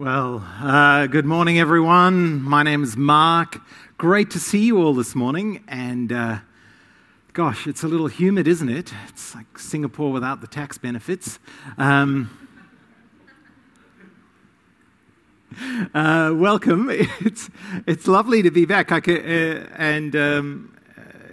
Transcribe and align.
Well, 0.00 0.42
uh, 0.62 1.08
good 1.08 1.26
morning, 1.26 1.58
everyone. 1.58 2.40
My 2.40 2.62
name 2.62 2.82
is 2.82 2.96
Mark. 2.96 3.60
Great 3.98 4.30
to 4.30 4.38
see 4.40 4.64
you 4.64 4.82
all 4.82 4.94
this 4.94 5.14
morning. 5.14 5.62
And 5.68 6.10
uh, 6.10 6.38
gosh, 7.34 7.66
it's 7.66 7.82
a 7.82 7.86
little 7.86 8.06
humid, 8.06 8.48
isn't 8.48 8.70
it? 8.70 8.94
It's 9.08 9.34
like 9.34 9.58
Singapore 9.58 10.10
without 10.10 10.40
the 10.40 10.46
tax 10.46 10.78
benefits. 10.78 11.38
Um, 11.76 12.30
uh, 15.92 16.32
welcome. 16.34 16.88
It's, 17.20 17.50
it's 17.86 18.06
lovely 18.06 18.40
to 18.40 18.50
be 18.50 18.64
back. 18.64 18.90
Uh, 18.90 19.12
and 19.12 20.16
um, 20.16 20.78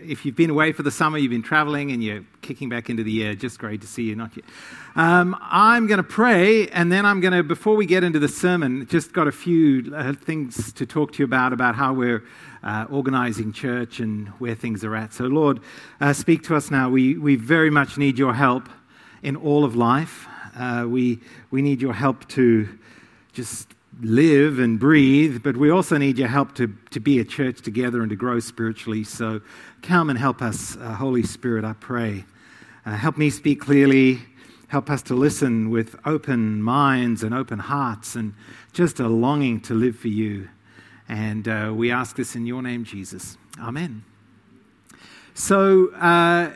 if 0.07 0.25
you've 0.25 0.35
been 0.35 0.49
away 0.49 0.71
for 0.71 0.83
the 0.83 0.91
summer, 0.91 1.17
you've 1.17 1.31
been 1.31 1.43
traveling, 1.43 1.91
and 1.91 2.03
you're 2.03 2.23
kicking 2.41 2.69
back 2.69 2.89
into 2.89 3.03
the 3.03 3.11
year, 3.11 3.35
just 3.35 3.59
great 3.59 3.81
to 3.81 3.87
see 3.87 4.03
you. 4.03 4.15
Not 4.15 4.35
yet. 4.35 4.45
Um, 4.95 5.37
I'm 5.41 5.87
going 5.87 5.97
to 5.97 6.03
pray, 6.03 6.67
and 6.69 6.91
then 6.91 7.05
I'm 7.05 7.19
going 7.19 7.33
to, 7.33 7.43
before 7.43 7.75
we 7.75 7.85
get 7.85 8.03
into 8.03 8.19
the 8.19 8.27
sermon, 8.27 8.87
just 8.87 9.13
got 9.13 9.27
a 9.27 9.31
few 9.31 9.93
uh, 9.95 10.13
things 10.13 10.71
to 10.73 10.85
talk 10.85 11.13
to 11.13 11.19
you 11.19 11.25
about, 11.25 11.53
about 11.53 11.75
how 11.75 11.93
we're 11.93 12.23
uh, 12.63 12.85
organizing 12.89 13.51
church 13.51 13.99
and 13.99 14.29
where 14.39 14.55
things 14.55 14.83
are 14.83 14.95
at. 14.95 15.13
So, 15.13 15.25
Lord, 15.25 15.59
uh, 16.01 16.13
speak 16.13 16.43
to 16.43 16.55
us 16.55 16.71
now. 16.71 16.89
We, 16.89 17.17
we 17.17 17.35
very 17.35 17.69
much 17.69 17.97
need 17.97 18.17
your 18.17 18.33
help 18.33 18.69
in 19.21 19.35
all 19.35 19.63
of 19.63 19.75
life. 19.75 20.27
Uh, 20.55 20.85
we, 20.87 21.19
we 21.51 21.61
need 21.61 21.81
your 21.81 21.93
help 21.93 22.27
to 22.29 22.67
just 23.33 23.73
live 24.01 24.59
and 24.59 24.79
breathe, 24.79 25.41
but 25.43 25.57
we 25.57 25.69
also 25.69 25.97
need 25.97 26.17
your 26.17 26.27
help 26.27 26.53
to, 26.55 26.73
to 26.91 26.99
be 26.99 27.19
a 27.19 27.25
church 27.25 27.61
together 27.61 28.01
and 28.01 28.09
to 28.09 28.15
grow 28.15 28.39
spiritually. 28.39 29.03
So 29.03 29.41
come 29.81 30.09
and 30.09 30.19
help 30.19 30.41
us, 30.41 30.75
uh, 30.77 30.93
Holy 30.93 31.23
Spirit, 31.23 31.65
I 31.65 31.73
pray. 31.73 32.25
Uh, 32.85 32.95
help 32.95 33.17
me 33.17 33.29
speak 33.29 33.61
clearly. 33.61 34.19
Help 34.67 34.89
us 34.89 35.01
to 35.03 35.15
listen 35.15 35.69
with 35.69 35.95
open 36.05 36.61
minds 36.61 37.23
and 37.23 37.33
open 37.33 37.59
hearts 37.59 38.15
and 38.15 38.33
just 38.73 38.99
a 38.99 39.07
longing 39.07 39.61
to 39.61 39.73
live 39.73 39.97
for 39.97 40.09
you. 40.09 40.49
And 41.09 41.47
uh, 41.47 41.71
we 41.73 41.89
ask 41.89 42.15
this 42.15 42.35
in 42.35 42.45
your 42.45 42.61
name, 42.61 42.83
Jesus. 42.83 43.37
Amen. 43.59 44.03
So, 45.33 45.91
uh, 45.93 46.51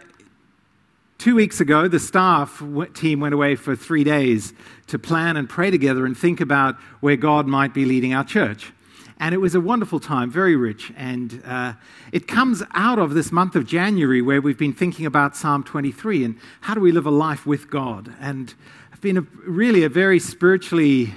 Two 1.22 1.36
weeks 1.36 1.62
ago, 1.62 1.88
the 1.88 2.00
staff 2.00 2.64
team 2.96 3.20
went 3.20 3.36
away 3.36 3.56
for 3.56 3.76
three 3.76 4.04
days 4.04 4.54
to 4.88 4.98
plan 4.98 5.38
and 5.38 5.48
pray 5.48 5.70
together 5.70 6.08
and 6.08 6.18
think 6.18 6.42
about 6.42 6.78
where 7.00 7.16
God 7.16 7.46
might 7.46 7.76
be 7.76 7.86
leading 7.86 8.12
our 8.12 8.24
church. 8.24 8.74
And 9.20 9.36
it 9.36 9.38
was 9.38 9.54
a 9.54 9.62
wonderful 9.62 10.00
time, 10.00 10.32
very 10.32 10.56
rich. 10.56 10.92
And 10.98 11.44
uh, 11.46 11.74
it 12.12 12.28
comes 12.28 12.64
out 12.74 12.98
of 12.98 13.14
this 13.14 13.32
month 13.32 13.56
of 13.56 13.68
January 13.68 14.24
where 14.24 14.42
we've 14.42 14.58
been 14.58 14.74
thinking 14.74 15.06
about 15.06 15.36
Psalm 15.36 15.64
23 15.64 16.24
and 16.24 16.40
how 16.62 16.74
do 16.74 16.82
we 16.82 16.92
live 16.92 17.06
a 17.06 17.12
life 17.12 17.46
with 17.46 17.70
God. 17.70 18.12
And 18.20 18.52
it's 18.92 19.02
been 19.02 19.18
a, 19.18 19.28
really 19.46 19.84
a 19.84 19.90
very 19.90 20.18
spiritually, 20.18 21.14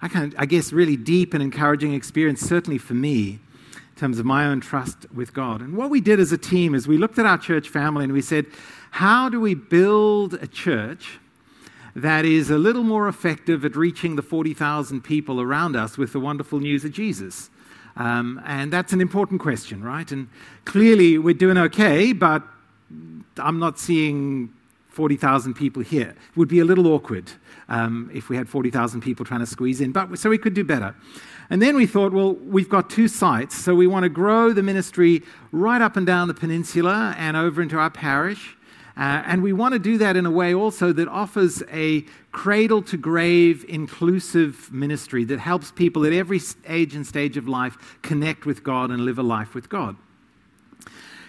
I, 0.00 0.30
I 0.38 0.46
guess, 0.46 0.72
really 0.72 0.96
deep 0.96 1.34
and 1.34 1.42
encouraging 1.42 1.92
experience, 1.92 2.40
certainly 2.40 2.78
for 2.78 2.94
me, 2.94 3.38
terms 4.02 4.18
of 4.18 4.26
my 4.26 4.46
own 4.46 4.60
trust 4.60 5.06
with 5.14 5.32
God. 5.32 5.60
And 5.60 5.76
what 5.76 5.88
we 5.88 6.00
did 6.00 6.18
as 6.18 6.32
a 6.32 6.36
team 6.36 6.74
is 6.74 6.88
we 6.88 6.98
looked 6.98 7.20
at 7.20 7.24
our 7.24 7.38
church 7.38 7.68
family 7.68 8.02
and 8.02 8.12
we 8.12 8.20
said, 8.20 8.46
how 8.90 9.28
do 9.28 9.40
we 9.40 9.54
build 9.54 10.34
a 10.34 10.48
church 10.48 11.20
that 11.94 12.24
is 12.24 12.50
a 12.50 12.58
little 12.58 12.82
more 12.82 13.06
effective 13.06 13.64
at 13.64 13.76
reaching 13.76 14.16
the 14.16 14.22
40,000 14.22 15.02
people 15.02 15.40
around 15.40 15.76
us 15.76 15.96
with 15.96 16.12
the 16.12 16.18
wonderful 16.18 16.58
news 16.58 16.84
of 16.84 16.90
Jesus? 16.90 17.48
Um, 17.94 18.42
and 18.44 18.72
that's 18.72 18.92
an 18.92 19.00
important 19.00 19.40
question, 19.40 19.84
right? 19.84 20.10
And 20.10 20.28
clearly 20.64 21.16
we're 21.16 21.32
doing 21.32 21.56
okay, 21.56 22.12
but 22.12 22.42
I'm 23.36 23.60
not 23.60 23.78
seeing 23.78 24.52
40,000 24.88 25.54
people 25.54 25.80
here. 25.80 26.08
It 26.08 26.36
would 26.36 26.48
be 26.48 26.58
a 26.58 26.64
little 26.64 26.88
awkward 26.88 27.30
um, 27.68 28.10
if 28.12 28.28
we 28.28 28.36
had 28.36 28.48
40,000 28.48 29.00
people 29.00 29.24
trying 29.24 29.40
to 29.40 29.46
squeeze 29.46 29.80
in, 29.80 29.92
but 29.92 30.18
so 30.18 30.28
we 30.28 30.38
could 30.38 30.54
do 30.54 30.64
better. 30.64 30.92
And 31.50 31.60
then 31.60 31.76
we 31.76 31.86
thought, 31.86 32.12
well, 32.12 32.34
we've 32.34 32.68
got 32.68 32.88
two 32.88 33.08
sites, 33.08 33.56
so 33.56 33.74
we 33.74 33.86
want 33.86 34.04
to 34.04 34.08
grow 34.08 34.52
the 34.52 34.62
ministry 34.62 35.22
right 35.50 35.80
up 35.80 35.96
and 35.96 36.06
down 36.06 36.28
the 36.28 36.34
peninsula 36.34 37.14
and 37.18 37.36
over 37.36 37.60
into 37.60 37.78
our 37.78 37.90
parish. 37.90 38.56
Uh, 38.96 39.22
and 39.26 39.42
we 39.42 39.52
want 39.52 39.72
to 39.72 39.78
do 39.78 39.96
that 39.98 40.16
in 40.16 40.26
a 40.26 40.30
way 40.30 40.54
also 40.54 40.92
that 40.92 41.08
offers 41.08 41.62
a 41.72 42.02
cradle 42.30 42.82
to 42.82 42.96
grave 42.96 43.64
inclusive 43.68 44.70
ministry 44.70 45.24
that 45.24 45.38
helps 45.38 45.70
people 45.70 46.04
at 46.04 46.12
every 46.12 46.40
age 46.66 46.94
and 46.94 47.06
stage 47.06 47.36
of 47.36 47.48
life 47.48 47.98
connect 48.02 48.44
with 48.44 48.62
God 48.62 48.90
and 48.90 49.04
live 49.04 49.18
a 49.18 49.22
life 49.22 49.54
with 49.54 49.68
God. 49.68 49.96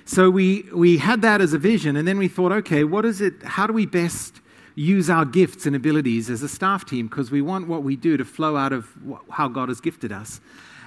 So 0.05 0.29
we, 0.29 0.63
we 0.73 0.97
had 0.97 1.21
that 1.21 1.39
as 1.39 1.53
a 1.53 1.57
vision, 1.57 1.95
and 1.95 2.05
then 2.05 2.17
we 2.17 2.27
thought, 2.27 2.51
okay, 2.51 2.83
what 2.83 3.05
is 3.05 3.21
it? 3.21 3.41
How 3.43 3.65
do 3.65 3.71
we 3.71 3.85
best 3.85 4.41
use 4.75 5.09
our 5.09 5.25
gifts 5.25 5.65
and 5.65 5.75
abilities 5.75 6.29
as 6.29 6.43
a 6.43 6.49
staff 6.49 6.85
team? 6.85 7.07
Because 7.07 7.31
we 7.31 7.41
want 7.41 7.67
what 7.67 7.83
we 7.83 7.95
do 7.95 8.17
to 8.17 8.25
flow 8.25 8.57
out 8.57 8.73
of 8.73 8.89
how 9.31 9.47
God 9.47 9.69
has 9.69 9.81
gifted 9.81 10.11
us. 10.11 10.41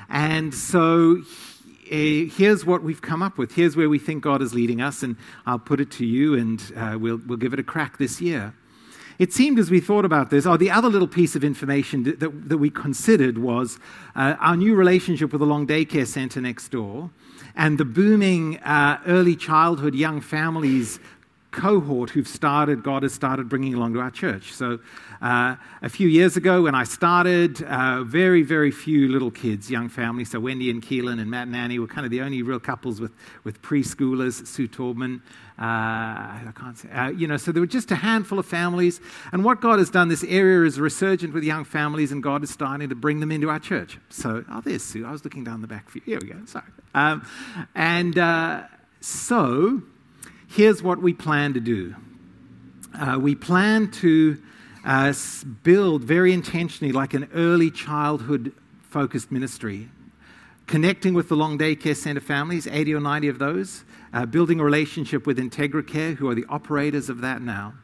And 0.08 0.54
so 0.54 1.22
here's 1.84 2.64
what 2.64 2.82
we've 2.82 3.02
come 3.02 3.22
up 3.22 3.38
with. 3.38 3.54
Here's 3.54 3.76
where 3.76 3.88
we 3.88 3.98
think 3.98 4.22
God 4.22 4.42
is 4.42 4.54
leading 4.54 4.80
us, 4.80 5.02
and 5.02 5.16
I'll 5.46 5.58
put 5.58 5.80
it 5.80 5.90
to 5.92 6.06
you, 6.06 6.34
and 6.34 6.60
uh, 6.76 6.96
we'll, 6.98 7.20
we'll 7.26 7.38
give 7.38 7.52
it 7.52 7.60
a 7.60 7.64
crack 7.64 7.98
this 7.98 8.20
year. 8.20 8.54
It 9.18 9.32
seemed 9.32 9.58
as 9.58 9.70
we 9.70 9.80
thought 9.80 10.04
about 10.04 10.30
this, 10.30 10.44
oh, 10.44 10.56
the 10.56 10.70
other 10.70 10.88
little 10.88 11.08
piece 11.08 11.36
of 11.36 11.42
information 11.42 12.02
that, 12.02 12.20
that, 12.20 12.48
that 12.48 12.58
we 12.58 12.68
considered 12.68 13.38
was 13.38 13.78
uh, 14.14 14.36
our 14.40 14.56
new 14.56 14.74
relationship 14.74 15.32
with 15.32 15.40
the 15.40 15.46
long 15.46 15.66
daycare 15.66 16.06
center 16.06 16.40
next 16.40 16.68
door 16.68 17.10
and 17.56 17.78
the 17.78 17.84
booming 17.84 18.58
uh, 18.58 19.00
early 19.06 19.34
childhood 19.34 19.94
young 19.94 20.20
families 20.20 21.00
cohort 21.56 22.10
who've 22.10 22.28
started, 22.28 22.82
God 22.82 23.02
has 23.02 23.14
started 23.14 23.48
bringing 23.48 23.74
along 23.74 23.94
to 23.94 24.00
our 24.00 24.10
church. 24.10 24.52
So, 24.52 24.78
uh, 25.22 25.56
a 25.80 25.88
few 25.88 26.06
years 26.06 26.36
ago 26.36 26.62
when 26.62 26.74
I 26.74 26.84
started, 26.84 27.62
uh, 27.62 28.04
very, 28.04 28.42
very 28.42 28.70
few 28.70 29.08
little 29.08 29.30
kids, 29.30 29.70
young 29.70 29.88
families. 29.88 30.30
So, 30.30 30.38
Wendy 30.38 30.70
and 30.70 30.82
Keelan 30.82 31.18
and 31.18 31.30
Matt 31.30 31.46
and 31.46 31.56
Annie 31.56 31.78
were 31.78 31.86
kind 31.86 32.04
of 32.04 32.10
the 32.10 32.20
only 32.20 32.42
real 32.42 32.60
couples 32.60 33.00
with, 33.00 33.12
with 33.42 33.62
preschoolers, 33.62 34.46
Sue 34.46 34.68
Taubman. 34.68 35.22
Uh, 35.58 35.64
I 35.64 36.52
can't 36.54 36.76
say, 36.76 36.90
uh, 36.90 37.08
you 37.08 37.26
know, 37.26 37.38
so 37.38 37.50
there 37.50 37.62
were 37.62 37.66
just 37.66 37.90
a 37.90 37.96
handful 37.96 38.38
of 38.38 38.44
families. 38.44 39.00
And 39.32 39.42
what 39.42 39.62
God 39.62 39.78
has 39.78 39.88
done, 39.88 40.08
this 40.08 40.24
area 40.24 40.66
is 40.66 40.78
resurgent 40.78 41.32
with 41.32 41.42
young 41.42 41.64
families, 41.64 42.12
and 42.12 42.22
God 42.22 42.44
is 42.44 42.50
starting 42.50 42.90
to 42.90 42.94
bring 42.94 43.20
them 43.20 43.32
into 43.32 43.48
our 43.48 43.58
church. 43.58 43.98
So, 44.10 44.44
oh, 44.50 44.60
there's 44.60 44.84
Sue. 44.84 45.06
I 45.06 45.12
was 45.12 45.24
looking 45.24 45.44
down 45.44 45.62
the 45.62 45.66
back 45.66 45.88
for 45.88 45.98
you. 45.98 46.04
Here 46.04 46.18
we 46.20 46.28
go. 46.28 46.44
Sorry. 46.44 46.66
Um, 46.94 47.26
and 47.74 48.18
uh, 48.18 48.64
so, 49.00 49.82
here's 50.48 50.82
what 50.82 51.00
we 51.00 51.12
plan 51.12 51.54
to 51.54 51.60
do 51.60 51.94
uh, 52.98 53.18
we 53.20 53.34
plan 53.34 53.90
to 53.90 54.40
uh, 54.84 55.12
build 55.62 56.02
very 56.02 56.32
intentionally 56.32 56.92
like 56.92 57.14
an 57.14 57.28
early 57.34 57.70
childhood 57.70 58.52
focused 58.82 59.30
ministry 59.30 59.88
connecting 60.66 61.14
with 61.14 61.28
the 61.28 61.36
long 61.36 61.56
day 61.56 61.74
care 61.74 61.94
center 61.94 62.20
families 62.20 62.66
80 62.66 62.94
or 62.94 63.00
90 63.00 63.28
of 63.28 63.38
those 63.38 63.84
uh, 64.12 64.24
building 64.24 64.60
a 64.60 64.64
relationship 64.64 65.26
with 65.26 65.38
integracare 65.38 66.16
who 66.16 66.28
are 66.28 66.34
the 66.34 66.46
operators 66.48 67.08
of 67.08 67.20
that 67.20 67.42
now 67.42 67.74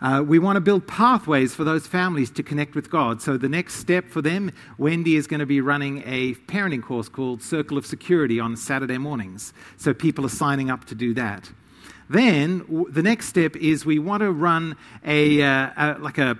uh, 0.00 0.22
we 0.22 0.38
want 0.38 0.56
to 0.56 0.60
build 0.60 0.86
pathways 0.86 1.54
for 1.54 1.64
those 1.64 1.86
families 1.86 2.30
to 2.30 2.42
connect 2.42 2.74
with 2.74 2.90
God. 2.90 3.22
So, 3.22 3.38
the 3.38 3.48
next 3.48 3.76
step 3.76 4.06
for 4.10 4.20
them, 4.20 4.52
Wendy 4.76 5.16
is 5.16 5.26
going 5.26 5.40
to 5.40 5.46
be 5.46 5.62
running 5.62 6.02
a 6.04 6.34
parenting 6.34 6.82
course 6.82 7.08
called 7.08 7.40
Circle 7.40 7.78
of 7.78 7.86
Security 7.86 8.38
on 8.38 8.54
Saturday 8.54 8.98
mornings. 8.98 9.54
So, 9.78 9.94
people 9.94 10.26
are 10.26 10.30
signing 10.30 10.70
up 10.70 10.84
to 10.86 10.94
do 10.94 11.14
that. 11.14 11.50
Then 12.08 12.58
w- 12.60 12.90
the 12.90 13.02
next 13.02 13.26
step 13.26 13.56
is 13.56 13.86
we 13.86 13.98
want 13.98 14.22
to 14.22 14.30
run 14.30 14.76
a, 15.04 15.42
uh, 15.42 15.70
a 15.76 15.98
like 15.98 16.18
a, 16.18 16.38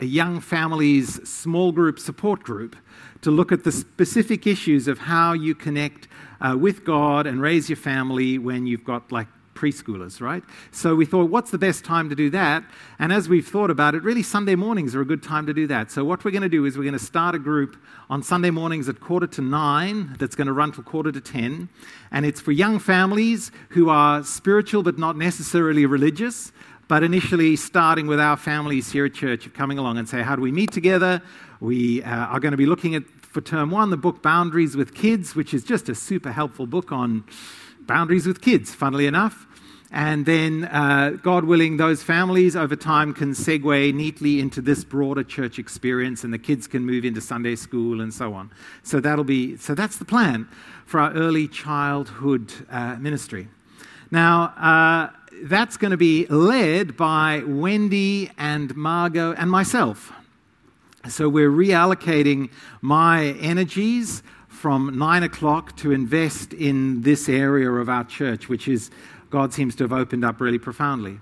a 0.00 0.04
young 0.04 0.40
families 0.40 1.28
small 1.28 1.72
group 1.72 1.98
support 1.98 2.42
group 2.42 2.76
to 3.22 3.30
look 3.30 3.50
at 3.50 3.64
the 3.64 3.72
specific 3.72 4.46
issues 4.46 4.86
of 4.86 4.98
how 4.98 5.32
you 5.32 5.54
connect 5.54 6.08
uh, 6.40 6.56
with 6.58 6.84
God 6.84 7.26
and 7.26 7.40
raise 7.40 7.68
your 7.68 7.76
family 7.76 8.38
when 8.38 8.66
you've 8.66 8.84
got 8.84 9.10
like 9.10 9.26
preschoolers, 9.58 10.20
right? 10.20 10.44
So 10.70 10.94
we 10.94 11.04
thought, 11.04 11.30
what's 11.30 11.50
the 11.50 11.58
best 11.58 11.84
time 11.84 12.08
to 12.08 12.14
do 12.14 12.30
that? 12.30 12.62
And 12.98 13.12
as 13.12 13.28
we've 13.28 13.46
thought 13.46 13.70
about 13.70 13.94
it, 13.96 14.02
really 14.02 14.22
Sunday 14.22 14.54
mornings 14.54 14.94
are 14.94 15.00
a 15.00 15.04
good 15.12 15.22
time 15.22 15.46
to 15.46 15.54
do 15.54 15.66
that. 15.66 15.90
So 15.90 16.04
what 16.04 16.24
we're 16.24 16.30
going 16.30 16.42
to 16.42 16.56
do 16.58 16.64
is 16.64 16.76
we're 16.76 16.84
going 16.84 16.92
to 16.92 17.10
start 17.14 17.34
a 17.34 17.38
group 17.38 17.76
on 18.08 18.22
Sunday 18.22 18.50
mornings 18.50 18.88
at 18.88 19.00
quarter 19.00 19.26
to 19.26 19.42
nine 19.42 20.14
that's 20.18 20.36
going 20.36 20.46
to 20.46 20.52
run 20.52 20.70
till 20.72 20.84
quarter 20.84 21.12
to 21.12 21.20
ten. 21.20 21.68
And 22.10 22.24
it's 22.24 22.40
for 22.40 22.52
young 22.52 22.78
families 22.78 23.50
who 23.70 23.90
are 23.90 24.22
spiritual 24.22 24.82
but 24.82 24.96
not 24.98 25.16
necessarily 25.16 25.86
religious. 25.86 26.52
But 26.88 27.02
initially, 27.02 27.56
starting 27.56 28.06
with 28.06 28.18
our 28.18 28.38
families 28.38 28.90
here 28.90 29.04
at 29.04 29.12
church, 29.12 29.52
coming 29.52 29.78
along 29.78 29.98
and 29.98 30.08
say, 30.08 30.22
how 30.22 30.36
do 30.36 30.40
we 30.40 30.52
meet 30.52 30.72
together? 30.72 31.20
We 31.60 32.02
uh, 32.02 32.08
are 32.08 32.40
going 32.40 32.52
to 32.52 32.56
be 32.56 32.64
looking 32.64 32.94
at, 32.94 33.02
for 33.20 33.42
term 33.42 33.70
one, 33.70 33.90
the 33.90 33.98
book 33.98 34.22
Boundaries 34.22 34.74
with 34.74 34.94
Kids, 34.94 35.34
which 35.34 35.52
is 35.52 35.64
just 35.64 35.90
a 35.90 35.94
super 35.94 36.32
helpful 36.32 36.66
book 36.66 36.90
on 36.90 37.24
boundaries 37.80 38.26
with 38.26 38.40
kids, 38.40 38.74
funnily 38.74 39.06
enough. 39.06 39.46
And 39.90 40.26
then, 40.26 40.64
uh, 40.64 41.16
God 41.22 41.44
willing, 41.44 41.78
those 41.78 42.02
families 42.02 42.54
over 42.54 42.76
time 42.76 43.14
can 43.14 43.32
segue 43.32 43.94
neatly 43.94 44.38
into 44.38 44.60
this 44.60 44.84
broader 44.84 45.24
church 45.24 45.58
experience, 45.58 46.24
and 46.24 46.32
the 46.32 46.38
kids 46.38 46.66
can 46.66 46.84
move 46.84 47.06
into 47.06 47.22
Sunday 47.22 47.56
school 47.56 48.02
and 48.02 48.12
so 48.12 48.34
on. 48.34 48.50
So 48.82 49.00
that'll 49.00 49.24
be 49.24 49.56
so. 49.56 49.74
That's 49.74 49.96
the 49.96 50.04
plan 50.04 50.46
for 50.84 51.00
our 51.00 51.12
early 51.14 51.48
childhood 51.48 52.52
uh, 52.70 52.96
ministry. 52.96 53.48
Now, 54.10 54.52
uh, 54.58 55.10
that's 55.44 55.76
going 55.76 55.92
to 55.92 55.96
be 55.96 56.26
led 56.26 56.96
by 56.96 57.42
Wendy 57.46 58.30
and 58.36 58.74
Margot 58.76 59.32
and 59.32 59.50
myself. 59.50 60.12
So 61.08 61.28
we're 61.28 61.50
reallocating 61.50 62.50
my 62.82 63.28
energies 63.40 64.22
from 64.48 64.98
nine 64.98 65.22
o'clock 65.22 65.76
to 65.76 65.92
invest 65.92 66.52
in 66.52 67.02
this 67.02 67.28
area 67.28 67.70
of 67.70 67.88
our 67.88 68.04
church, 68.04 68.48
which 68.48 68.66
is 68.66 68.90
God 69.30 69.52
seems 69.52 69.74
to 69.76 69.84
have 69.84 69.92
opened 69.92 70.24
up 70.24 70.40
really 70.40 70.58
profoundly. 70.58 71.20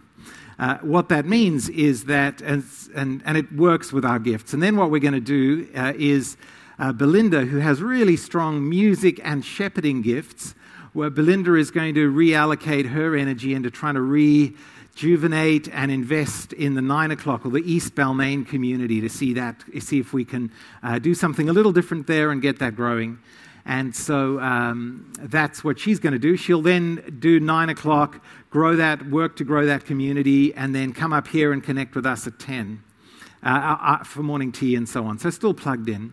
Uh, 0.59 0.79
what 0.79 1.09
that 1.11 1.27
means 1.27 1.69
is 1.69 2.05
that, 2.05 2.41
and, 2.41 2.65
and, 2.95 3.23
and, 3.27 3.37
it 3.37 3.53
works 3.53 3.93
with 3.93 4.07
our 4.07 4.19
gifts. 4.19 4.55
And 4.55 4.63
then 4.63 4.77
what 4.77 4.91
we're 4.91 5.01
going 5.01 5.13
to 5.13 5.21
do 5.21 5.69
uh, 5.77 5.93
is 5.97 6.39
uh, 6.79 6.93
Belinda, 6.93 7.45
who 7.45 7.59
has 7.59 7.83
really 7.83 8.17
strong 8.17 8.67
music 8.67 9.21
and 9.23 9.45
shepherding 9.45 10.01
gifts, 10.01 10.55
where 10.95 11.11
Belinda 11.11 11.55
is 11.57 11.71
going 11.71 11.95
to 11.97 12.11
reallocate 12.11 12.87
her 12.87 13.15
energy 13.15 13.53
into 13.53 13.71
trying 13.71 13.97
to 13.97 14.01
rejuvenate 14.01 15.69
and 15.75 15.91
invest 15.91 16.55
in 16.55 16.75
the 16.75 16.81
nine 16.81 17.11
o'clock 17.11 17.45
or 17.45 17.51
the 17.51 17.71
East 17.71 17.95
Balmain 17.95 18.47
community 18.47 19.03
to 19.03 19.11
see 19.11 19.35
that, 19.35 19.63
see 19.81 20.01
if 20.01 20.15
we 20.15 20.25
can 20.25 20.51
uh, 20.83 20.99
do 20.99 21.15
something 21.15 21.51
a 21.51 21.53
little 21.53 21.73
different 21.73 22.07
there 22.07 22.31
and 22.31 22.41
get 22.41 22.59
that 22.61 22.77
growing. 22.77 23.19
And 23.67 23.95
so 23.95 24.39
um, 24.39 25.13
that's 25.19 25.65
what 25.65 25.81
she's 25.81 25.99
going 25.99 26.13
to 26.13 26.21
do. 26.21 26.37
She'll 26.37 26.63
then 26.63 27.17
do 27.19 27.41
nine 27.41 27.69
o'clock, 27.69 28.25
grow 28.49 28.77
that, 28.77 29.11
work 29.11 29.35
to 29.37 29.45
grow 29.45 29.67
that 29.67 29.85
community, 29.85 30.55
and 30.55 30.73
then 30.73 30.93
come 30.93 31.13
up 31.13 31.27
here 31.27 31.53
and 31.53 31.63
connect 31.63 31.97
with 31.97 32.07
us 32.07 32.29
at 32.29 32.39
10 32.39 32.81
uh, 33.43 33.49
uh, 33.49 33.77
uh, 33.81 34.05
for 34.05 34.23
morning 34.23 34.53
tea 34.53 34.77
and 34.77 34.89
so 34.89 35.05
on. 35.05 35.19
So 35.19 35.31
still 35.31 35.53
plugged 35.53 35.89
in. 35.89 36.13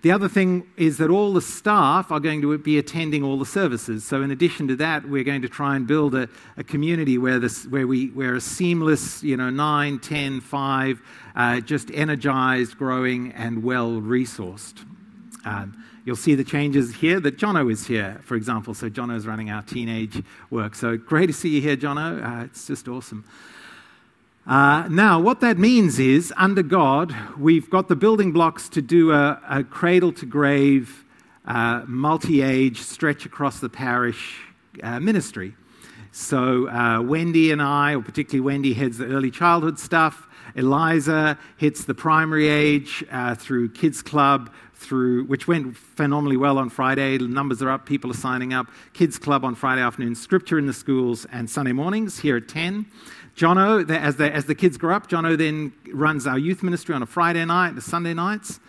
The 0.00 0.12
other 0.12 0.28
thing 0.28 0.70
is 0.76 0.96
that 0.98 1.10
all 1.10 1.34
the 1.34 1.42
staff 1.42 2.10
are 2.12 2.20
going 2.20 2.40
to 2.40 2.56
be 2.58 2.78
attending 2.78 3.22
all 3.22 3.38
the 3.38 3.46
services. 3.46 4.04
So, 4.04 4.22
in 4.22 4.30
addition 4.30 4.68
to 4.68 4.76
that, 4.76 5.08
we're 5.08 5.24
going 5.24 5.42
to 5.42 5.48
try 5.48 5.74
and 5.74 5.86
build 5.86 6.14
a, 6.14 6.28
a 6.56 6.62
community 6.62 7.18
where, 7.18 7.40
this, 7.40 7.66
where, 7.66 7.86
we, 7.86 8.08
where 8.08 8.36
a 8.36 8.40
seamless, 8.40 9.22
you 9.22 9.36
know, 9.36 9.50
9, 9.50 9.98
10, 9.98 10.40
5, 10.42 11.02
uh, 11.34 11.60
just 11.60 11.90
energized, 11.92 12.78
growing, 12.78 13.32
and 13.32 13.64
well 13.64 13.92
resourced. 13.92 14.84
Um, 15.44 15.82
You'll 16.06 16.14
see 16.14 16.36
the 16.36 16.44
changes 16.44 16.94
here 16.94 17.18
that 17.18 17.36
Jono 17.36 17.68
is 17.68 17.88
here, 17.88 18.20
for 18.22 18.36
example. 18.36 18.74
So 18.74 18.88
Jono 18.88 19.16
is 19.16 19.26
running 19.26 19.50
our 19.50 19.62
teenage 19.62 20.22
work. 20.50 20.76
So 20.76 20.96
great 20.96 21.26
to 21.26 21.32
see 21.32 21.48
you 21.48 21.60
here, 21.60 21.76
Jono. 21.76 22.24
Uh, 22.24 22.44
it's 22.44 22.64
just 22.64 22.86
awesome. 22.86 23.24
Uh, 24.46 24.86
now, 24.88 25.18
what 25.18 25.40
that 25.40 25.58
means 25.58 25.98
is, 25.98 26.32
under 26.36 26.62
God, 26.62 27.12
we've 27.36 27.68
got 27.68 27.88
the 27.88 27.96
building 27.96 28.30
blocks 28.30 28.68
to 28.68 28.80
do 28.80 29.10
a, 29.10 29.40
a 29.48 29.64
cradle 29.64 30.12
to 30.12 30.26
grave, 30.26 31.04
uh, 31.44 31.82
multi 31.88 32.40
age, 32.40 32.82
stretch 32.82 33.26
across 33.26 33.58
the 33.58 33.68
parish 33.68 34.38
uh, 34.84 35.00
ministry. 35.00 35.56
So, 36.12 36.68
uh, 36.68 37.02
Wendy 37.02 37.50
and 37.50 37.60
I, 37.60 37.96
or 37.96 38.02
particularly 38.02 38.42
Wendy, 38.42 38.74
heads 38.74 38.98
the 38.98 39.06
early 39.06 39.32
childhood 39.32 39.80
stuff. 39.80 40.28
Eliza 40.54 41.36
hits 41.56 41.84
the 41.84 41.94
primary 41.94 42.48
age 42.48 43.04
uh, 43.10 43.34
through 43.34 43.70
Kids 43.70 44.02
Club, 44.02 44.50
through, 44.76 45.24
which 45.24 45.48
went 45.48 45.76
phenomenally 45.76 46.36
well 46.36 46.58
on 46.58 46.70
Friday. 46.70 47.18
Numbers 47.18 47.62
are 47.62 47.70
up, 47.70 47.86
people 47.86 48.10
are 48.10 48.14
signing 48.14 48.52
up. 48.52 48.68
Kids 48.92 49.18
Club 49.18 49.44
on 49.44 49.54
Friday 49.54 49.80
afternoon, 49.80 50.14
Scripture 50.14 50.58
in 50.58 50.66
the 50.66 50.72
schools, 50.72 51.26
and 51.32 51.48
Sunday 51.48 51.72
mornings 51.72 52.18
here 52.18 52.36
at 52.36 52.48
10. 52.48 52.86
Jono, 53.36 53.88
as 53.90 54.16
the, 54.16 54.32
as 54.32 54.46
the 54.46 54.54
kids 54.54 54.78
grow 54.78 54.94
up, 54.94 55.08
Jono 55.08 55.36
then 55.36 55.72
runs 55.92 56.26
our 56.26 56.38
youth 56.38 56.62
ministry 56.62 56.94
on 56.94 57.02
a 57.02 57.06
Friday 57.06 57.44
night, 57.44 57.74
the 57.74 57.80
Sunday 57.80 58.14
nights. 58.14 58.60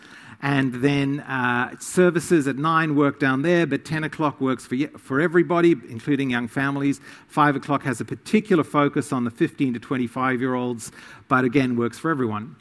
And 0.41 0.75
then 0.75 1.21
uh, 1.21 1.77
services 1.79 2.47
at 2.47 2.57
9 2.57 2.95
work 2.95 3.19
down 3.19 3.41
there, 3.41 3.65
but 3.65 3.85
10 3.85 4.03
o'clock 4.03 4.39
works 4.39 4.67
for, 4.67 4.75
for 4.97 5.19
everybody, 5.19 5.71
including 5.71 6.29
young 6.29 6.47
families. 6.47 7.01
5 7.27 7.55
o'clock 7.55 7.83
has 7.83 8.01
a 8.01 8.05
particular 8.05 8.63
focus 8.63 9.11
on 9.11 9.23
the 9.23 9.31
15 9.31 9.73
to 9.73 9.79
25 9.79 10.39
year 10.39 10.53
olds, 10.53 10.91
but 11.27 11.43
again 11.43 11.75
works 11.75 11.97
for 11.97 12.11
everyone. 12.11 12.55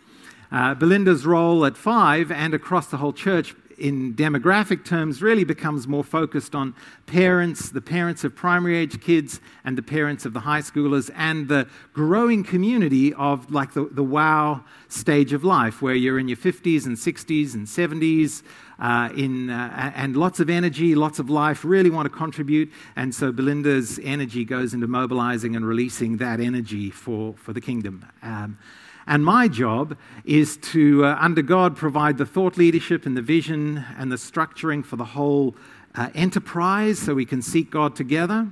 Uh, 0.50 0.74
Belinda's 0.74 1.26
role 1.26 1.64
at 1.66 1.76
five 1.76 2.30
and 2.30 2.54
across 2.54 2.86
the 2.86 2.96
whole 2.96 3.12
church 3.12 3.54
in 3.78 4.14
demographic 4.14 4.84
terms 4.84 5.20
really 5.20 5.44
becomes 5.44 5.86
more 5.86 6.04
focused 6.04 6.54
on 6.54 6.74
parents, 7.06 7.70
the 7.70 7.80
parents 7.80 8.24
of 8.24 8.34
primary 8.34 8.76
age 8.76 9.00
kids, 9.00 9.40
and 9.64 9.76
the 9.76 9.82
parents 9.82 10.24
of 10.24 10.32
the 10.32 10.40
high 10.40 10.60
schoolers, 10.60 11.10
and 11.14 11.48
the 11.48 11.68
growing 11.92 12.42
community 12.42 13.12
of 13.14 13.50
like 13.50 13.74
the, 13.74 13.84
the 13.90 14.02
wow 14.02 14.64
stage 14.88 15.32
of 15.32 15.44
life 15.44 15.82
where 15.82 15.94
you're 15.94 16.18
in 16.18 16.28
your 16.28 16.36
50s 16.36 16.86
and 16.86 16.96
60s 16.96 17.54
and 17.54 17.66
70s. 17.66 18.42
Uh, 18.78 19.08
in, 19.16 19.48
uh, 19.48 19.90
and 19.96 20.16
lots 20.16 20.38
of 20.38 20.50
energy, 20.50 20.94
lots 20.94 21.18
of 21.18 21.30
life, 21.30 21.64
really 21.64 21.88
want 21.88 22.04
to 22.04 22.14
contribute. 22.14 22.70
And 22.94 23.14
so 23.14 23.32
Belinda's 23.32 23.98
energy 24.02 24.44
goes 24.44 24.74
into 24.74 24.86
mobilizing 24.86 25.56
and 25.56 25.66
releasing 25.66 26.18
that 26.18 26.40
energy 26.40 26.90
for, 26.90 27.34
for 27.38 27.54
the 27.54 27.60
kingdom. 27.62 28.04
Um, 28.22 28.58
and 29.06 29.24
my 29.24 29.48
job 29.48 29.96
is 30.24 30.56
to, 30.58 31.04
uh, 31.04 31.16
under 31.20 31.42
God, 31.42 31.76
provide 31.76 32.18
the 32.18 32.26
thought 32.26 32.56
leadership 32.56 33.06
and 33.06 33.16
the 33.16 33.22
vision 33.22 33.84
and 33.98 34.10
the 34.10 34.16
structuring 34.16 34.84
for 34.84 34.96
the 34.96 35.04
whole 35.04 35.54
uh, 35.94 36.08
enterprise 36.14 36.98
so 36.98 37.14
we 37.14 37.24
can 37.24 37.40
seek 37.40 37.70
God 37.70 37.94
together. 37.94 38.48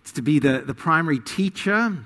It's 0.00 0.12
to 0.12 0.22
be 0.22 0.38
the, 0.38 0.62
the 0.66 0.74
primary 0.74 1.18
teacher. 1.18 1.96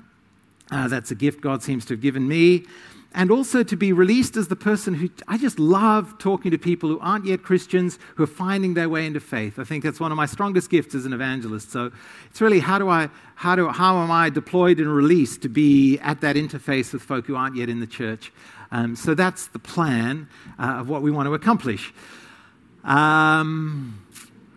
Uh, 0.71 0.89
that's 0.89 1.11
a 1.11 1.17
gift 1.17 1.41
God 1.41 1.63
seems 1.63 1.85
to 1.87 1.95
have 1.95 2.01
given 2.01 2.29
me 2.29 2.65
and 3.13 3.31
also 3.31 3.63
to 3.63 3.77
be 3.77 3.93
released 3.93 4.37
as 4.37 4.49
the 4.49 4.57
person 4.57 4.95
who 4.95 5.11
I 5.27 5.37
just 5.37 5.59
love 5.59 6.17
talking 6.19 6.53
to 6.53 6.59
people 6.59 6.89
who 6.89 7.01
aren't 7.01 7.27
yet 7.27 7.43
Christians, 7.43 7.99
who 8.15 8.23
are 8.23 8.29
finding 8.29 8.75
their 8.75 8.89
way 8.89 9.05
into 9.05 9.19
faith. 9.21 9.59
I 9.59 9.65
think 9.65 9.83
that's 9.83 9.99
one 9.99 10.13
of 10.13 10.17
my 10.17 10.27
strongest 10.27 10.71
gifts 10.71 10.95
as 10.95 11.07
an 11.07 11.13
evangelist. 11.13 11.73
So 11.73 11.91
it's 12.31 12.41
really 12.41 12.61
how 12.61 12.79
do 12.79 12.89
I, 12.89 13.09
how 13.35 13.57
do, 13.57 13.69
how 13.69 13.99
am 13.99 14.11
I 14.11 14.31
deployed 14.31 14.79
and 14.79 14.95
released 14.95 15.43
to 15.43 15.49
be 15.49 15.99
at 15.99 16.21
that 16.21 16.37
interface 16.37 16.93
with 16.93 17.03
folk 17.03 17.27
who 17.27 17.35
aren't 17.35 17.57
yet 17.57 17.69
in 17.69 17.81
the 17.81 17.87
church? 17.87 18.33
Um, 18.71 18.95
so 18.95 19.15
that's 19.15 19.49
the 19.49 19.59
plan 19.59 20.29
uh, 20.59 20.77
of 20.79 20.89
what 20.89 21.03
we 21.03 21.11
want 21.11 21.27
to 21.27 21.35
accomplish. 21.35 21.93
Um, 22.85 24.01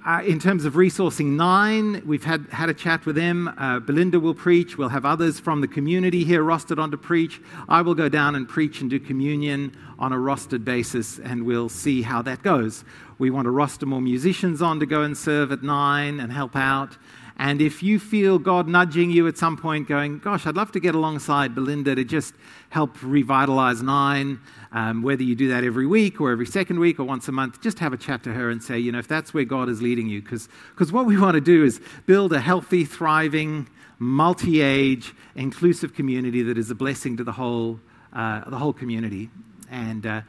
uh, 0.06 0.22
in 0.26 0.38
terms 0.38 0.66
of 0.66 0.74
resourcing 0.74 1.38
nine, 1.38 2.04
we've 2.06 2.26
had, 2.26 2.46
had 2.52 2.68
a 2.70 2.74
chat 2.74 3.06
with 3.06 3.16
them. 3.16 3.48
Uh, 3.58 3.80
Belinda 3.80 4.20
will 4.20 4.34
preach. 4.34 4.78
We'll 4.78 4.90
have 4.90 5.06
others 5.06 5.40
from 5.40 5.62
the 5.62 5.68
community 5.68 6.26
here 6.26 6.44
rostered 6.44 6.78
on 6.78 6.92
to 6.92 6.98
preach. 6.98 7.40
I 7.70 7.82
will 7.82 7.96
go 7.96 8.10
down 8.10 8.36
and 8.36 8.48
preach 8.48 8.82
and 8.82 8.90
do 8.90 9.00
communion 9.00 9.78
on 9.98 10.12
a 10.12 10.18
rostered 10.18 10.66
basis, 10.66 11.20
and 11.20 11.46
we'll 11.46 11.70
see 11.70 12.02
how 12.02 12.22
that 12.24 12.44
goes. 12.44 12.84
We 13.18 13.30
want 13.30 13.46
to 13.46 13.52
roster 13.52 13.86
more 13.86 14.02
musicians 14.02 14.62
on 14.62 14.82
to 14.82 14.86
go 14.86 15.04
and 15.04 15.18
serve 15.18 15.54
at 15.54 15.64
nine 15.64 16.20
and 16.20 16.34
help 16.34 16.56
out. 16.56 16.98
And 17.38 17.62
if 17.62 17.82
you 17.82 18.00
feel 18.00 18.38
God 18.38 18.68
nudging 18.68 19.10
you 19.10 19.28
at 19.28 19.38
some 19.38 19.58
point, 19.58 19.88
going, 19.88 20.20
Gosh, 20.20 20.46
I'd 20.46 20.56
love 20.56 20.72
to 20.74 20.80
get 20.80 20.96
alongside 20.96 21.56
Belinda 21.56 21.96
to 21.96 22.04
just 22.04 22.36
help 22.70 23.02
revitalize 23.02 23.82
Nine, 23.82 24.40
um, 24.74 25.04
whether 25.04 25.24
you 25.24 25.36
do 25.36 25.48
that 25.50 25.64
every 25.64 25.86
week 25.86 26.20
or 26.20 26.32
every 26.32 26.48
second 26.48 26.80
week 26.80 27.00
or 27.00 27.04
once 27.04 27.28
a 27.28 27.32
month, 27.32 27.62
just 27.62 27.80
have 27.80 27.94
a 27.94 27.98
chat 27.98 28.24
to 28.24 28.34
her 28.34 28.50
and 28.50 28.62
say, 28.62 28.80
you 28.80 28.92
know, 28.92 29.00
if 29.00 29.08
that's 29.08 29.34
where 29.34 29.46
God 29.46 29.70
is 29.70 29.82
leading 29.82 30.08
you. 30.08 30.22
Because 30.22 30.50
what 30.92 31.06
we 31.06 31.18
want 31.18 31.36
to 31.36 31.42
do 31.42 31.64
is 31.64 31.80
build 32.08 32.34
a 32.34 32.40
healthy, 32.40 32.84
thriving, 32.84 33.70
multi 34.00 34.62
age, 34.62 35.14
inclusive 35.36 35.94
community 35.94 36.42
that 36.42 36.58
is 36.58 36.72
a 36.72 36.76
blessing 36.76 37.16
to 37.18 37.24
the 37.24 37.32
whole, 37.32 37.80
uh, 38.14 38.50
the 38.50 38.58
whole 38.58 38.74
community. 38.74 39.30
And 39.70 40.06
uh, 40.06 40.22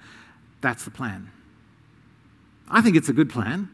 that's 0.61 0.85
the 0.85 0.91
plan. 0.91 1.31
I 2.69 2.83
think 2.83 2.97
it's 2.97 3.09
a 3.09 3.13
good 3.15 3.31
plan. 3.31 3.71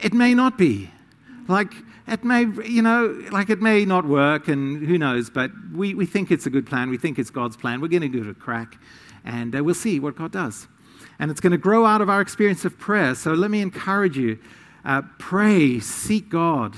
It 0.00 0.12
may 0.12 0.34
not 0.34 0.58
be. 0.58 0.90
Like, 1.48 1.72
it 2.08 2.24
may, 2.24 2.46
you 2.64 2.82
know, 2.82 3.22
like 3.30 3.50
it 3.50 3.60
may 3.60 3.84
not 3.84 4.04
work, 4.04 4.48
and 4.48 4.84
who 4.86 4.98
knows, 4.98 5.30
but 5.30 5.50
we, 5.72 5.94
we 5.94 6.06
think 6.06 6.30
it's 6.30 6.46
a 6.46 6.50
good 6.50 6.66
plan. 6.66 6.90
We 6.90 6.98
think 6.98 7.18
it's 7.18 7.30
God's 7.30 7.56
plan. 7.56 7.80
We're 7.80 7.88
going 7.88 8.02
to 8.02 8.08
give 8.08 8.26
it 8.26 8.30
a 8.30 8.34
crack, 8.34 8.76
and 9.26 9.54
uh, 9.54 9.62
we'll 9.62 9.74
see 9.74 10.00
what 10.00 10.16
God 10.16 10.32
does. 10.32 10.68
And 11.18 11.30
it's 11.30 11.40
going 11.40 11.52
to 11.52 11.58
grow 11.58 11.84
out 11.84 12.00
of 12.00 12.08
our 12.08 12.20
experience 12.20 12.64
of 12.64 12.78
prayer. 12.78 13.14
So 13.14 13.32
let 13.32 13.50
me 13.50 13.60
encourage 13.60 14.16
you 14.16 14.38
uh, 14.84 15.02
pray, 15.18 15.80
seek 15.80 16.28
God. 16.28 16.76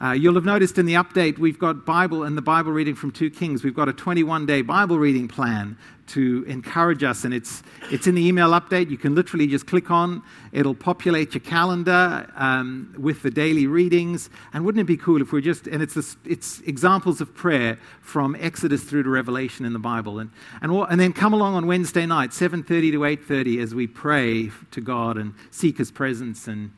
Uh, 0.00 0.12
you'll 0.12 0.34
have 0.34 0.44
noticed 0.44 0.78
in 0.78 0.86
the 0.86 0.94
update 0.94 1.38
we've 1.38 1.58
got 1.58 1.84
Bible 1.84 2.24
and 2.24 2.36
the 2.36 2.42
Bible 2.42 2.72
reading 2.72 2.94
from 2.94 3.12
2 3.12 3.30
Kings. 3.30 3.62
We've 3.62 3.74
got 3.74 3.88
a 3.88 3.92
21 3.92 4.46
day 4.46 4.62
Bible 4.62 4.98
reading 4.98 5.28
plan 5.28 5.76
to 6.12 6.44
encourage 6.46 7.02
us, 7.02 7.24
and 7.24 7.32
it's, 7.32 7.62
it's 7.90 8.06
in 8.06 8.14
the 8.14 8.26
email 8.26 8.50
update. 8.50 8.90
You 8.90 8.98
can 8.98 9.14
literally 9.14 9.46
just 9.46 9.66
click 9.66 9.90
on, 9.90 10.22
it'll 10.52 10.74
populate 10.74 11.34
your 11.34 11.40
calendar 11.40 12.30
um, 12.36 12.94
with 12.98 13.22
the 13.22 13.30
daily 13.30 13.66
readings. 13.66 14.28
And 14.52 14.64
wouldn't 14.64 14.80
it 14.80 14.86
be 14.86 14.96
cool 14.96 15.22
if 15.22 15.32
we're 15.32 15.40
just, 15.40 15.66
and 15.66 15.82
it's, 15.82 15.94
this, 15.94 16.16
it's 16.24 16.60
examples 16.60 17.20
of 17.20 17.34
prayer 17.34 17.78
from 18.00 18.36
Exodus 18.38 18.84
through 18.84 19.04
to 19.04 19.08
Revelation 19.10 19.64
in 19.64 19.72
the 19.72 19.78
Bible. 19.78 20.18
And, 20.18 20.30
and, 20.60 20.70
and 20.72 21.00
then 21.00 21.12
come 21.12 21.32
along 21.32 21.54
on 21.54 21.66
Wednesday 21.66 22.04
night, 22.04 22.30
7.30 22.30 22.66
to 22.66 22.98
8.30, 22.98 23.62
as 23.62 23.74
we 23.74 23.86
pray 23.86 24.50
to 24.70 24.80
God 24.80 25.16
and 25.16 25.34
seek 25.50 25.78
His 25.78 25.90
presence 25.90 26.46
and 26.46 26.72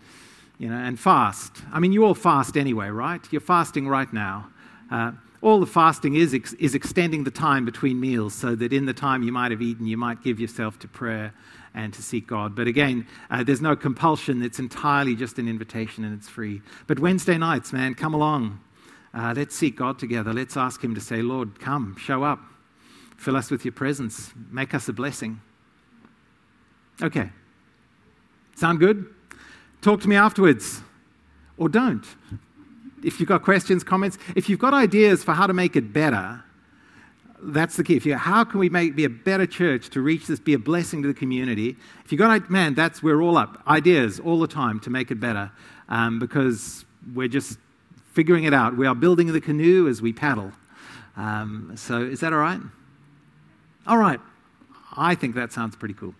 you 0.59 0.69
know, 0.69 0.77
and 0.77 0.99
fast. 0.99 1.63
I 1.73 1.81
mean, 1.81 1.93
you 1.93 2.05
all 2.05 2.15
fast 2.15 2.57
anyway, 2.57 2.89
right? 2.89 3.21
You're 3.33 3.41
fasting 3.41 3.89
right 3.89 4.13
now. 4.13 4.49
Uh, 4.91 5.13
all 5.45 5.61
the 5.61 5.67
fasting 5.67 6.17
is 6.17 6.33
ex- 6.33 6.55
is 6.55 6.75
extending 6.75 7.25
the 7.25 7.31
time 7.31 7.67
between 7.67 8.01
meals 8.01 8.33
so 8.33 8.55
that 8.57 8.73
in 8.73 8.87
the 8.87 8.95
time 8.95 9.23
you 9.23 9.31
might 9.31 9.51
have 9.51 9.61
eaten, 9.61 9.87
you 9.87 9.99
might 9.99 10.23
give 10.23 10.41
yourself 10.41 10.79
to 10.79 10.89
prayer 10.89 11.35
and 11.75 11.93
to 11.93 12.03
seek 12.03 12.27
God. 12.27 12.57
But 12.57 12.67
again, 12.67 13.07
uh, 13.31 13.45
there's 13.45 13.61
no 13.61 13.77
compulsion. 13.77 14.43
It's 14.43 14.59
entirely 14.59 15.15
just 15.15 15.39
an 15.39 15.47
invitation 15.47 16.03
and 16.03 16.17
it's 16.17 16.29
free. 16.29 16.63
But 16.87 16.99
Wednesday 16.99 17.37
nights, 17.37 17.73
man, 17.75 17.95
come 17.95 18.15
along. 18.15 18.61
Uh, 19.13 19.35
let's 19.37 19.55
seek 19.55 19.77
God 19.77 19.99
together. 19.99 20.33
Let's 20.33 20.57
ask 20.57 20.83
Him 20.83 20.95
to 20.95 21.01
say, 21.01 21.21
Lord, 21.21 21.61
come, 21.61 21.95
show 21.99 22.25
up, 22.25 22.41
fill 23.19 23.37
us 23.37 23.51
with 23.51 23.67
your 23.67 23.73
presence, 23.73 24.33
make 24.51 24.73
us 24.73 24.89
a 24.89 24.95
blessing. 24.95 25.41
Okay. 27.03 27.29
Sound 28.57 28.81
good? 28.81 29.13
Talk 29.83 30.01
to 30.01 30.09
me 30.09 30.17
afterwards. 30.17 30.81
Or 31.59 31.69
don't. 31.69 32.05
If 33.05 33.21
you've 33.21 33.29
got 33.29 33.43
questions, 33.43 33.85
comments, 33.85 34.19
if 34.35 34.49
you've 34.49 34.59
got 34.59 34.75
ideas 34.75 35.23
for 35.23 35.33
how 35.33 35.47
to 35.47 35.53
make 35.53 35.77
it 35.77 35.93
better, 35.93 36.43
that's 37.43 37.77
the 37.77 37.85
key. 37.85 37.97
If 37.97 38.07
you, 38.07 38.17
how 38.17 38.45
can 38.45 38.59
we 38.59 38.69
make 38.69 38.97
be 38.97 39.05
a 39.05 39.11
better 39.11 39.47
church 39.47 39.91
to 39.91 40.01
reach 40.01 40.27
this, 40.27 40.41
be 40.41 40.55
a 40.55 40.59
blessing 40.59 41.03
to 41.03 41.09
the 41.09 41.15
community? 41.15 41.77
If 42.05 42.13
you've 42.13 42.19
got, 42.19 42.51
man, 42.51 42.75
that's 42.75 43.03
we're 43.03 43.21
all 43.21 43.37
up. 43.37 43.63
Ideas 43.69 44.19
all 44.19 44.41
the 44.41 44.49
time 44.49 44.81
to 44.81 44.91
make 44.91 45.11
it 45.11 45.21
better, 45.21 45.51
um, 45.89 46.19
because 46.19 46.85
we're 47.15 47.29
just 47.29 47.59
figuring 48.13 48.45
it 48.45 48.55
out. 48.55 48.77
We 48.77 48.87
are 48.87 48.95
building 48.95 49.33
the 49.33 49.41
canoe 49.41 49.89
as 49.89 50.01
we 50.01 50.13
paddle. 50.13 50.53
Um, 51.17 51.73
so 51.77 52.03
is 52.03 52.21
that 52.21 52.33
all 52.33 52.39
right? 52.39 52.61
All 53.87 53.99
right. 53.99 54.21
I 54.97 55.15
think 55.15 55.35
that 55.35 55.53
sounds 55.53 55.77
pretty 55.77 55.95
cool. 55.95 56.15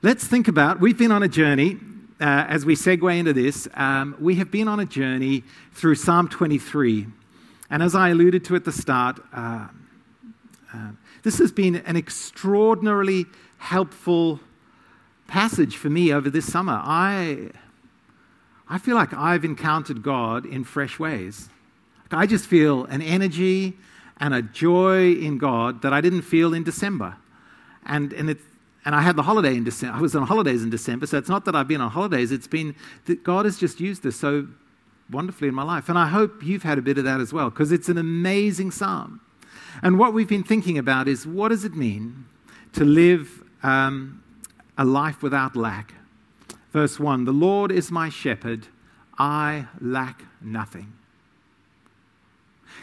Let's 0.00 0.26
think 0.26 0.48
about. 0.48 0.80
We've 0.80 0.96
been 0.96 1.12
on 1.12 1.22
a 1.22 1.28
journey. 1.28 1.78
Uh, 2.22 2.46
as 2.48 2.64
we 2.64 2.76
segue 2.76 3.18
into 3.18 3.32
this, 3.32 3.66
um, 3.74 4.14
we 4.20 4.36
have 4.36 4.48
been 4.48 4.68
on 4.68 4.78
a 4.78 4.84
journey 4.84 5.42
through 5.72 5.96
Psalm 5.96 6.28
23. 6.28 7.08
And 7.68 7.82
as 7.82 7.96
I 7.96 8.10
alluded 8.10 8.44
to 8.44 8.54
at 8.54 8.64
the 8.64 8.70
start, 8.70 9.18
uh, 9.32 9.66
uh, 10.72 10.90
this 11.24 11.38
has 11.38 11.50
been 11.50 11.74
an 11.74 11.96
extraordinarily 11.96 13.26
helpful 13.58 14.38
passage 15.26 15.76
for 15.76 15.90
me 15.90 16.12
over 16.12 16.30
this 16.30 16.46
summer. 16.46 16.80
I, 16.84 17.50
I 18.68 18.78
feel 18.78 18.94
like 18.94 19.12
I've 19.12 19.44
encountered 19.44 20.04
God 20.04 20.46
in 20.46 20.62
fresh 20.62 21.00
ways. 21.00 21.48
I 22.12 22.26
just 22.26 22.46
feel 22.46 22.84
an 22.84 23.02
energy 23.02 23.76
and 24.18 24.32
a 24.32 24.42
joy 24.42 25.10
in 25.10 25.38
God 25.38 25.82
that 25.82 25.92
I 25.92 26.00
didn't 26.00 26.22
feel 26.22 26.54
in 26.54 26.62
December. 26.62 27.16
And, 27.84 28.12
and, 28.12 28.30
it, 28.30 28.38
and 28.84 28.94
I 28.94 29.00
had 29.00 29.16
the 29.16 29.22
holiday 29.22 29.56
in 29.56 29.64
December. 29.64 29.96
I 29.96 30.00
was 30.00 30.14
on 30.16 30.26
holidays 30.26 30.62
in 30.62 30.70
December, 30.70 31.06
so 31.06 31.18
it's 31.18 31.28
not 31.28 31.44
that 31.44 31.54
I've 31.54 31.68
been 31.68 31.80
on 31.80 31.90
holidays. 31.90 32.32
It's 32.32 32.48
been 32.48 32.74
that 33.06 33.22
God 33.22 33.44
has 33.44 33.58
just 33.58 33.80
used 33.80 34.02
this 34.02 34.18
so 34.18 34.48
wonderfully 35.10 35.48
in 35.48 35.54
my 35.54 35.62
life. 35.62 35.88
And 35.88 35.98
I 35.98 36.08
hope 36.08 36.42
you've 36.42 36.64
had 36.64 36.78
a 36.78 36.82
bit 36.82 36.98
of 36.98 37.04
that 37.04 37.20
as 37.20 37.32
well, 37.32 37.50
because 37.50 37.70
it's 37.70 37.88
an 37.88 37.98
amazing 37.98 38.70
psalm. 38.72 39.20
And 39.82 39.98
what 39.98 40.12
we've 40.12 40.28
been 40.28 40.42
thinking 40.42 40.78
about 40.78 41.06
is 41.06 41.26
what 41.26 41.48
does 41.48 41.64
it 41.64 41.74
mean 41.74 42.26
to 42.72 42.84
live 42.84 43.42
um, 43.62 44.22
a 44.76 44.84
life 44.84 45.22
without 45.22 45.54
lack? 45.54 45.94
Verse 46.72 46.98
1 46.98 47.24
The 47.24 47.32
Lord 47.32 47.70
is 47.70 47.90
my 47.90 48.08
shepherd, 48.08 48.66
I 49.18 49.66
lack 49.80 50.24
nothing. 50.40 50.92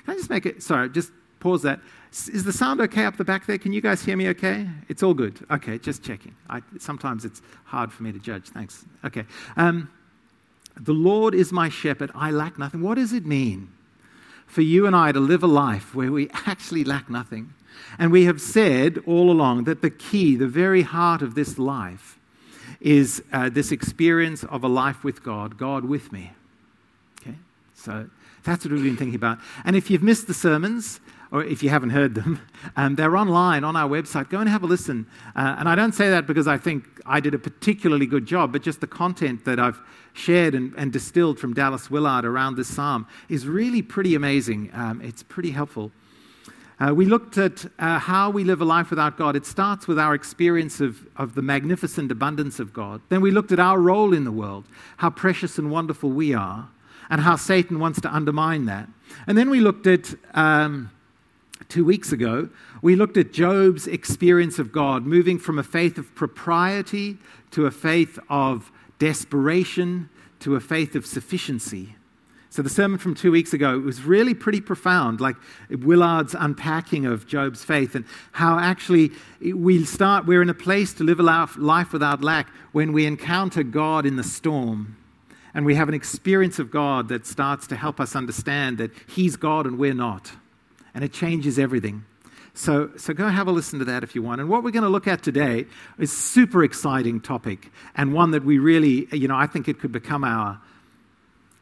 Can 0.06 0.14
I 0.14 0.18
just 0.18 0.30
make 0.30 0.46
it, 0.46 0.64
sorry, 0.64 0.90
just 0.90 1.12
pause 1.40 1.64
that. 1.64 1.80
Is 2.12 2.44
the 2.44 2.54
sound 2.54 2.82
okay 2.82 3.06
up 3.06 3.18
the 3.18 3.24
back 3.24 3.46
there? 3.46 3.58
Can 3.60 3.72
you 3.72 3.82
guys 3.82 4.04
hear 4.04 4.18
me 4.18 4.30
okay? 4.30 4.68
It's 4.88 5.04
all 5.04 5.14
good. 5.14 5.46
Okay, 5.52 5.78
just 5.78 6.04
checking. 6.04 6.36
I, 6.50 6.62
sometimes 6.80 7.24
it's 7.24 7.42
hard 7.66 7.94
for 7.94 8.02
me 8.02 8.12
to 8.12 8.20
judge. 8.20 8.48
Thanks. 8.48 8.84
Okay. 9.06 9.26
Um, 9.58 9.92
the 10.76 10.94
Lord 10.94 11.36
is 11.36 11.52
my 11.52 11.70
shepherd, 11.70 12.10
I 12.16 12.32
lack 12.32 12.58
nothing. 12.58 12.82
What 12.82 12.96
does 12.96 13.14
it 13.14 13.26
mean 13.26 13.70
for 14.48 14.62
you 14.62 14.88
and 14.88 14.96
I 14.96 15.12
to 15.12 15.20
live 15.20 15.44
a 15.44 15.48
life 15.48 15.94
where 15.94 16.12
we 16.12 16.30
actually 16.46 16.84
lack 16.84 17.10
nothing? 17.10 17.54
And 17.98 18.12
we 18.12 18.26
have 18.26 18.42
said 18.42 19.00
all 19.06 19.30
along 19.30 19.66
that 19.66 19.82
the 19.82 19.90
key, 19.90 20.36
the 20.36 20.48
very 20.48 20.82
heart 20.82 21.22
of 21.22 21.36
this 21.36 21.58
life, 21.58 22.18
is 22.80 23.24
uh, 23.34 23.50
this 23.50 23.72
experience 23.72 24.44
of 24.46 24.64
a 24.64 24.68
life 24.68 25.04
with 25.04 25.24
God, 25.24 25.58
God 25.58 25.86
with 25.86 26.12
me. 26.12 26.32
Okay? 27.22 27.36
So 27.76 28.10
that's 28.44 28.64
what 28.64 28.74
we've 28.74 28.84
been 28.84 28.98
thinking 28.98 29.16
about. 29.16 29.40
And 29.66 29.76
if 29.76 29.90
you've 29.90 30.04
missed 30.04 30.28
the 30.28 30.34
sermons, 30.34 31.00
or 31.32 31.44
if 31.44 31.62
you 31.62 31.70
haven't 31.70 31.92
heard 31.92 32.16
them, 32.16 32.42
um, 32.76 32.96
they're 32.96 33.16
online 33.16 33.64
on 33.64 33.76
our 33.76 33.88
website. 33.88 34.30
Go 34.30 34.40
and 34.40 34.50
have 34.50 34.64
a 34.64 34.68
listen. 34.68 35.06
Uh, 35.36 35.56
and 35.60 35.70
I 35.70 35.76
don't 35.76 35.94
say 35.94 36.10
that 36.10 36.26
because 36.26 36.48
I 36.48 36.58
think 36.58 36.86
I 37.06 37.20
did 37.20 37.34
a 37.34 37.40
particularly 37.40 38.06
good 38.06 38.26
job, 38.26 38.52
but 38.52 38.64
just 38.64 38.82
the 38.82 38.88
content 38.88 39.46
that 39.46 39.60
I've 39.60 39.80
shared 40.14 40.56
and, 40.56 40.74
and 40.76 40.92
distilled 40.92 41.40
from 41.40 41.54
Dallas 41.54 41.90
Willard 41.92 42.26
around 42.26 42.56
this 42.56 42.68
psalm 42.68 43.08
is 43.30 43.48
really 43.48 43.82
pretty 43.82 44.16
amazing. 44.16 44.72
Um, 44.74 45.02
it's 45.02 45.24
pretty 45.24 45.52
helpful. 45.52 45.92
Uh, 46.80 46.94
we 46.94 47.06
looked 47.06 47.38
at 47.38 47.66
uh, 47.78 48.00
how 48.00 48.30
we 48.30 48.46
live 48.46 48.62
a 48.62 48.66
life 48.66 48.90
without 48.90 49.18
God. 49.18 49.36
It 49.36 49.46
starts 49.46 49.86
with 49.86 50.00
our 50.00 50.16
experience 50.16 50.80
of, 50.80 51.06
of 51.18 51.36
the 51.36 51.42
magnificent 51.42 52.10
abundance 52.10 52.58
of 52.60 52.72
God. 52.72 53.02
Then 53.10 53.20
we 53.20 53.32
looked 53.32 53.52
at 53.52 53.60
our 53.60 53.80
role 53.80 54.14
in 54.14 54.24
the 54.24 54.32
world, 54.32 54.66
how 54.98 55.10
precious 55.10 55.58
and 55.58 55.70
wonderful 55.70 56.10
we 56.10 56.34
are, 56.34 56.70
and 57.10 57.20
how 57.20 57.36
Satan 57.36 57.80
wants 57.80 58.00
to 58.02 58.14
undermine 58.14 58.66
that. 58.66 58.88
And 59.28 59.38
then 59.38 59.50
we 59.50 59.60
looked 59.60 59.88
at. 59.88 60.16
Um, 60.34 60.92
two 61.70 61.86
weeks 61.86 62.12
ago, 62.12 62.50
we 62.82 62.96
looked 62.96 63.16
at 63.16 63.32
Job's 63.32 63.86
experience 63.86 64.58
of 64.58 64.72
God, 64.72 65.06
moving 65.06 65.38
from 65.38 65.60
a 65.60 65.64
faith 65.64 66.00
of 66.00 66.14
propriety 66.16 67.18
to 67.52 67.68
a 67.68 67.72
faith 67.72 68.18
of 68.28 68.72
desperation 68.98 70.10
to 70.40 70.56
a 70.56 70.60
faith 70.60 70.96
of 70.96 71.06
sufficiency. 71.06 71.96
So, 72.52 72.64
the 72.64 72.70
sermon 72.70 72.98
from 72.98 73.14
two 73.14 73.32
weeks 73.32 73.54
ago 73.54 73.78
was 73.78 74.02
really 74.02 74.34
pretty 74.34 74.60
profound, 74.60 75.22
like 75.22 75.36
Willard's 75.70 76.34
unpacking 76.34 77.06
of 77.06 77.28
Job's 77.28 77.64
faith 77.64 77.94
and 77.94 78.06
how 78.32 78.58
actually 78.58 79.12
we 79.40 79.86
start, 79.86 80.26
we're 80.26 80.42
in 80.42 80.50
a 80.50 80.56
place 80.56 80.92
to 80.96 81.04
live 81.04 81.20
a 81.20 81.48
life 81.58 81.94
without 81.94 82.24
lack 82.24 82.50
when 82.72 82.92
we 82.92 83.06
encounter 83.06 83.62
God 83.62 84.08
in 84.08 84.16
the 84.16 84.24
storm. 84.24 84.98
And 85.54 85.64
we 85.64 85.76
have 85.76 85.90
an 85.90 85.94
experience 85.94 86.58
of 86.58 86.72
God 86.72 87.08
that 87.10 87.28
starts 87.28 87.68
to 87.68 87.76
help 87.76 88.00
us 88.00 88.16
understand 88.16 88.80
that 88.80 88.92
He's 89.08 89.36
God 89.36 89.68
and 89.68 89.78
we're 89.78 89.94
not 89.94 90.32
and 91.00 91.06
it 91.06 91.14
changes 91.14 91.58
everything. 91.58 92.04
So, 92.54 92.90
so 92.98 93.14
go 93.14 93.30
have 93.30 93.48
a 93.48 93.54
listen 93.54 93.80
to 93.80 93.86
that 93.86 94.04
if 94.04 94.16
you 94.16 94.22
want. 94.22 94.42
And 94.42 94.50
what 94.50 94.66
we're 94.66 94.72
going 94.72 94.84
to 94.84 94.90
look 94.90 95.08
at 95.08 95.24
today 95.24 95.66
is 95.98 96.12
super 96.12 96.62
exciting 96.62 97.22
topic 97.22 97.72
and 97.96 98.14
one 98.14 98.32
that 98.32 98.44
we 98.44 98.60
really, 98.60 99.08
you 99.14 99.30
know, 99.30 99.38
I 99.38 99.48
think 99.48 99.70
it 99.70 99.80
could 99.80 99.94
become 99.94 100.26
our 100.26 100.60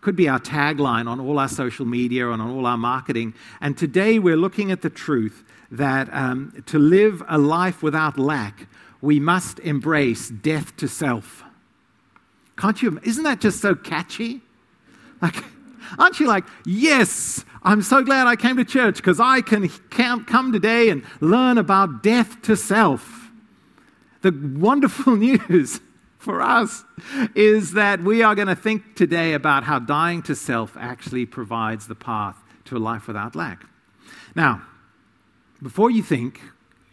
could 0.02 0.16
be 0.16 0.28
our 0.28 0.40
tagline 0.40 1.08
on 1.08 1.20
all 1.20 1.38
our 1.38 1.48
social 1.48 1.86
media 1.86 2.32
and 2.32 2.42
on 2.42 2.50
all 2.50 2.66
our 2.66 2.80
marketing. 2.80 3.36
And 3.62 3.78
today 3.78 4.18
we're 4.18 4.38
looking 4.38 4.72
at 4.72 4.82
the 4.82 4.90
truth 4.90 5.44
that 5.70 6.12
um, 6.12 6.64
to 6.66 6.80
live 6.80 7.22
a 7.28 7.38
life 7.38 7.84
without 7.84 8.18
lack, 8.18 8.66
we 9.02 9.20
must 9.20 9.60
embrace 9.60 10.30
death 10.30 10.76
to 10.78 10.88
self. 10.88 11.44
Can't 12.58 12.82
you? 12.82 13.00
Isn't 13.04 13.24
that 13.24 13.40
just 13.40 13.62
so 13.62 13.76
catchy? 13.76 14.42
Like, 15.22 15.44
aren't 15.98 16.20
you 16.20 16.28
like, 16.28 16.46
yes, 16.66 17.46
I'm 17.64 17.82
so 17.82 18.04
glad 18.04 18.28
I 18.28 18.36
came 18.36 18.58
to 18.58 18.66
church 18.66 18.98
because 18.98 19.20
I 19.20 19.42
can 19.42 19.70
come 19.70 20.52
today 20.52 20.90
and 20.90 21.04
learn 21.20 21.58
about 21.58 22.04
death 22.04 22.42
to 22.44 22.56
self. 22.56 23.30
The 24.22 24.32
wonderful 24.32 25.16
news 25.18 25.80
for 26.18 26.42
us 26.42 26.84
is 27.36 27.74
that 27.74 28.02
we 28.02 28.22
are 28.22 28.36
going 28.36 28.50
to 28.50 28.56
think 28.56 28.96
today 28.96 29.34
about 29.34 29.64
how 29.64 29.80
dying 29.80 30.22
to 30.24 30.36
self 30.36 30.76
actually 30.78 31.26
provides 31.26 31.88
the 31.88 31.96
path 31.96 32.38
to 32.66 32.78
a 32.78 32.80
life 32.80 33.08
without 33.08 33.36
lack. 33.36 33.66
Now, 34.36 34.62
before 35.64 35.90
you 35.90 36.04
think, 36.04 36.42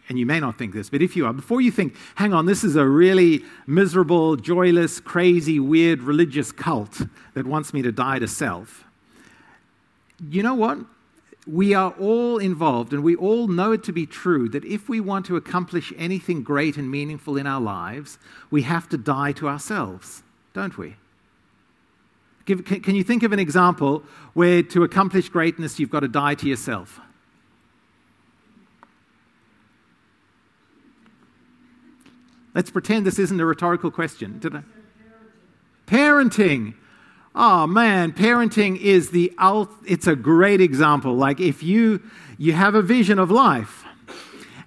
and 0.07 0.17
you 0.17 0.25
may 0.25 0.39
not 0.39 0.57
think 0.57 0.73
this, 0.73 0.89
but 0.89 1.01
if 1.01 1.15
you 1.15 1.25
are, 1.25 1.33
before 1.33 1.61
you 1.61 1.71
think, 1.71 1.95
hang 2.15 2.33
on, 2.33 2.45
this 2.45 2.63
is 2.63 2.75
a 2.75 2.87
really 2.87 3.43
miserable, 3.67 4.37
joyless, 4.37 4.99
crazy, 4.99 5.59
weird 5.59 6.01
religious 6.01 6.51
cult 6.51 7.01
that 7.33 7.45
wants 7.45 7.73
me 7.73 7.81
to 7.81 7.91
die 7.91 8.19
to 8.19 8.27
self, 8.27 8.84
you 10.19 10.43
know 10.43 10.53
what? 10.53 10.79
We 11.47 11.73
are 11.73 11.91
all 11.99 12.39
involved, 12.39 12.91
and 12.93 13.03
we 13.03 13.15
all 13.15 13.47
know 13.47 13.71
it 13.71 13.83
to 13.83 13.91
be 13.91 14.07
true 14.07 14.49
that 14.49 14.65
if 14.65 14.89
we 14.89 14.99
want 14.99 15.27
to 15.27 15.35
accomplish 15.35 15.93
anything 15.95 16.41
great 16.41 16.75
and 16.75 16.89
meaningful 16.89 17.37
in 17.37 17.45
our 17.45 17.61
lives, 17.61 18.17
we 18.49 18.63
have 18.63 18.89
to 18.89 18.97
die 18.97 19.31
to 19.33 19.47
ourselves, 19.47 20.23
don't 20.53 20.77
we? 20.77 20.95
Give, 22.45 22.63
can, 22.63 22.81
can 22.81 22.95
you 22.95 23.03
think 23.03 23.23
of 23.23 23.31
an 23.31 23.39
example 23.39 24.03
where 24.33 24.63
to 24.63 24.83
accomplish 24.83 25.29
greatness 25.29 25.79
you've 25.79 25.89
got 25.89 26.01
to 26.01 26.07
die 26.07 26.35
to 26.35 26.47
yourself? 26.47 26.99
Let's 32.55 32.71
pretend 32.71 33.05
this 33.05 33.19
isn't 33.19 33.39
a 33.39 33.45
rhetorical 33.45 33.91
question. 33.91 34.39
Did 34.39 34.55
I? 34.55 34.63
Parenting. 35.87 36.75
Oh 37.37 37.67
man, 37.67 38.13
parenting 38.13 38.79
is 38.79 39.09
the 39.09 39.33
it's 39.85 40.07
a 40.07 40.15
great 40.15 40.61
example. 40.61 41.15
Like 41.15 41.41
if 41.41 41.61
you 41.61 42.01
you 42.37 42.53
have 42.53 42.75
a 42.75 42.81
vision 42.81 43.19
of 43.19 43.29
life 43.29 43.83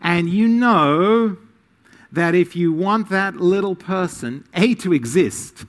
and 0.02 0.28
you 0.28 0.46
know 0.46 1.38
that 2.12 2.34
if 2.34 2.54
you 2.54 2.72
want 2.72 3.08
that 3.08 3.37
little 3.37 3.75
person 3.75 4.44
A 4.52 4.75
to 4.76 4.92
exist 4.92 5.64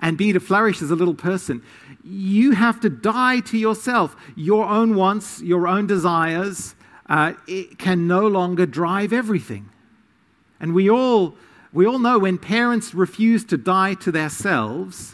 and 0.00 0.18
B 0.18 0.32
to 0.32 0.40
flourish 0.40 0.82
as 0.82 0.90
a 0.90 0.96
little 0.96 1.14
person, 1.14 1.62
you 2.04 2.52
have 2.52 2.80
to 2.80 2.90
die 2.90 3.40
to 3.40 3.58
yourself. 3.58 4.16
Your 4.34 4.66
own 4.66 4.94
wants, 4.96 5.40
your 5.40 5.68
own 5.68 5.86
desires, 5.86 6.74
uh, 7.08 7.34
it 7.46 7.78
can 7.78 8.06
no 8.06 8.26
longer 8.26 8.66
drive 8.66 9.12
everything. 9.12 9.70
And 10.60 10.74
we 10.74 10.90
all, 10.90 11.36
we 11.72 11.86
all 11.86 11.98
know 11.98 12.18
when 12.18 12.38
parents 12.38 12.94
refuse 12.94 13.44
to 13.46 13.56
die 13.56 13.94
to 13.94 14.12
themselves, 14.12 15.13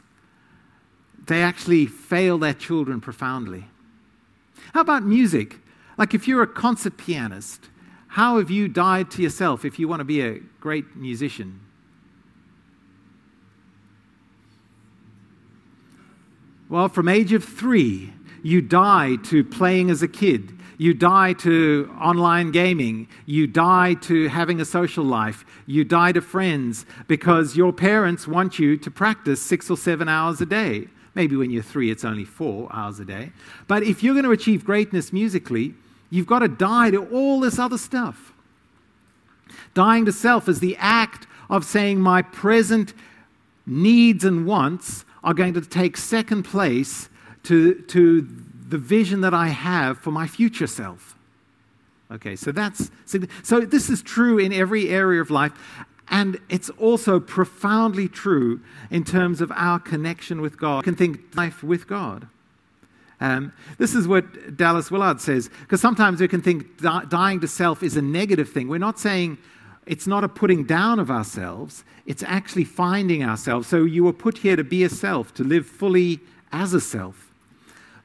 they 1.30 1.42
actually 1.44 1.86
fail 1.86 2.38
their 2.38 2.52
children 2.52 3.00
profoundly. 3.00 3.64
How 4.74 4.80
about 4.80 5.04
music? 5.04 5.58
Like 5.96 6.12
if 6.12 6.26
you're 6.26 6.42
a 6.42 6.46
concert 6.46 6.96
pianist, 6.96 7.68
how 8.08 8.38
have 8.38 8.50
you 8.50 8.66
died 8.66 9.12
to 9.12 9.22
yourself 9.22 9.64
if 9.64 9.78
you 9.78 9.86
want 9.86 10.00
to 10.00 10.04
be 10.04 10.20
a 10.22 10.40
great 10.58 10.96
musician? 10.96 11.60
Well, 16.68 16.88
from 16.88 17.08
age 17.08 17.32
of 17.32 17.44
three, 17.44 18.12
you 18.42 18.60
die 18.60 19.14
to 19.24 19.44
playing 19.44 19.88
as 19.88 20.02
a 20.02 20.08
kid. 20.08 20.58
You 20.78 20.94
die 20.94 21.34
to 21.34 21.94
online 22.00 22.50
gaming. 22.50 23.06
You 23.26 23.46
die 23.46 23.94
to 24.02 24.26
having 24.28 24.60
a 24.60 24.64
social 24.64 25.04
life. 25.04 25.44
You 25.66 25.84
die 25.84 26.10
to 26.10 26.20
friends 26.20 26.86
because 27.06 27.56
your 27.56 27.72
parents 27.72 28.26
want 28.26 28.58
you 28.58 28.76
to 28.78 28.90
practice 28.90 29.40
six 29.40 29.70
or 29.70 29.76
seven 29.76 30.08
hours 30.08 30.40
a 30.40 30.46
day. 30.46 30.88
Maybe 31.14 31.36
when 31.36 31.50
you're 31.50 31.62
three, 31.62 31.90
it's 31.90 32.04
only 32.04 32.24
four 32.24 32.68
hours 32.72 33.00
a 33.00 33.04
day. 33.04 33.32
But 33.66 33.82
if 33.82 34.02
you're 34.02 34.14
going 34.14 34.24
to 34.24 34.30
achieve 34.30 34.64
greatness 34.64 35.12
musically, 35.12 35.74
you've 36.08 36.26
got 36.26 36.40
to 36.40 36.48
die 36.48 36.90
to 36.90 37.04
all 37.06 37.40
this 37.40 37.58
other 37.58 37.78
stuff. 37.78 38.32
Dying 39.74 40.04
to 40.04 40.12
self 40.12 40.48
is 40.48 40.60
the 40.60 40.76
act 40.78 41.26
of 41.48 41.64
saying, 41.64 42.00
My 42.00 42.22
present 42.22 42.94
needs 43.66 44.24
and 44.24 44.46
wants 44.46 45.04
are 45.22 45.34
going 45.34 45.54
to 45.54 45.60
take 45.60 45.96
second 45.96 46.44
place 46.44 47.08
to, 47.44 47.74
to 47.74 48.26
the 48.68 48.78
vision 48.78 49.20
that 49.22 49.34
I 49.34 49.48
have 49.48 49.98
for 49.98 50.10
my 50.10 50.26
future 50.26 50.66
self. 50.66 51.16
Okay, 52.12 52.34
so 52.34 52.50
that's 52.50 52.90
so 53.44 53.60
this 53.60 53.88
is 53.88 54.02
true 54.02 54.38
in 54.38 54.52
every 54.52 54.88
area 54.88 55.20
of 55.20 55.30
life, 55.30 55.52
and 56.10 56.38
it's 56.48 56.68
also 56.70 57.20
profoundly 57.20 58.08
true 58.08 58.60
in 58.90 59.04
terms 59.04 59.40
of 59.40 59.52
our 59.54 59.78
connection 59.78 60.40
with 60.40 60.58
God. 60.58 60.78
You 60.78 60.82
can 60.92 60.96
think 60.96 61.36
life 61.36 61.62
with 61.62 61.86
God. 61.86 62.26
Um, 63.20 63.52
this 63.78 63.94
is 63.94 64.08
what 64.08 64.56
Dallas 64.56 64.90
Willard 64.90 65.20
says, 65.20 65.50
because 65.60 65.80
sometimes 65.80 66.20
we 66.20 66.26
can 66.26 66.42
think 66.42 66.80
di- 66.80 67.04
dying 67.08 67.40
to 67.40 67.48
self 67.48 67.82
is 67.82 67.96
a 67.96 68.02
negative 68.02 68.48
thing. 68.48 68.66
We're 68.66 68.78
not 68.78 68.98
saying 68.98 69.38
it's 69.86 70.06
not 70.06 70.24
a 70.24 70.28
putting 70.28 70.64
down 70.64 70.98
of 70.98 71.10
ourselves, 71.10 71.84
it's 72.06 72.22
actually 72.24 72.64
finding 72.64 73.22
ourselves. 73.22 73.68
So 73.68 73.84
you 73.84 74.04
were 74.04 74.12
put 74.12 74.38
here 74.38 74.56
to 74.56 74.64
be 74.64 74.82
a 74.82 74.88
self, 74.88 75.32
to 75.34 75.44
live 75.44 75.66
fully 75.66 76.20
as 76.50 76.74
a 76.74 76.80
self. 76.80 77.32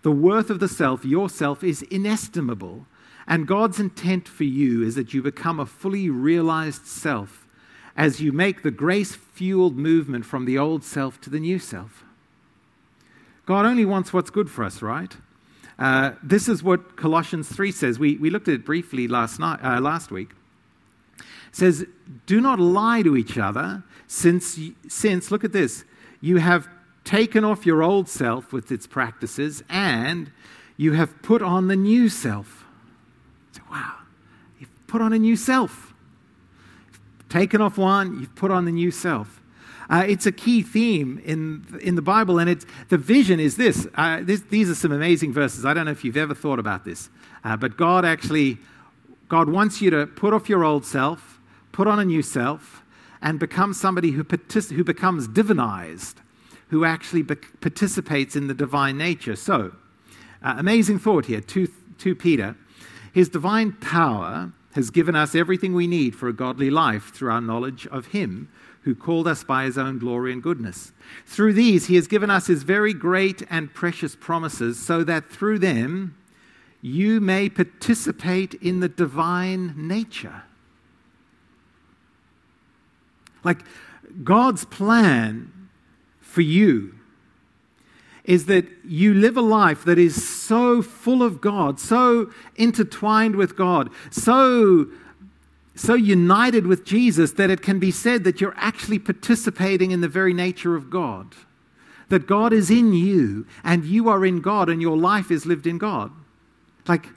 The 0.04 0.12
worth 0.12 0.52
of 0.52 0.60
the 0.60 0.68
self, 0.68 1.04
yourself, 1.04 1.64
is 1.64 1.82
inestimable. 1.84 2.86
And 3.26 3.48
God's 3.48 3.80
intent 3.80 4.28
for 4.28 4.44
you 4.44 4.84
is 4.84 4.94
that 4.94 5.14
you 5.14 5.24
become 5.24 5.60
a 5.60 5.66
fully 5.66 6.10
realized 6.12 6.86
self 6.86 7.45
as 7.96 8.22
you 8.22 8.32
make 8.32 8.62
the 8.62 8.72
grace 8.72 9.16
fueled 9.16 9.78
movement 9.78 10.25
from 10.25 10.46
the 10.46 10.58
old 10.58 10.84
self 10.84 11.20
to 11.22 11.30
the 11.30 11.40
new 11.40 11.60
self. 11.60 12.04
God 13.46 13.66
only 13.66 13.86
wants 13.86 14.12
what's 14.12 14.30
good 14.30 14.50
for 14.50 14.64
us, 14.64 14.82
right? 14.82 15.16
Uh, 15.78 16.12
this 16.24 16.48
is 16.48 16.64
what 16.64 16.96
Colossians 16.96 17.48
3 17.50 17.72
says. 17.72 18.00
We, 18.00 18.18
we 18.18 18.30
looked 18.30 18.48
at 18.48 18.54
it 18.56 18.66
briefly 18.66 19.08
last, 19.08 19.40
night, 19.40 19.60
uh, 19.62 19.80
last 19.80 20.12
week. 20.12 20.32
It 21.20 21.25
says, 21.52 21.86
Do 22.25 22.42
not 22.42 22.60
lie 22.60 23.02
to 23.04 23.16
each 23.16 23.38
other, 23.38 23.84
since, 24.08 24.60
since, 24.88 25.32
look 25.32 25.44
at 25.44 25.52
this, 25.52 25.84
you 26.22 26.38
have 26.38 26.68
taken 27.04 27.44
off 27.44 27.66
your 27.66 27.84
old 27.84 28.10
self 28.10 28.52
with 28.52 28.72
its 28.72 28.88
practices, 28.88 29.64
and 29.70 30.32
you 30.78 30.94
have 30.94 31.22
put 31.22 31.42
on 31.42 31.68
the 31.68 31.75
new 31.75 32.10
self. 32.10 32.66
So, 33.52 33.62
wow, 33.70 33.96
you've 34.60 34.70
put 34.88 35.02
on 35.02 35.14
a 35.14 35.20
new 35.20 35.36
self. 35.36 35.94
Taken 37.29 37.62
off 37.62 37.77
one, 37.77 38.20
you've 38.20 38.36
put 38.36 38.51
on 38.51 38.65
the 38.65 38.72
new 38.72 38.91
self. 38.91 39.41
Uh, 39.89 40.03
it's 40.08 40.25
a 40.25 40.32
key 40.32 40.63
theme 40.63 41.22
in, 41.24 41.65
in 41.82 41.96
the 41.96 42.01
Bible, 42.01 42.39
and 42.39 42.50
it's, 42.50 42.65
the 42.89 42.98
vision 42.98 43.39
is 43.39 43.58
this. 43.58 43.88
Uh, 43.96 44.20
this. 44.24 44.41
These 44.41 44.70
are 44.70 44.75
some 44.75 44.91
amazing 44.91 45.32
verses. 45.32 45.63
I 45.63 45.74
don't 45.74 45.86
know 45.86 45.91
if 45.91 46.03
you've 46.03 46.17
ever 46.17 46.34
thought 46.34 46.58
about 46.58 46.86
this, 46.86 47.10
uh, 47.44 47.55
but 47.55 47.77
God 47.77 48.03
actually, 48.03 48.58
God 49.29 49.48
wants 49.48 49.82
you 49.82 49.91
to 49.91 50.08
put 50.08 50.34
off 50.34 50.50
your 50.50 50.63
old 50.63 50.86
self, 50.86 51.39
put 51.72 51.88
on 51.88 52.00
a 52.00 52.05
new 52.05 52.24
self, 52.24 52.84
and 53.22 53.39
become 53.39 53.74
somebody 53.74 54.12
who, 54.12 54.24
partic- 54.24 54.72
who 54.72 54.84
becomes 54.84 55.27
divinized 55.27 56.15
who 56.70 56.86
actually 56.86 57.22
be- 57.22 57.36
participates 57.36 58.36
in 58.36 58.47
the 58.47 58.54
divine 58.54 58.97
nature. 58.97 59.36
So, 59.36 59.73
uh, 60.43 60.56
amazing 60.58 61.00
thought 61.00 61.26
here 61.26 61.41
2, 61.41 61.67
2 61.97 62.15
Peter. 62.15 62.56
His 63.13 63.30
divine 63.30 63.73
power 63.73 64.52
has 64.76 64.90
given 64.90 65.16
us 65.16 65.34
everything 65.34 65.74
we 65.74 65.88
need 65.88 66.14
for 66.14 66.28
a 66.28 66.34
godly 66.34 66.70
life 66.70 67.14
through 67.14 67.32
our 67.32 67.40
knowledge 67.40 67.88
of 67.88 68.08
Him 68.08 68.50
who 68.82 68.94
called 68.94 69.26
us 69.26 69.42
by 69.42 69.64
His 69.64 69.78
own 69.78 70.00
glory 70.00 70.34
and 70.34 70.44
goodness. 70.44 70.92
Through 71.26 71.54
these, 71.54 71.88
He 71.88 71.96
has 71.96 72.08
given 72.08 72.30
us 72.30 72.48
His 72.48 72.64
very 72.64 72.94
great 72.94 73.42
and 73.50 73.74
precious 73.74 74.18
promises 74.18 74.78
so 74.78 75.02
that 75.06 75.26
through 75.30 75.60
them 75.60 76.18
you 76.82 77.22
may 77.22 77.48
participate 77.48 78.54
in 78.56 78.82
the 78.82 78.90
divine 78.90 79.74
nature. 79.78 80.44
Like 83.46 83.62
God's 84.26 84.66
plan 84.66 85.70
for 86.20 86.42
you 86.42 86.94
is 88.26 88.48
that 88.48 88.66
you 88.84 89.14
live 89.14 89.38
a 89.38 89.42
life 89.42 89.84
that 89.86 89.98
is 89.98 90.28
so 90.28 90.82
full 90.82 91.24
of 91.24 91.42
God, 91.42 91.80
so 91.80 92.32
intertwined 92.56 93.36
with 93.36 93.56
God, 93.56 93.90
so 94.12 94.88
so 95.78 95.94
united 95.94 96.66
with 96.66 96.86
Jesus 96.86 97.34
that 97.34 97.50
it 97.50 97.62
can 97.62 97.80
be 97.80 97.92
said 97.92 98.24
that 98.24 98.40
you're 98.40 98.54
actually 98.56 98.98
participating 98.98 99.92
in 99.92 100.00
the 100.00 100.08
very 100.08 100.34
nature 100.34 100.74
of 100.74 100.90
God. 100.90 101.36
That 102.08 102.28
God 102.28 102.54
is 102.54 102.72
in 102.72 102.94
you 102.94 103.46
and 103.62 103.84
you 103.84 104.08
are 104.08 104.26
in 104.26 104.40
God 104.40 104.70
and 104.70 104.82
your 104.82 104.96
life 104.96 105.30
is 105.32 105.46
lived 105.46 105.68
in 105.68 105.78
God. 105.78 106.12
Like 106.88 107.10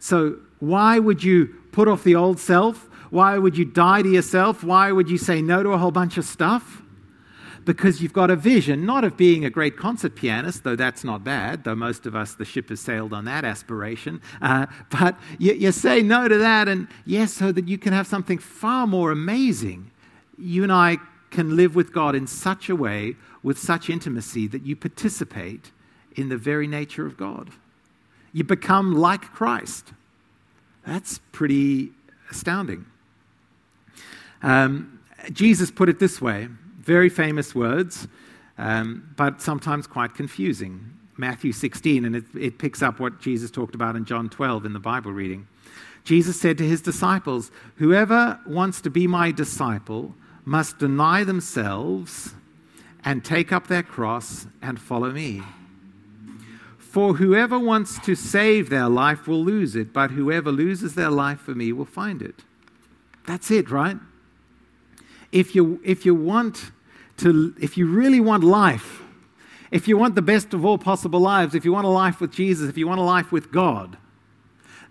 so 0.00 0.38
why 0.58 0.98
would 0.98 1.22
you 1.22 1.54
put 1.70 1.86
off 1.86 2.02
the 2.02 2.16
old 2.16 2.40
self? 2.40 2.88
Why 3.10 3.38
would 3.38 3.56
you 3.56 3.64
die 3.64 4.02
to 4.02 4.08
yourself? 4.08 4.64
Why 4.64 4.90
would 4.90 5.08
you 5.08 5.18
say 5.18 5.40
no 5.40 5.62
to 5.62 5.70
a 5.70 5.78
whole 5.78 5.90
bunch 5.92 6.18
of 6.18 6.24
stuff? 6.24 6.82
Because 7.64 8.00
you've 8.00 8.12
got 8.12 8.30
a 8.30 8.36
vision, 8.36 8.86
not 8.86 9.04
of 9.04 9.16
being 9.16 9.44
a 9.44 9.50
great 9.50 9.76
concert 9.76 10.14
pianist, 10.14 10.64
though 10.64 10.76
that's 10.76 11.04
not 11.04 11.24
bad, 11.24 11.64
though 11.64 11.74
most 11.74 12.06
of 12.06 12.16
us, 12.16 12.34
the 12.34 12.44
ship 12.44 12.68
has 12.68 12.80
sailed 12.80 13.12
on 13.12 13.24
that 13.26 13.44
aspiration. 13.44 14.20
Uh, 14.40 14.66
but 14.90 15.16
you, 15.38 15.52
you 15.52 15.72
say 15.72 16.02
no 16.02 16.28
to 16.28 16.38
that, 16.38 16.68
and 16.68 16.88
yes, 17.04 17.32
so 17.32 17.52
that 17.52 17.68
you 17.68 17.78
can 17.78 17.92
have 17.92 18.06
something 18.06 18.38
far 18.38 18.86
more 18.86 19.10
amazing. 19.10 19.90
You 20.38 20.62
and 20.62 20.72
I 20.72 20.98
can 21.30 21.56
live 21.56 21.74
with 21.74 21.92
God 21.92 22.14
in 22.14 22.26
such 22.26 22.68
a 22.68 22.76
way, 22.76 23.16
with 23.42 23.58
such 23.58 23.88
intimacy, 23.90 24.46
that 24.48 24.64
you 24.64 24.74
participate 24.74 25.70
in 26.16 26.28
the 26.28 26.36
very 26.36 26.66
nature 26.66 27.06
of 27.06 27.16
God. 27.16 27.50
You 28.32 28.44
become 28.44 28.94
like 28.94 29.22
Christ. 29.32 29.92
That's 30.86 31.18
pretty 31.32 31.92
astounding. 32.30 32.86
Um, 34.42 35.00
Jesus 35.32 35.70
put 35.70 35.88
it 35.88 35.98
this 35.98 36.20
way 36.20 36.48
very 36.80 37.08
famous 37.08 37.54
words, 37.54 38.08
um, 38.58 39.12
but 39.16 39.40
sometimes 39.40 39.86
quite 39.86 40.14
confusing. 40.14 40.96
Matthew 41.16 41.52
16, 41.52 42.04
and 42.04 42.16
it, 42.16 42.24
it 42.38 42.58
picks 42.58 42.82
up 42.82 42.98
what 42.98 43.20
Jesus 43.20 43.50
talked 43.50 43.74
about 43.74 43.94
in 43.94 44.06
John 44.06 44.30
12 44.30 44.64
in 44.64 44.72
the 44.72 44.78
Bible 44.80 45.12
reading. 45.12 45.46
Jesus 46.04 46.40
said 46.40 46.56
to 46.58 46.66
his 46.66 46.80
disciples, 46.80 47.50
Whoever 47.76 48.40
wants 48.46 48.80
to 48.80 48.90
be 48.90 49.06
my 49.06 49.30
disciple 49.30 50.14
must 50.44 50.78
deny 50.78 51.24
themselves 51.24 52.34
and 53.04 53.24
take 53.24 53.52
up 53.52 53.66
their 53.66 53.82
cross 53.82 54.46
and 54.62 54.80
follow 54.80 55.10
me. 55.10 55.42
For 56.78 57.14
whoever 57.14 57.58
wants 57.58 57.98
to 58.00 58.14
save 58.14 58.68
their 58.68 58.88
life 58.88 59.28
will 59.28 59.44
lose 59.44 59.76
it, 59.76 59.92
but 59.92 60.10
whoever 60.10 60.50
loses 60.50 60.94
their 60.94 61.10
life 61.10 61.40
for 61.40 61.54
me 61.54 61.72
will 61.72 61.84
find 61.84 62.20
it. 62.22 62.42
That's 63.26 63.50
it, 63.50 63.70
right? 63.70 63.98
If 65.32 65.54
you, 65.54 65.80
if 65.84 66.04
you 66.04 66.14
want 66.14 66.70
to, 67.18 67.54
if 67.60 67.76
you 67.76 67.86
really 67.86 68.20
want 68.20 68.44
life, 68.44 69.02
if 69.70 69.86
you 69.86 69.96
want 69.96 70.14
the 70.14 70.22
best 70.22 70.52
of 70.52 70.64
all 70.64 70.78
possible 70.78 71.20
lives, 71.20 71.54
if 71.54 71.64
you 71.64 71.72
want 71.72 71.86
a 71.86 71.90
life 71.90 72.20
with 72.20 72.32
Jesus, 72.32 72.68
if 72.68 72.76
you 72.76 72.88
want 72.88 73.00
a 73.00 73.04
life 73.04 73.30
with 73.30 73.52
God, 73.52 73.96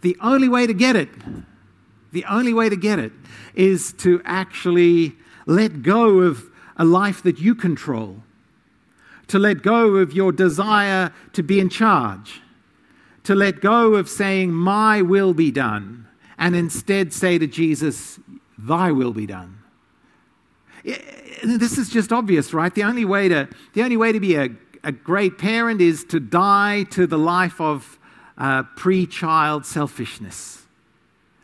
the 0.01 0.15
only 0.21 0.47
way 0.47 0.65
to 0.65 0.73
get 0.73 0.95
it, 0.95 1.09
the 2.11 2.25
only 2.25 2.53
way 2.53 2.69
to 2.69 2.75
get 2.75 2.99
it 2.99 3.11
is 3.53 3.93
to 3.93 4.21
actually 4.23 5.15
let 5.45 5.81
go 5.81 6.19
of 6.19 6.49
a 6.77 6.85
life 6.85 7.21
that 7.23 7.39
you 7.39 7.53
control, 7.53 8.23
to 9.27 9.37
let 9.37 9.61
go 9.61 9.95
of 9.95 10.13
your 10.13 10.31
desire 10.31 11.11
to 11.33 11.43
be 11.43 11.59
in 11.59 11.69
charge, 11.69 12.41
to 13.23 13.35
let 13.35 13.59
go 13.59 13.95
of 13.95 14.09
saying, 14.09 14.53
My 14.53 15.01
will 15.01 15.33
be 15.33 15.51
done, 15.51 16.07
and 16.37 16.55
instead 16.55 17.11
say 17.11 17.37
to 17.37 17.47
Jesus, 17.47 18.19
Thy 18.57 18.91
will 18.91 19.13
be 19.13 19.25
done. 19.25 19.58
This 21.43 21.77
is 21.77 21.89
just 21.89 22.11
obvious, 22.11 22.53
right? 22.53 22.73
The 22.73 22.83
only 22.83 23.05
way 23.05 23.29
to, 23.29 23.47
the 23.73 23.83
only 23.83 23.97
way 23.97 24.11
to 24.11 24.19
be 24.19 24.35
a, 24.35 24.49
a 24.83 24.91
great 24.91 25.37
parent 25.37 25.81
is 25.81 26.03
to 26.05 26.19
die 26.19 26.83
to 26.91 27.07
the 27.07 27.17
life 27.17 27.61
of 27.61 27.97
uh, 28.37 28.63
pre 28.75 29.05
child 29.05 29.65
selfishness. 29.65 30.65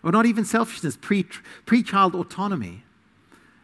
Or 0.03 0.12
not 0.12 0.25
even 0.25 0.45
selfishness, 0.45 0.97
pre 0.97 1.84
child 1.84 2.15
autonomy. 2.15 2.84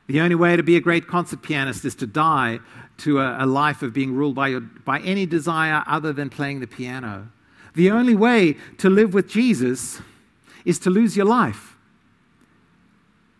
The 0.07 0.19
only 0.19 0.35
way 0.35 0.57
to 0.57 0.63
be 0.63 0.75
a 0.75 0.81
great 0.81 1.07
concert 1.07 1.41
pianist 1.41 1.85
is 1.85 1.95
to 1.95 2.07
die 2.07 2.59
to 2.97 3.19
a, 3.19 3.45
a 3.45 3.45
life 3.45 3.81
of 3.81 3.93
being 3.93 4.13
ruled 4.13 4.35
by, 4.35 4.49
your, 4.49 4.59
by 4.59 4.99
any 4.99 5.25
desire 5.25 5.83
other 5.87 6.11
than 6.11 6.29
playing 6.29 6.59
the 6.59 6.67
piano. 6.67 7.29
The 7.75 7.91
only 7.91 8.15
way 8.15 8.57
to 8.79 8.89
live 8.89 9.13
with 9.13 9.29
Jesus 9.29 10.01
is 10.65 10.79
to 10.79 10.89
lose 10.89 11.15
your 11.15 11.25
life. 11.25 11.77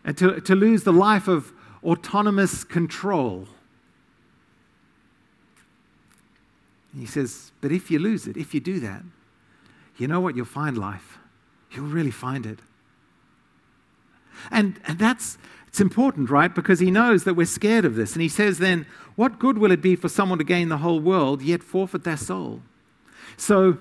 and 0.04 0.16
to, 0.18 0.40
to 0.40 0.54
lose 0.54 0.84
the 0.84 0.92
life 0.92 1.28
of 1.28 1.52
autonomous 1.84 2.64
control. 2.64 3.48
He 6.96 7.06
says, 7.06 7.52
But 7.60 7.72
if 7.72 7.90
you 7.90 7.98
lose 7.98 8.26
it, 8.26 8.36
if 8.36 8.54
you 8.54 8.60
do 8.60 8.80
that, 8.80 9.02
you 9.96 10.06
know 10.08 10.20
what? 10.20 10.36
You'll 10.36 10.46
find 10.46 10.76
life. 10.76 11.18
You'll 11.70 11.86
really 11.86 12.10
find 12.10 12.44
it. 12.44 12.58
And, 14.50 14.80
and 14.86 14.98
that's 14.98 15.38
it's 15.72 15.80
important, 15.80 16.28
right? 16.28 16.54
Because 16.54 16.80
he 16.80 16.90
knows 16.90 17.24
that 17.24 17.32
we're 17.32 17.46
scared 17.46 17.86
of 17.86 17.94
this. 17.94 18.12
And 18.12 18.20
he 18.20 18.28
says 18.28 18.58
then, 18.58 18.84
What 19.16 19.38
good 19.38 19.56
will 19.56 19.70
it 19.70 19.80
be 19.80 19.96
for 19.96 20.10
someone 20.10 20.36
to 20.36 20.44
gain 20.44 20.68
the 20.68 20.76
whole 20.76 21.00
world 21.00 21.40
yet 21.40 21.62
forfeit 21.62 22.04
their 22.04 22.18
soul? 22.18 22.60
So 23.38 23.78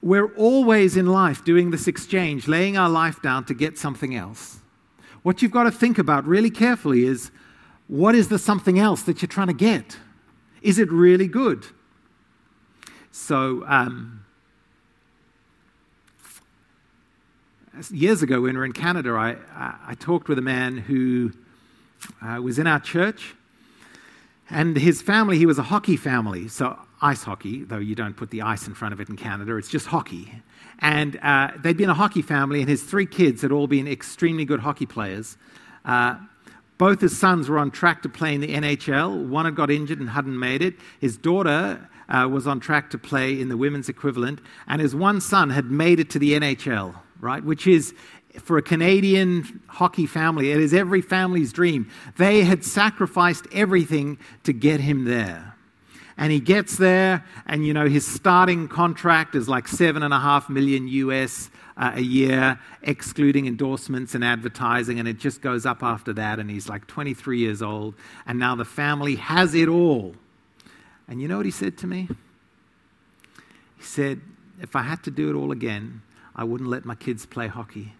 we're 0.00 0.32
always 0.36 0.96
in 0.96 1.06
life 1.06 1.44
doing 1.44 1.70
this 1.70 1.86
exchange, 1.86 2.48
laying 2.48 2.78
our 2.78 2.88
life 2.88 3.20
down 3.20 3.44
to 3.44 3.54
get 3.54 3.76
something 3.76 4.14
else. 4.14 4.60
What 5.26 5.42
you've 5.42 5.50
got 5.50 5.64
to 5.64 5.72
think 5.72 5.98
about 5.98 6.24
really 6.24 6.50
carefully 6.50 7.02
is 7.02 7.32
what 7.88 8.14
is 8.14 8.28
the 8.28 8.38
something 8.38 8.78
else 8.78 9.02
that 9.02 9.22
you're 9.22 9.26
trying 9.26 9.48
to 9.48 9.52
get? 9.52 9.98
Is 10.62 10.78
it 10.78 10.88
really 10.92 11.26
good? 11.26 11.66
So, 13.10 13.64
um, 13.66 14.24
years 17.90 18.22
ago 18.22 18.42
when 18.42 18.52
we 18.52 18.58
were 18.58 18.64
in 18.64 18.72
Canada, 18.72 19.14
I, 19.14 19.30
I, 19.52 19.74
I 19.88 19.94
talked 19.94 20.28
with 20.28 20.38
a 20.38 20.42
man 20.42 20.78
who 20.78 21.32
uh, 22.22 22.40
was 22.40 22.60
in 22.60 22.68
our 22.68 22.78
church, 22.78 23.34
and 24.48 24.76
his 24.76 25.02
family, 25.02 25.38
he 25.38 25.46
was 25.46 25.58
a 25.58 25.64
hockey 25.64 25.96
family. 25.96 26.46
So, 26.46 26.78
ice 27.06 27.22
hockey, 27.22 27.62
though 27.62 27.78
you 27.78 27.94
don't 27.94 28.16
put 28.16 28.30
the 28.30 28.42
ice 28.42 28.66
in 28.66 28.74
front 28.74 28.92
of 28.92 29.00
it 29.00 29.08
in 29.08 29.16
Canada, 29.16 29.56
it's 29.56 29.68
just 29.68 29.86
hockey. 29.86 30.42
And 30.80 31.18
uh, 31.22 31.52
they'd 31.62 31.76
been 31.76 31.88
a 31.88 31.94
hockey 31.94 32.22
family, 32.22 32.60
and 32.60 32.68
his 32.68 32.82
three 32.82 33.06
kids 33.06 33.42
had 33.42 33.52
all 33.52 33.68
been 33.68 33.86
extremely 33.86 34.44
good 34.44 34.60
hockey 34.60 34.86
players. 34.86 35.36
Uh, 35.84 36.16
both 36.78 37.00
his 37.00 37.16
sons 37.16 37.48
were 37.48 37.58
on 37.58 37.70
track 37.70 38.02
to 38.02 38.08
play 38.08 38.34
in 38.34 38.40
the 38.40 38.48
NHL. 38.48 39.28
One 39.28 39.44
had 39.44 39.54
got 39.54 39.70
injured 39.70 40.00
and 40.00 40.10
hadn't 40.10 40.38
made 40.38 40.62
it. 40.62 40.74
His 41.00 41.16
daughter 41.16 41.88
uh, 42.08 42.28
was 42.30 42.46
on 42.46 42.60
track 42.60 42.90
to 42.90 42.98
play 42.98 43.40
in 43.40 43.48
the 43.48 43.56
women's 43.56 43.88
equivalent, 43.88 44.40
and 44.66 44.82
his 44.82 44.94
one 44.94 45.20
son 45.20 45.50
had 45.50 45.70
made 45.70 46.00
it 46.00 46.10
to 46.10 46.18
the 46.18 46.32
NHL, 46.34 46.94
right? 47.20 47.42
Which 47.42 47.66
is, 47.66 47.94
for 48.40 48.58
a 48.58 48.62
Canadian 48.62 49.62
hockey 49.68 50.06
family, 50.06 50.50
it 50.50 50.60
is 50.60 50.74
every 50.74 51.00
family's 51.00 51.52
dream. 51.52 51.88
They 52.18 52.42
had 52.42 52.64
sacrificed 52.64 53.46
everything 53.52 54.18
to 54.42 54.52
get 54.52 54.80
him 54.80 55.04
there. 55.04 55.55
And 56.18 56.32
he 56.32 56.40
gets 56.40 56.76
there, 56.78 57.24
and 57.46 57.66
you 57.66 57.74
know, 57.74 57.86
his 57.88 58.06
starting 58.06 58.68
contract 58.68 59.34
is 59.34 59.48
like 59.48 59.68
seven 59.68 60.02
and 60.02 60.14
a 60.14 60.18
half 60.18 60.48
million 60.48 60.88
US 60.88 61.50
uh, 61.76 61.92
a 61.94 62.00
year, 62.00 62.58
excluding 62.82 63.46
endorsements 63.46 64.14
and 64.14 64.24
advertising, 64.24 64.98
and 64.98 65.06
it 65.06 65.18
just 65.18 65.42
goes 65.42 65.66
up 65.66 65.82
after 65.82 66.14
that. 66.14 66.38
And 66.38 66.50
he's 66.50 66.68
like 66.68 66.86
23 66.86 67.38
years 67.38 67.60
old, 67.60 67.94
and 68.26 68.38
now 68.38 68.54
the 68.54 68.64
family 68.64 69.16
has 69.16 69.54
it 69.54 69.68
all. 69.68 70.14
And 71.06 71.20
you 71.20 71.28
know 71.28 71.36
what 71.36 71.46
he 71.46 71.52
said 71.52 71.76
to 71.78 71.86
me? 71.86 72.08
He 73.76 73.84
said, 73.84 74.20
If 74.60 74.74
I 74.74 74.82
had 74.82 75.02
to 75.04 75.10
do 75.10 75.28
it 75.28 75.34
all 75.34 75.52
again, 75.52 76.00
I 76.34 76.44
wouldn't 76.44 76.70
let 76.70 76.84
my 76.86 76.94
kids 76.94 77.26
play 77.26 77.46
hockey. 77.46 77.92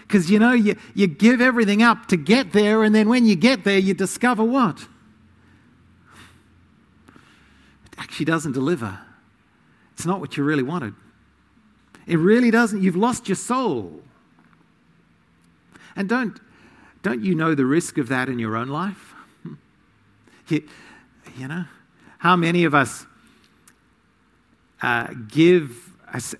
Because 0.00 0.30
you 0.30 0.40
know, 0.40 0.52
you, 0.52 0.76
you 0.94 1.06
give 1.06 1.40
everything 1.40 1.82
up 1.82 2.06
to 2.06 2.16
get 2.16 2.52
there, 2.52 2.82
and 2.82 2.92
then 2.92 3.08
when 3.08 3.24
you 3.24 3.36
get 3.36 3.62
there, 3.62 3.78
you 3.78 3.94
discover 3.94 4.42
what? 4.42 4.88
Actually 8.02 8.24
doesn't 8.26 8.52
deliver. 8.52 8.98
It's 9.92 10.04
not 10.04 10.20
what 10.20 10.36
you 10.36 10.42
really 10.42 10.64
wanted. 10.64 10.94
It 12.06 12.16
really 12.16 12.50
doesn't. 12.50 12.82
You've 12.82 12.96
lost 12.96 13.28
your 13.28 13.36
soul. 13.36 14.02
And 15.94 16.08
don't, 16.08 16.40
don't 17.02 17.22
you 17.22 17.36
know 17.36 17.54
the 17.54 17.64
risk 17.64 17.98
of 17.98 18.08
that 18.08 18.28
in 18.28 18.38
your 18.38 18.56
own 18.56 18.68
life? 18.68 19.14
You, 20.48 20.68
you 21.38 21.46
know, 21.46 21.64
how 22.18 22.34
many 22.34 22.64
of 22.64 22.74
us 22.74 23.06
uh, 24.82 25.06
give, 25.28 25.70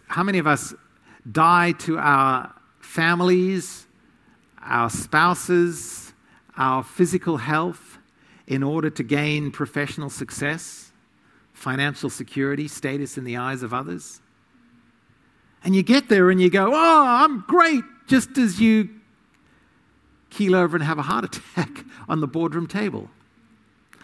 how 0.09 0.25
many 0.25 0.39
of 0.39 0.47
us 0.47 0.75
die 1.31 1.73
to 1.73 1.99
our 1.99 2.53
families, 2.81 3.87
our 4.61 4.91
spouses, 4.91 6.13
our 6.59 6.83
physical 6.83 7.37
health 7.37 7.99
in 8.49 8.65
order 8.65 8.91
to 8.91 9.03
gain 9.05 9.53
professional 9.53 10.11
success? 10.11 10.92
Financial 11.63 12.11
security, 12.11 12.67
status 12.67 13.17
in 13.17 13.23
the 13.23 13.37
eyes 13.37 13.63
of 13.63 13.73
others. 13.73 14.21
And 15.63 15.77
you 15.77 15.85
get 15.85 16.09
there 16.09 16.29
and 16.29 16.41
you 16.41 16.51
go, 16.51 16.73
Oh, 16.75 17.05
I'm 17.07 17.45
great, 17.47 17.85
just 18.09 18.37
as 18.37 18.61
you 18.61 18.91
keel 20.29 20.57
over 20.57 20.77
and 20.77 20.85
have 20.85 20.99
a 20.99 21.03
heart 21.03 21.25
attack 21.57 21.85
on 22.09 22.21
the 22.21 22.27
boardroom 22.27 22.67
table. 22.67 23.09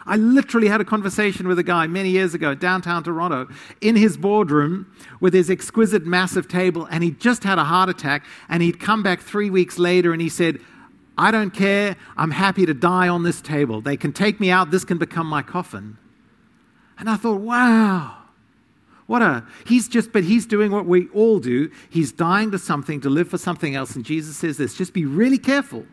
I 0.07 0.17
literally 0.17 0.69
had 0.69 0.81
a 0.81 0.85
conversation 0.85 1.49
with 1.49 1.59
a 1.59 1.65
guy 1.65 1.87
many 1.89 2.11
years 2.11 2.33
ago, 2.33 2.55
downtown 2.55 3.03
Toronto, 3.03 3.49
in 3.81 3.97
his 3.97 4.17
boardroom 4.17 4.91
with 5.21 5.35
his 5.35 5.51
exquisite, 5.51 6.07
massive 6.07 6.47
table, 6.47 6.87
and 6.91 7.03
he 7.03 7.11
just 7.11 7.43
had 7.43 7.59
a 7.59 7.65
heart 7.65 7.91
attack. 7.91 8.25
And 8.49 8.63
he'd 8.63 8.79
come 8.79 9.03
back 9.03 9.21
three 9.21 9.51
weeks 9.51 9.79
later 9.79 10.13
and 10.13 10.23
he 10.23 10.29
said, 10.29 10.61
I 11.19 11.33
don't 11.33 11.51
care. 11.51 11.97
I'm 12.17 12.31
happy 12.31 12.65
to 12.65 12.73
die 12.73 13.09
on 13.09 13.25
this 13.25 13.43
table. 13.43 13.81
They 13.81 13.97
can 13.97 14.13
take 14.13 14.39
me 14.39 14.51
out. 14.51 14.71
This 14.71 14.85
can 14.85 14.97
become 14.97 15.27
my 15.27 15.43
coffin. 15.43 15.99
And 16.99 17.09
I 17.09 17.17
thought, 17.17 17.41
wow, 17.41 18.17
what 19.07 19.23
a, 19.23 19.45
he's 19.67 19.89
just, 19.89 20.13
but 20.13 20.25
he's 20.25 20.47
doing 20.47 20.71
what 20.71 20.87
we 20.87 21.09
all 21.09 21.39
do. 21.39 21.71
He's 21.89 22.13
dying 22.13 22.51
to 22.51 22.59
something, 22.59 23.01
to 23.01 23.11
live 23.11 23.29
for 23.29 23.39
something 23.39 23.75
else. 23.75 23.97
And 23.97 24.05
Jesus 24.05 24.37
says 24.37 24.57
this 24.57 24.77
just 24.77 24.93
be 24.93 25.07
really 25.07 25.39
careful. 25.39 25.87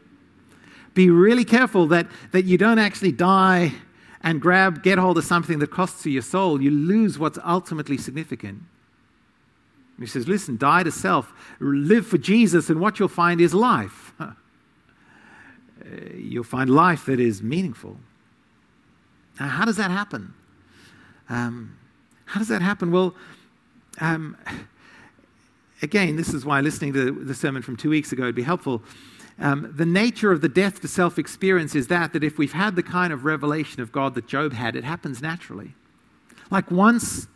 Be 0.94 1.10
really 1.10 1.46
careful 1.46 1.88
that, 1.88 2.08
that 2.32 2.46
you 2.46 2.58
don't 2.58 2.80
actually 2.80 3.12
die 3.12 3.74
and 4.22 4.42
grab, 4.42 4.82
get 4.82 4.98
hold 4.98 5.18
of 5.18 5.24
something 5.24 5.60
that 5.60 5.70
costs 5.70 6.06
you 6.06 6.14
your 6.14 6.22
soul. 6.22 6.62
You 6.62 6.72
lose 6.72 7.20
what's 7.20 7.38
ultimately 7.46 7.98
significant. 7.98 8.64
He 10.00 10.08
says, 10.08 10.28
listen, 10.28 10.58
die 10.58 10.84
to 10.84 10.92
self, 10.92 11.32
live 11.60 12.06
for 12.06 12.18
Jesus, 12.18 12.70
and 12.70 12.80
what 12.82 13.00
you'll 13.00 13.08
find 13.08 13.40
is 13.40 13.54
life. 13.54 14.14
Uh, 15.86 16.16
you'll 16.16 16.44
find 16.44 16.70
life 16.70 17.06
that 17.06 17.20
is 17.20 17.44
meaningful. 17.44 17.98
Now, 19.40 19.50
how 19.50 19.66
does 19.66 19.76
that 19.78 19.92
happen? 19.92 20.34
Um, 21.30 21.78
how 22.26 22.40
does 22.40 22.48
that 22.50 22.62
happen? 22.62 22.92
Well, 22.92 23.16
um, 24.00 24.38
again, 25.82 26.16
this 26.16 26.34
is 26.34 26.46
why 26.46 26.62
listening 26.62 26.94
to 26.94 27.12
the 27.12 27.34
sermon 27.34 27.62
from 27.62 27.78
two 27.78 27.90
weeks 27.90 28.12
ago 28.12 28.24
would 28.24 28.36
be 28.36 28.44
helpful. 28.44 28.84
Um, 29.38 29.72
the 29.76 29.86
nature 29.86 30.32
of 30.32 30.42
the 30.42 30.50
death 30.50 30.82
to 30.82 30.88
self 30.88 31.20
experience 31.20 31.76
is 31.76 31.88
that 31.88 32.14
that 32.14 32.24
if 32.24 32.38
we've 32.38 32.54
had 32.54 32.76
the 32.76 32.84
kind 32.84 33.12
of 33.12 33.26
revelation 33.26 33.82
of 33.82 33.92
God 33.92 34.16
that 34.16 34.28
Job 34.28 34.54
had, 34.54 34.76
it 34.76 34.84
happens 34.84 35.22
naturally. 35.22 35.74
Like 36.50 36.72
once, 36.72 37.28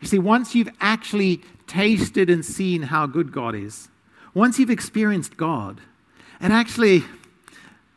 you 0.00 0.08
see, 0.08 0.18
once 0.18 0.54
you've 0.54 0.70
actually 0.80 1.42
tasted 1.66 2.28
and 2.28 2.44
seen 2.44 2.82
how 2.82 3.06
good 3.06 3.30
God 3.30 3.54
is, 3.54 3.88
once 4.32 4.58
you've 4.58 4.70
experienced 4.70 5.36
God, 5.36 5.80
it 6.40 6.50
actually 6.50 7.04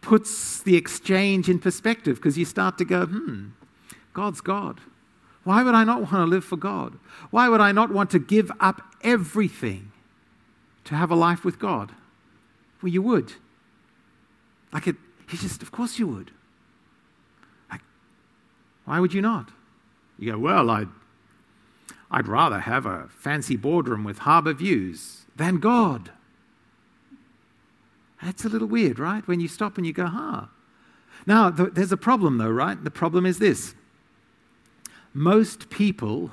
puts 0.02 0.62
the 0.62 0.76
exchange 0.76 1.50
in 1.50 1.60
perspective 1.60 2.18
because 2.18 2.38
you 2.38 2.46
start 2.46 2.78
to 2.78 2.86
go, 2.86 3.06
hmm, 3.06 3.48
God's 4.14 4.42
God. 4.42 4.80
Why 5.48 5.64
would 5.64 5.76
I 5.76 5.86
not 5.86 6.02
want 6.02 6.12
to 6.12 6.26
live 6.26 6.44
for 6.44 6.58
God? 6.58 7.00
Why 7.32 7.48
would 7.48 7.62
I 7.62 7.72
not 7.72 7.90
want 7.90 8.10
to 8.10 8.20
give 8.20 8.52
up 8.60 8.82
everything 9.02 9.94
to 10.84 10.94
have 10.94 11.10
a 11.10 11.16
life 11.16 11.46
with 11.46 11.58
God? 11.58 11.94
Well, 12.82 12.92
you 12.92 13.02
would. 13.02 13.32
Like 14.74 14.88
it, 14.88 14.98
he 15.30 15.38
just, 15.38 15.62
of 15.62 15.72
course 15.72 16.00
you 16.00 16.08
would. 16.08 16.32
Like, 17.72 17.80
why 18.84 19.00
would 19.00 19.14
you 19.14 19.22
not? 19.22 19.52
You 20.20 20.34
go, 20.34 20.38
well, 20.38 20.70
I'd, 20.70 20.90
I'd 22.12 22.28
rather 22.28 22.60
have 22.60 22.86
a 22.86 23.08
fancy 23.08 23.56
boardroom 23.56 24.04
with 24.04 24.18
harbor 24.18 24.52
views 24.52 25.28
than 25.38 25.60
God. 25.60 26.12
That's 28.22 28.44
a 28.44 28.50
little 28.50 28.68
weird, 28.68 29.00
right? 29.00 29.26
When 29.30 29.40
you 29.40 29.48
stop 29.48 29.78
and 29.78 29.88
you 29.88 29.94
go, 29.94 30.08
huh. 30.08 30.48
Now, 31.26 31.52
th- 31.52 31.70
there's 31.72 31.94
a 31.94 31.96
problem, 31.96 32.38
though, 32.38 32.52
right? 32.52 32.84
The 32.84 32.92
problem 32.92 33.26
is 33.26 33.40
this 33.40 33.76
most 35.14 35.70
people 35.70 36.32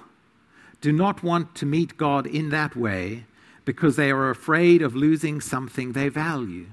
do 0.80 0.92
not 0.92 1.22
want 1.22 1.54
to 1.56 1.66
meet 1.66 1.96
God 1.96 2.26
in 2.26 2.50
that 2.50 2.76
way 2.76 3.24
because 3.64 3.96
they 3.96 4.10
are 4.10 4.30
afraid 4.30 4.82
of 4.82 4.94
losing 4.94 5.40
something 5.40 5.92
they 5.92 6.08
value. 6.08 6.66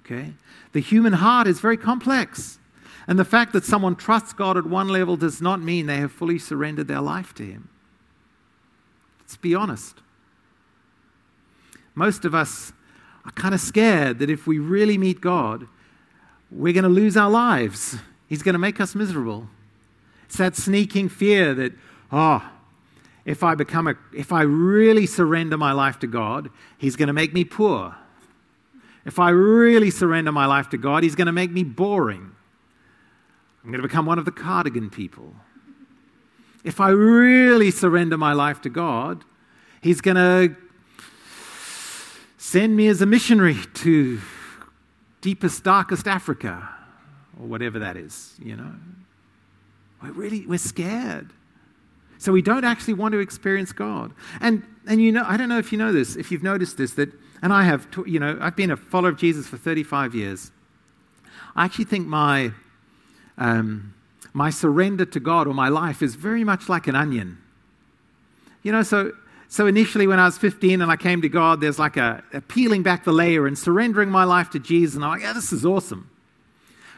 Okay? 0.00 0.34
The 0.72 0.80
human 0.80 1.14
heart 1.14 1.46
is 1.46 1.60
very 1.60 1.76
complex. 1.76 2.58
And 3.06 3.18
the 3.18 3.24
fact 3.24 3.52
that 3.52 3.64
someone 3.64 3.96
trusts 3.96 4.32
God 4.32 4.56
at 4.56 4.66
one 4.66 4.88
level 4.88 5.16
does 5.16 5.42
not 5.42 5.60
mean 5.60 5.86
they 5.86 5.98
have 5.98 6.12
fully 6.12 6.38
surrendered 6.38 6.88
their 6.88 7.00
life 7.00 7.34
to 7.34 7.42
Him. 7.44 7.68
Let's 9.20 9.36
be 9.36 9.54
honest. 9.54 10.00
Most 11.94 12.24
of 12.24 12.34
us 12.34 12.72
are 13.24 13.30
kind 13.32 13.54
of 13.54 13.60
scared 13.60 14.18
that 14.18 14.30
if 14.30 14.46
we 14.46 14.58
really 14.58 14.98
meet 14.98 15.20
God, 15.20 15.66
we're 16.50 16.72
going 16.72 16.84
to 16.84 16.88
lose 16.88 17.16
our 17.16 17.30
lives. 17.30 17.96
He's 18.26 18.42
going 18.42 18.54
to 18.54 18.58
make 18.58 18.80
us 18.80 18.94
miserable. 18.94 19.48
It's 20.26 20.36
that 20.36 20.56
sneaking 20.56 21.08
fear 21.08 21.54
that, 21.54 21.72
oh, 22.10 22.50
if 23.24 23.42
I 23.42 23.54
become 23.54 23.86
a, 23.86 23.94
if 24.14 24.32
I 24.32 24.42
really 24.42 25.06
surrender 25.06 25.56
my 25.56 25.72
life 25.72 25.98
to 26.00 26.06
God, 26.06 26.50
He's 26.78 26.96
going 26.96 27.06
to 27.06 27.12
make 27.12 27.32
me 27.32 27.44
poor. 27.44 27.94
If 29.04 29.18
I 29.18 29.30
really 29.30 29.90
surrender 29.90 30.32
my 30.32 30.46
life 30.46 30.70
to 30.70 30.78
God, 30.78 31.02
He's 31.02 31.14
going 31.14 31.26
to 31.26 31.32
make 31.32 31.50
me 31.50 31.62
boring. 31.62 32.32
I'm 33.62 33.70
going 33.70 33.80
to 33.80 33.88
become 33.88 34.06
one 34.06 34.18
of 34.18 34.24
the 34.24 34.32
cardigan 34.32 34.90
people. 34.90 35.34
If 36.64 36.80
I 36.80 36.90
really 36.90 37.70
surrender 37.70 38.18
my 38.18 38.32
life 38.32 38.60
to 38.62 38.70
God, 38.70 39.24
He's 39.80 40.00
going 40.00 40.16
to 40.16 40.56
send 42.38 42.76
me 42.76 42.88
as 42.88 43.00
a 43.00 43.06
missionary 43.06 43.56
to 43.74 44.20
deepest, 45.20 45.64
darkest 45.64 46.06
Africa, 46.06 46.68
or 47.40 47.46
whatever 47.46 47.78
that 47.78 47.96
is, 47.96 48.34
you 48.38 48.54
know. 48.56 48.72
We're 50.04 50.12
really, 50.12 50.46
we're 50.46 50.58
scared. 50.58 51.32
So 52.18 52.32
we 52.32 52.42
don't 52.42 52.64
actually 52.64 52.94
want 52.94 53.12
to 53.12 53.18
experience 53.18 53.72
God. 53.72 54.12
And, 54.40 54.62
and 54.86 55.00
you 55.00 55.12
know, 55.12 55.24
I 55.26 55.36
don't 55.36 55.48
know 55.48 55.58
if 55.58 55.72
you 55.72 55.78
know 55.78 55.92
this, 55.92 56.16
if 56.16 56.30
you've 56.30 56.42
noticed 56.42 56.76
this, 56.76 56.92
that, 56.94 57.10
and 57.42 57.52
I 57.52 57.62
have, 57.64 57.88
you 58.06 58.20
know, 58.20 58.38
I've 58.40 58.56
been 58.56 58.70
a 58.70 58.76
follower 58.76 59.10
of 59.10 59.18
Jesus 59.18 59.46
for 59.46 59.56
35 59.56 60.14
years. 60.14 60.50
I 61.56 61.64
actually 61.64 61.86
think 61.86 62.06
my, 62.06 62.52
um, 63.38 63.94
my 64.32 64.50
surrender 64.50 65.04
to 65.06 65.20
God 65.20 65.46
or 65.46 65.54
my 65.54 65.68
life 65.68 66.02
is 66.02 66.16
very 66.16 66.44
much 66.44 66.68
like 66.68 66.86
an 66.86 66.94
onion. 66.94 67.38
You 68.62 68.72
know, 68.72 68.82
so, 68.82 69.12
so 69.48 69.66
initially 69.66 70.06
when 70.06 70.18
I 70.18 70.24
was 70.24 70.36
15 70.38 70.82
and 70.82 70.90
I 70.90 70.96
came 70.96 71.22
to 71.22 71.28
God, 71.28 71.60
there's 71.60 71.78
like 71.78 71.96
a, 71.96 72.22
a 72.32 72.40
peeling 72.40 72.82
back 72.82 73.04
the 73.04 73.12
layer 73.12 73.46
and 73.46 73.58
surrendering 73.58 74.10
my 74.10 74.24
life 74.24 74.50
to 74.50 74.58
Jesus. 74.58 74.96
And 74.96 75.04
I'm 75.04 75.10
like, 75.10 75.22
yeah, 75.22 75.32
this 75.32 75.52
is 75.52 75.64
awesome. 75.64 76.10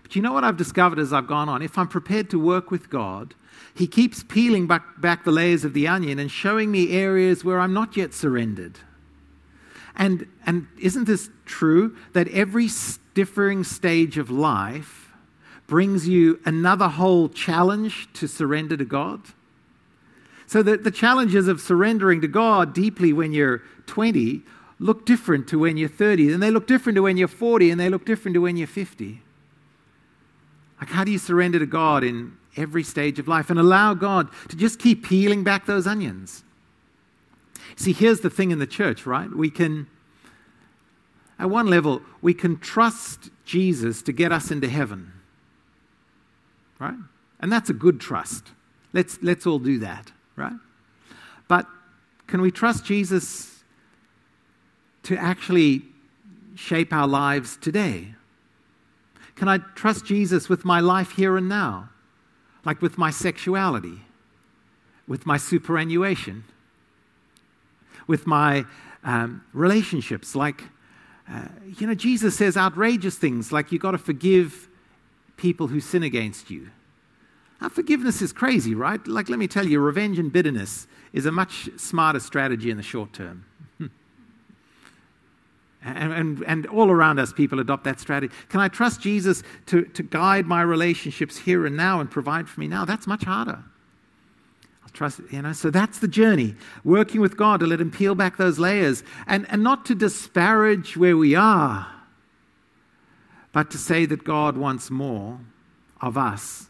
But 0.07 0.15
you 0.15 0.23
know 0.23 0.33
what 0.33 0.45
I've 0.45 0.57
discovered 0.57 1.01
as 1.01 1.13
I've 1.13 1.27
gone 1.27 1.49
on? 1.49 1.63
If 1.63 1.77
I'm 1.77 1.89
prepared 1.89 2.31
to 2.31 2.39
work 2.39 2.71
with 2.71 2.89
God, 2.89 3.35
He 3.75 3.89
keeps 3.89 4.23
peeling 4.23 4.69
back, 4.69 5.01
back 5.01 5.25
the 5.25 5.33
layers 5.33 5.65
of 5.65 5.73
the 5.75 5.89
onion 5.89 6.21
and 6.21 6.31
showing 6.31 6.71
me 6.71 6.93
areas 6.93 7.45
where 7.45 7.59
I'm 7.59 7.75
not 7.75 7.97
yet 7.97 8.15
surrendered. 8.15 8.79
And, 9.97 10.29
and 10.47 10.69
isn't 10.79 11.07
this 11.07 11.29
true 11.45 11.97
that 12.13 12.29
every 12.29 12.69
differing 13.15 13.65
stage 13.65 14.17
of 14.17 14.31
life 14.31 15.11
brings 15.67 16.07
you 16.07 16.39
another 16.45 16.87
whole 16.87 17.29
challenge 17.29 18.09
to 18.13 18.29
surrender 18.29 18.77
to 18.77 18.85
God? 18.85 19.23
So 20.47 20.63
the, 20.63 20.77
the 20.77 20.93
challenges 20.93 21.49
of 21.49 21.61
surrendering 21.61 22.21
to 22.21 22.29
God 22.29 22.73
deeply 22.73 23.13
when 23.13 23.33
you're 23.33 23.63
20 23.87 24.43
look 24.79 25.05
different 25.05 25.49
to 25.49 25.59
when 25.59 25.77
you're 25.77 25.89
30, 25.89 26.33
and 26.33 26.41
they 26.41 26.53
look 26.53 26.69
different 26.69 26.95
to 26.95 27.03
when 27.03 27.17
you're 27.17 27.27
40, 27.27 27.73
and 27.73 27.81
they 27.81 27.89
look 27.89 28.05
different 28.05 28.35
to 28.35 28.43
when 28.43 28.57
you're 28.57 28.69
50. 28.69 29.23
Like, 30.81 30.91
how 30.91 31.05
do 31.05 31.11
you 31.11 31.19
surrender 31.19 31.59
to 31.59 31.67
God 31.67 32.05
in 32.05 32.37
every 32.57 32.83
stage 32.83 33.19
of 33.19 33.29
life 33.29 33.51
and 33.51 33.59
allow 33.59 33.95
God 33.95 34.29
to 34.49 34.57
just 34.57 34.79
keep 34.79 35.05
peeling 35.05 35.45
back 35.45 35.67
those 35.67 35.87
onions? 35.87 36.45
See, 37.77 37.93
here's 37.93 38.21
the 38.21 38.31
thing 38.31 38.51
in 38.51 38.59
the 38.59 38.67
church, 38.67 39.07
right? 39.07 39.31
We 39.31 39.51
can, 39.51 39.87
at 41.39 41.51
one 41.51 41.67
level, 41.67 42.03
we 42.23 42.35
can 42.35 42.59
trust 42.59 43.31
Jesus 43.45 44.03
to 44.03 44.13
get 44.13 44.33
us 44.33 44.51
into 44.51 44.69
heaven, 44.69 45.13
right? 46.79 46.97
And 47.41 47.53
that's 47.53 47.71
a 47.71 47.75
good 47.75 48.01
trust. 48.01 48.53
Let's, 48.93 49.19
let's 49.23 49.47
all 49.47 49.59
do 49.59 49.79
that, 49.81 50.11
right? 50.37 50.57
But 51.49 51.67
can 52.27 52.41
we 52.41 52.51
trust 52.51 52.85
Jesus 52.85 53.63
to 55.05 55.17
actually 55.17 55.83
shape 56.55 56.93
our 56.93 57.07
lives 57.07 57.59
today? 57.59 58.16
Can 59.37 59.49
I 59.49 59.59
trust 59.59 60.05
Jesus 60.07 60.49
with 60.49 60.65
my 60.65 60.81
life 60.81 61.13
here 61.13 61.37
and 61.37 61.49
now? 61.49 61.91
Like 62.65 62.83
with 62.83 62.99
my 62.99 63.11
sexuality, 63.11 64.01
with 65.07 65.25
my 65.27 65.37
superannuation, 65.37 66.45
with 68.07 68.27
my 68.27 68.65
um, 69.05 69.45
relationships. 69.53 70.35
Like, 70.35 70.65
uh, 71.31 71.49
you 71.79 71.87
know, 71.87 71.95
Jesus 71.95 72.37
says 72.37 72.57
outrageous 72.57 73.17
things 73.17 73.53
like 73.53 73.71
you've 73.71 73.83
got 73.83 73.93
to 73.93 73.99
forgive 73.99 74.69
people 75.37 75.69
who 75.69 75.81
sin 75.81 76.03
against 76.03 76.51
you. 76.51 76.71
Now, 77.61 77.69
forgiveness 77.69 78.21
is 78.21 78.33
crazy, 78.33 78.75
right? 78.75 79.07
Like, 79.07 79.29
let 79.29 79.39
me 79.39 79.49
tell 79.49 79.67
you, 79.67 79.81
revenge 79.81 80.19
and 80.19 80.33
bitterness 80.33 80.87
is 81.13 81.25
a 81.25 81.33
much 81.33 81.71
smarter 81.77 82.21
strategy 82.21 82.71
in 82.71 82.77
the 82.77 82.83
short 82.83 83.13
term. 83.13 83.45
And, 85.83 86.13
and, 86.13 86.45
and, 86.47 86.67
all 86.67 86.91
around 86.91 87.21
us, 87.21 87.33
people 87.33 87.61
adopt 87.61 87.85
that 87.85 88.01
strategy. 88.01 88.35
Can 88.49 88.61
I 88.61 88.67
trust 88.67 89.01
Jesus 89.01 89.45
to, 89.67 89.85
to 89.85 90.03
guide 90.03 90.47
my 90.47 90.63
relationships 90.63 91.39
here 91.39 91.65
and 91.65 91.77
now 91.77 92.01
and 92.01 92.11
provide 92.11 92.49
for 92.49 92.59
me 92.59 92.67
now? 92.67 92.85
That's 92.85 93.07
much 93.07 93.23
harder. 93.23 93.63
I'll 94.83 94.91
trust, 94.93 95.21
you 95.31 95.43
know, 95.43 95.53
so 95.53 95.71
that's 95.71 96.01
the 96.01 96.09
journey. 96.09 96.57
Working 96.83 97.21
with 97.21 97.37
God 97.37 97.61
to 97.61 97.67
let 97.67 97.81
Him 97.81 97.93
peel 97.93 98.17
back 98.17 98.37
those 98.37 98.59
layers 98.59 99.05
and, 99.29 99.47
and 99.49 99.63
not 99.63 99.87
to 99.87 99.95
disparage 99.95 100.97
where 100.97 101.17
we 101.17 101.37
are, 101.37 101.87
but 103.53 103.71
to 103.71 103.79
say 103.79 104.07
that 104.07 104.25
God 104.25 104.57
wants 104.57 104.91
more 104.91 105.39
of 106.01 106.19
us. 106.19 106.69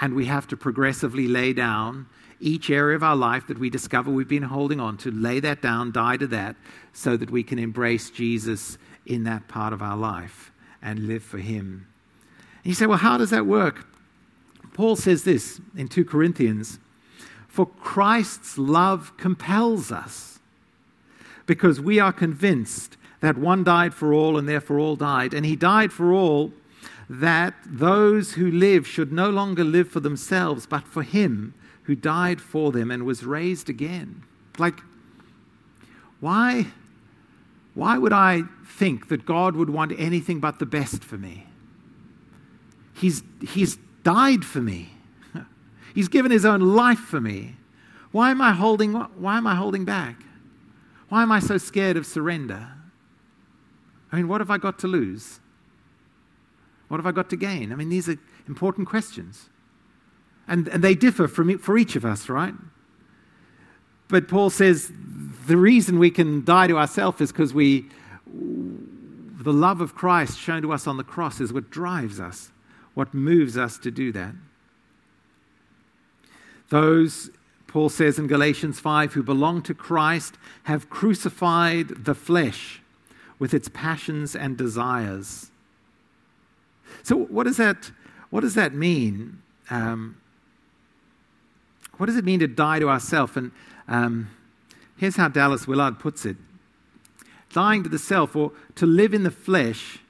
And 0.00 0.14
we 0.14 0.26
have 0.26 0.46
to 0.48 0.56
progressively 0.56 1.26
lay 1.26 1.52
down 1.52 2.06
each 2.42 2.70
area 2.70 2.96
of 2.96 3.02
our 3.02 3.16
life 3.16 3.46
that 3.46 3.58
we 3.58 3.70
discover 3.70 4.10
we've 4.10 4.28
been 4.28 4.42
holding 4.42 4.80
on 4.80 4.96
to, 4.98 5.10
lay 5.10 5.40
that 5.40 5.62
down, 5.62 5.92
die 5.92 6.16
to 6.16 6.26
that, 6.26 6.56
so 6.92 7.16
that 7.16 7.30
we 7.30 7.42
can 7.42 7.58
embrace 7.58 8.10
Jesus 8.10 8.76
in 9.06 9.24
that 9.24 9.48
part 9.48 9.72
of 9.72 9.80
our 9.80 9.96
life 9.96 10.50
and 10.82 11.06
live 11.06 11.22
for 11.22 11.38
Him. 11.38 11.86
And 12.64 12.70
you 12.70 12.74
say, 12.74 12.86
well, 12.86 12.98
how 12.98 13.16
does 13.16 13.30
that 13.30 13.46
work? 13.46 13.86
Paul 14.74 14.96
says 14.96 15.24
this 15.24 15.60
in 15.76 15.88
2 15.88 16.04
Corinthians 16.04 16.78
For 17.48 17.66
Christ's 17.66 18.58
love 18.58 19.16
compels 19.16 19.92
us, 19.92 20.40
because 21.46 21.80
we 21.80 22.00
are 22.00 22.12
convinced 22.12 22.96
that 23.20 23.38
one 23.38 23.62
died 23.62 23.94
for 23.94 24.12
all 24.12 24.36
and 24.36 24.48
therefore 24.48 24.80
all 24.80 24.96
died, 24.96 25.32
and 25.32 25.46
He 25.46 25.54
died 25.56 25.92
for 25.92 26.12
all 26.12 26.52
that 27.08 27.54
those 27.66 28.32
who 28.32 28.50
live 28.50 28.86
should 28.86 29.12
no 29.12 29.30
longer 29.30 29.62
live 29.62 29.88
for 29.88 30.00
themselves, 30.00 30.66
but 30.66 30.88
for 30.88 31.02
Him 31.02 31.54
who 31.84 31.94
died 31.94 32.40
for 32.40 32.72
them 32.72 32.90
and 32.90 33.04
was 33.04 33.24
raised 33.24 33.68
again. 33.68 34.22
Like, 34.58 34.80
why, 36.20 36.66
why 37.74 37.98
would 37.98 38.12
I 38.12 38.42
think 38.64 39.08
that 39.08 39.26
God 39.26 39.56
would 39.56 39.70
want 39.70 39.92
anything 39.98 40.40
but 40.40 40.58
the 40.58 40.66
best 40.66 41.02
for 41.02 41.18
me? 41.18 41.46
He's, 42.94 43.22
he's 43.40 43.78
died 44.04 44.44
for 44.44 44.60
me. 44.60 44.90
He's 45.94 46.08
given 46.08 46.30
his 46.30 46.44
own 46.44 46.60
life 46.60 47.00
for 47.00 47.20
me. 47.20 47.56
Why 48.12 48.30
am 48.30 48.40
I 48.40 48.52
holding, 48.52 48.92
why 48.92 49.38
am 49.38 49.46
I 49.46 49.54
holding 49.54 49.84
back? 49.84 50.22
Why 51.08 51.22
am 51.22 51.32
I 51.32 51.40
so 51.40 51.58
scared 51.58 51.96
of 51.96 52.06
surrender? 52.06 52.68
I 54.12 54.16
mean, 54.16 54.28
what 54.28 54.40
have 54.40 54.50
I 54.50 54.58
got 54.58 54.78
to 54.80 54.88
lose? 54.88 55.40
What 56.88 56.98
have 56.98 57.06
I 57.06 57.12
got 57.12 57.30
to 57.30 57.36
gain? 57.36 57.72
I 57.72 57.74
mean, 57.74 57.88
these 57.88 58.08
are 58.08 58.18
important 58.46 58.86
questions. 58.86 59.48
And, 60.48 60.68
and 60.68 60.82
they 60.82 60.94
differ 60.94 61.28
from, 61.28 61.58
for 61.58 61.78
each 61.78 61.96
of 61.96 62.04
us, 62.04 62.28
right? 62.28 62.54
But 64.08 64.28
Paul 64.28 64.50
says 64.50 64.92
the 65.46 65.56
reason 65.56 65.98
we 65.98 66.10
can 66.10 66.44
die 66.44 66.66
to 66.66 66.78
ourselves 66.78 67.20
is 67.20 67.32
because 67.32 67.54
we, 67.54 67.88
the 68.26 69.52
love 69.52 69.80
of 69.80 69.94
Christ 69.94 70.38
shown 70.38 70.62
to 70.62 70.72
us 70.72 70.86
on 70.86 70.96
the 70.96 71.04
cross 71.04 71.40
is 71.40 71.52
what 71.52 71.70
drives 71.70 72.20
us, 72.20 72.52
what 72.94 73.14
moves 73.14 73.56
us 73.56 73.78
to 73.78 73.90
do 73.90 74.12
that. 74.12 74.34
Those, 76.68 77.30
Paul 77.66 77.88
says 77.88 78.18
in 78.18 78.26
Galatians 78.26 78.80
5, 78.80 79.12
who 79.12 79.22
belong 79.22 79.62
to 79.62 79.74
Christ 79.74 80.36
have 80.64 80.88
crucified 80.90 82.04
the 82.04 82.14
flesh 82.14 82.82
with 83.38 83.52
its 83.52 83.68
passions 83.68 84.36
and 84.36 84.56
desires. 84.56 85.50
So, 87.02 87.16
what 87.16 87.44
does 87.44 87.56
that, 87.56 87.90
what 88.30 88.40
does 88.40 88.54
that 88.54 88.74
mean? 88.74 89.42
Um, 89.68 90.16
what 92.02 92.06
does 92.06 92.16
it 92.16 92.24
mean 92.24 92.40
to 92.40 92.48
die 92.48 92.80
to 92.80 92.88
ourself? 92.88 93.36
And 93.36 93.52
um, 93.86 94.28
here's 94.96 95.14
how 95.14 95.28
Dallas 95.28 95.68
Willard 95.68 96.00
puts 96.00 96.26
it 96.26 96.36
dying 97.52 97.84
to 97.84 97.88
the 97.88 97.96
self, 97.96 98.34
or 98.34 98.50
to 98.74 98.86
live 98.86 99.14
in 99.14 99.22
the 99.22 99.30
flesh, 99.30 100.00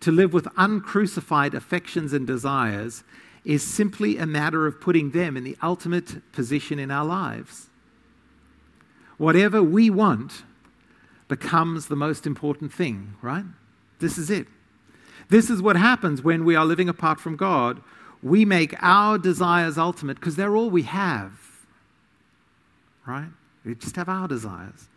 to 0.00 0.10
live 0.10 0.32
with 0.32 0.48
uncrucified 0.56 1.52
affections 1.52 2.14
and 2.14 2.26
desires, 2.26 3.04
is 3.44 3.62
simply 3.62 4.16
a 4.16 4.24
matter 4.24 4.66
of 4.66 4.80
putting 4.80 5.10
them 5.10 5.36
in 5.36 5.44
the 5.44 5.54
ultimate 5.62 6.32
position 6.32 6.78
in 6.78 6.90
our 6.90 7.04
lives. 7.04 7.66
Whatever 9.18 9.62
we 9.62 9.90
want 9.90 10.44
becomes 11.28 11.88
the 11.88 11.96
most 11.96 12.26
important 12.26 12.72
thing, 12.72 13.14
right? 13.20 13.44
This 13.98 14.16
is 14.16 14.30
it. 14.30 14.46
This 15.28 15.50
is 15.50 15.60
what 15.60 15.76
happens 15.76 16.22
when 16.22 16.46
we 16.46 16.56
are 16.56 16.64
living 16.64 16.88
apart 16.88 17.20
from 17.20 17.36
God. 17.36 17.82
We 18.22 18.44
make 18.44 18.74
our 18.80 19.18
desires 19.18 19.76
ultimate 19.78 20.20
because 20.20 20.36
they're 20.36 20.56
all 20.56 20.70
we 20.70 20.82
have 20.82 21.42
right? 23.06 23.28
We 23.64 23.74
just 23.74 23.96
have 23.96 24.08
our 24.08 24.28
desires. 24.28 24.88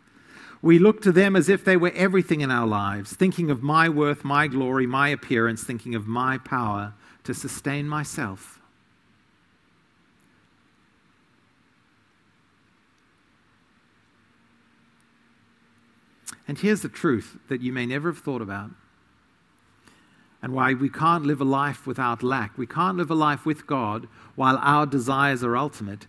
We 0.62 0.78
look 0.78 1.02
to 1.02 1.12
them 1.12 1.36
as 1.36 1.48
if 1.48 1.64
they 1.64 1.76
were 1.76 1.92
everything 1.94 2.40
in 2.40 2.50
our 2.50 2.66
lives, 2.66 3.12
thinking 3.12 3.50
of 3.50 3.62
my 3.62 3.88
worth, 3.88 4.24
my 4.24 4.48
glory, 4.48 4.86
my 4.86 5.08
appearance, 5.08 5.62
thinking 5.62 5.94
of 5.94 6.06
my 6.06 6.38
power 6.38 6.94
to 7.24 7.34
sustain 7.34 7.88
myself. 7.88 8.58
And 16.48 16.58
here's 16.58 16.82
the 16.82 16.88
truth 16.88 17.38
that 17.48 17.60
you 17.60 17.72
may 17.72 17.86
never 17.86 18.10
have 18.10 18.22
thought 18.22 18.42
about. 18.42 18.70
And 20.42 20.52
why 20.52 20.74
we 20.74 20.88
can't 20.88 21.24
live 21.24 21.40
a 21.40 21.44
life 21.44 21.86
without 21.86 22.22
lack. 22.22 22.56
We 22.56 22.66
can't 22.66 22.96
live 22.96 23.10
a 23.10 23.14
life 23.14 23.46
with 23.46 23.66
God 23.66 24.06
while 24.34 24.58
our 24.58 24.86
desires 24.86 25.42
are 25.42 25.56
ultimate. 25.56 26.06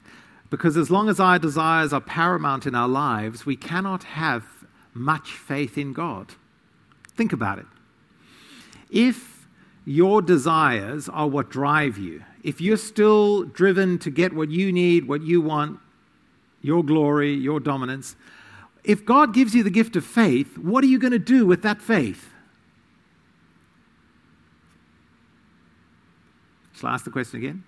Because 0.49 0.77
as 0.77 0.89
long 0.89 1.09
as 1.09 1.19
our 1.19 1.39
desires 1.39 1.93
are 1.93 2.01
paramount 2.01 2.65
in 2.65 2.75
our 2.75 2.87
lives, 2.87 3.45
we 3.45 3.55
cannot 3.55 4.03
have 4.03 4.45
much 4.93 5.31
faith 5.31 5.77
in 5.77 5.93
God. 5.93 6.33
Think 7.15 7.33
about 7.33 7.59
it. 7.59 7.65
If 8.89 9.47
your 9.85 10.21
desires 10.21 11.09
are 11.09 11.27
what 11.27 11.49
drive 11.49 11.97
you, 11.97 12.23
if 12.43 12.61
you're 12.61 12.77
still 12.77 13.43
driven 13.43 13.97
to 13.99 14.09
get 14.09 14.33
what 14.33 14.49
you 14.49 14.71
need, 14.71 15.07
what 15.07 15.21
you 15.21 15.41
want, 15.41 15.79
your 16.61 16.83
glory, 16.83 17.33
your 17.33 17.59
dominance, 17.59 18.15
if 18.83 19.05
God 19.05 19.33
gives 19.33 19.53
you 19.53 19.63
the 19.63 19.69
gift 19.69 19.95
of 19.95 20.05
faith, 20.05 20.57
what 20.57 20.83
are 20.83 20.87
you 20.87 20.99
going 20.99 21.11
to 21.11 21.19
do 21.19 21.45
with 21.45 21.61
that 21.63 21.81
faith? 21.81 22.29
Shall 26.77 26.89
I 26.89 26.93
ask 26.93 27.05
the 27.05 27.11
question 27.11 27.39
again? 27.39 27.63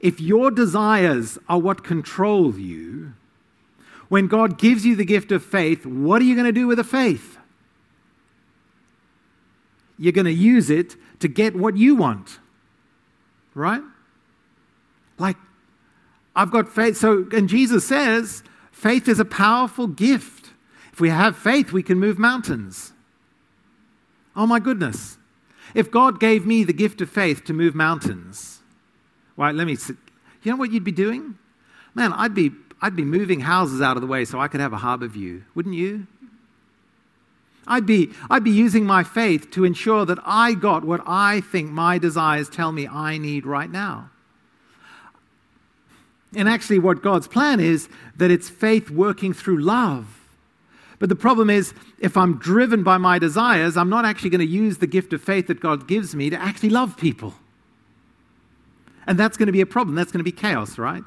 If 0.00 0.20
your 0.20 0.50
desires 0.50 1.38
are 1.48 1.58
what 1.58 1.82
control 1.82 2.54
you, 2.54 3.14
when 4.08 4.28
God 4.28 4.58
gives 4.58 4.86
you 4.86 4.94
the 4.94 5.04
gift 5.04 5.32
of 5.32 5.44
faith, 5.44 5.84
what 5.84 6.22
are 6.22 6.24
you 6.24 6.34
going 6.34 6.46
to 6.46 6.52
do 6.52 6.66
with 6.66 6.78
the 6.78 6.84
faith? 6.84 7.38
You're 9.98 10.12
going 10.12 10.26
to 10.26 10.32
use 10.32 10.70
it 10.70 10.94
to 11.20 11.28
get 11.28 11.56
what 11.56 11.76
you 11.76 11.96
want. 11.96 12.38
Right? 13.54 13.82
Like, 15.18 15.36
I've 16.36 16.50
got 16.50 16.68
faith. 16.68 16.98
So, 16.98 17.26
and 17.32 17.48
Jesus 17.48 17.86
says, 17.86 18.44
faith 18.70 19.08
is 19.08 19.18
a 19.18 19.24
powerful 19.24 19.86
gift. 19.86 20.50
If 20.92 21.00
we 21.00 21.08
have 21.08 21.36
faith, 21.36 21.72
we 21.72 21.82
can 21.82 21.98
move 21.98 22.18
mountains. 22.18 22.92
Oh 24.36 24.46
my 24.46 24.60
goodness. 24.60 25.16
If 25.74 25.90
God 25.90 26.20
gave 26.20 26.46
me 26.46 26.64
the 26.64 26.72
gift 26.72 27.00
of 27.00 27.10
faith 27.10 27.44
to 27.44 27.52
move 27.52 27.74
mountains, 27.74 28.60
right, 29.36 29.54
let 29.54 29.66
me, 29.66 29.76
you 30.42 30.52
know 30.52 30.56
what 30.56 30.72
you'd 30.72 30.84
be 30.84 30.92
doing? 30.92 31.38
Man, 31.94 32.12
I'd 32.12 32.34
be, 32.34 32.52
I'd 32.80 32.96
be 32.96 33.04
moving 33.04 33.40
houses 33.40 33.80
out 33.80 33.96
of 33.96 34.00
the 34.00 34.06
way 34.06 34.24
so 34.24 34.40
I 34.40 34.48
could 34.48 34.60
have 34.60 34.72
a 34.72 34.78
harbor 34.78 35.08
view, 35.08 35.44
wouldn't 35.54 35.74
you? 35.74 36.06
I'd 37.66 37.86
be, 37.86 38.12
I'd 38.30 38.44
be 38.44 38.50
using 38.50 38.84
my 38.84 39.02
faith 39.02 39.50
to 39.52 39.64
ensure 39.64 40.06
that 40.06 40.18
I 40.24 40.54
got 40.54 40.84
what 40.84 41.00
I 41.04 41.40
think 41.40 41.70
my 41.70 41.98
desires 41.98 42.48
tell 42.48 42.70
me 42.70 42.86
I 42.86 43.18
need 43.18 43.44
right 43.44 43.70
now. 43.70 44.10
And 46.34 46.48
actually, 46.48 46.78
what 46.78 47.02
God's 47.02 47.26
plan 47.26 47.60
is 47.60 47.88
that 48.16 48.30
it's 48.30 48.48
faith 48.48 48.90
working 48.90 49.32
through 49.32 49.58
love 49.58 50.25
but 50.98 51.08
the 51.08 51.16
problem 51.16 51.50
is, 51.50 51.74
if 51.98 52.16
I'm 52.16 52.38
driven 52.38 52.82
by 52.82 52.96
my 52.96 53.18
desires, 53.18 53.76
I'm 53.76 53.90
not 53.90 54.04
actually 54.04 54.30
going 54.30 54.40
to 54.40 54.46
use 54.46 54.78
the 54.78 54.86
gift 54.86 55.12
of 55.12 55.22
faith 55.22 55.46
that 55.48 55.60
God 55.60 55.86
gives 55.86 56.14
me 56.14 56.30
to 56.30 56.40
actually 56.40 56.70
love 56.70 56.96
people. 56.96 57.34
And 59.06 59.18
that's 59.18 59.36
going 59.36 59.46
to 59.46 59.52
be 59.52 59.60
a 59.60 59.66
problem. 59.66 59.94
That's 59.94 60.10
going 60.10 60.20
to 60.20 60.24
be 60.24 60.32
chaos, 60.32 60.78
right? 60.78 61.04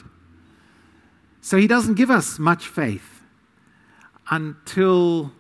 So 1.42 1.58
he 1.58 1.68
doesn't 1.68 1.96
give 1.96 2.12
us 2.12 2.38
much 2.38 2.68
faith 2.68 3.22
until 4.30 5.32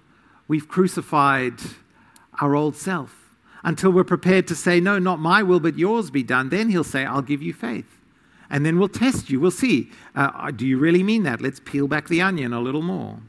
we've 0.47 0.67
crucified 0.67 1.59
our 2.41 2.55
old 2.55 2.75
self, 2.75 3.35
until 3.63 3.91
we're 3.91 4.03
prepared 4.03 4.47
to 4.47 4.55
say, 4.55 4.79
No, 4.79 4.97
not 4.97 5.19
my 5.19 5.43
will, 5.43 5.59
but 5.59 5.77
yours 5.77 6.09
be 6.09 6.23
done. 6.23 6.49
Then 6.49 6.69
he'll 6.69 6.83
say, 6.83 7.05
I'll 7.05 7.21
give 7.21 7.43
you 7.43 7.53
faith. 7.53 7.99
And 8.49 8.65
then 8.65 8.79
we'll 8.79 8.89
test 8.89 9.29
you. 9.29 9.39
We'll 9.39 9.51
see. 9.51 9.91
Uh, 10.15 10.49
do 10.49 10.65
you 10.65 10.79
really 10.79 11.03
mean 11.03 11.21
that? 11.23 11.39
Let's 11.39 11.59
peel 11.59 11.88
back 11.88 12.07
the 12.07 12.21
onion 12.21 12.51
a 12.51 12.59
little 12.59 12.81
more. 12.81 13.19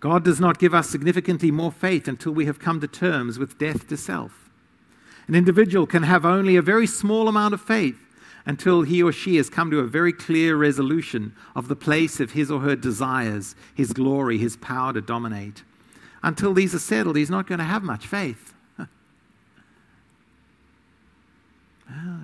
God 0.00 0.24
does 0.24 0.38
not 0.40 0.58
give 0.58 0.74
us 0.74 0.88
significantly 0.88 1.50
more 1.50 1.72
faith 1.72 2.06
until 2.06 2.32
we 2.32 2.46
have 2.46 2.58
come 2.58 2.80
to 2.80 2.88
terms 2.88 3.38
with 3.38 3.58
death 3.58 3.88
to 3.88 3.96
self. 3.96 4.50
An 5.26 5.34
individual 5.34 5.86
can 5.86 6.04
have 6.04 6.24
only 6.24 6.56
a 6.56 6.62
very 6.62 6.86
small 6.86 7.28
amount 7.28 7.54
of 7.54 7.60
faith 7.60 7.98
until 8.46 8.82
he 8.82 9.02
or 9.02 9.12
she 9.12 9.36
has 9.36 9.50
come 9.50 9.70
to 9.70 9.80
a 9.80 9.86
very 9.86 10.12
clear 10.12 10.56
resolution 10.56 11.34
of 11.54 11.68
the 11.68 11.76
place 11.76 12.18
of 12.18 12.32
his 12.32 12.50
or 12.50 12.60
her 12.60 12.76
desires, 12.76 13.54
his 13.74 13.92
glory, 13.92 14.38
his 14.38 14.56
power 14.56 14.92
to 14.92 15.02
dominate. 15.02 15.62
Until 16.22 16.54
these 16.54 16.74
are 16.74 16.78
settled, 16.78 17.16
he's 17.16 17.30
not 17.30 17.46
going 17.46 17.58
to 17.58 17.64
have 17.64 17.82
much 17.82 18.06
faith. 18.06 18.54
Ah. 21.90 22.20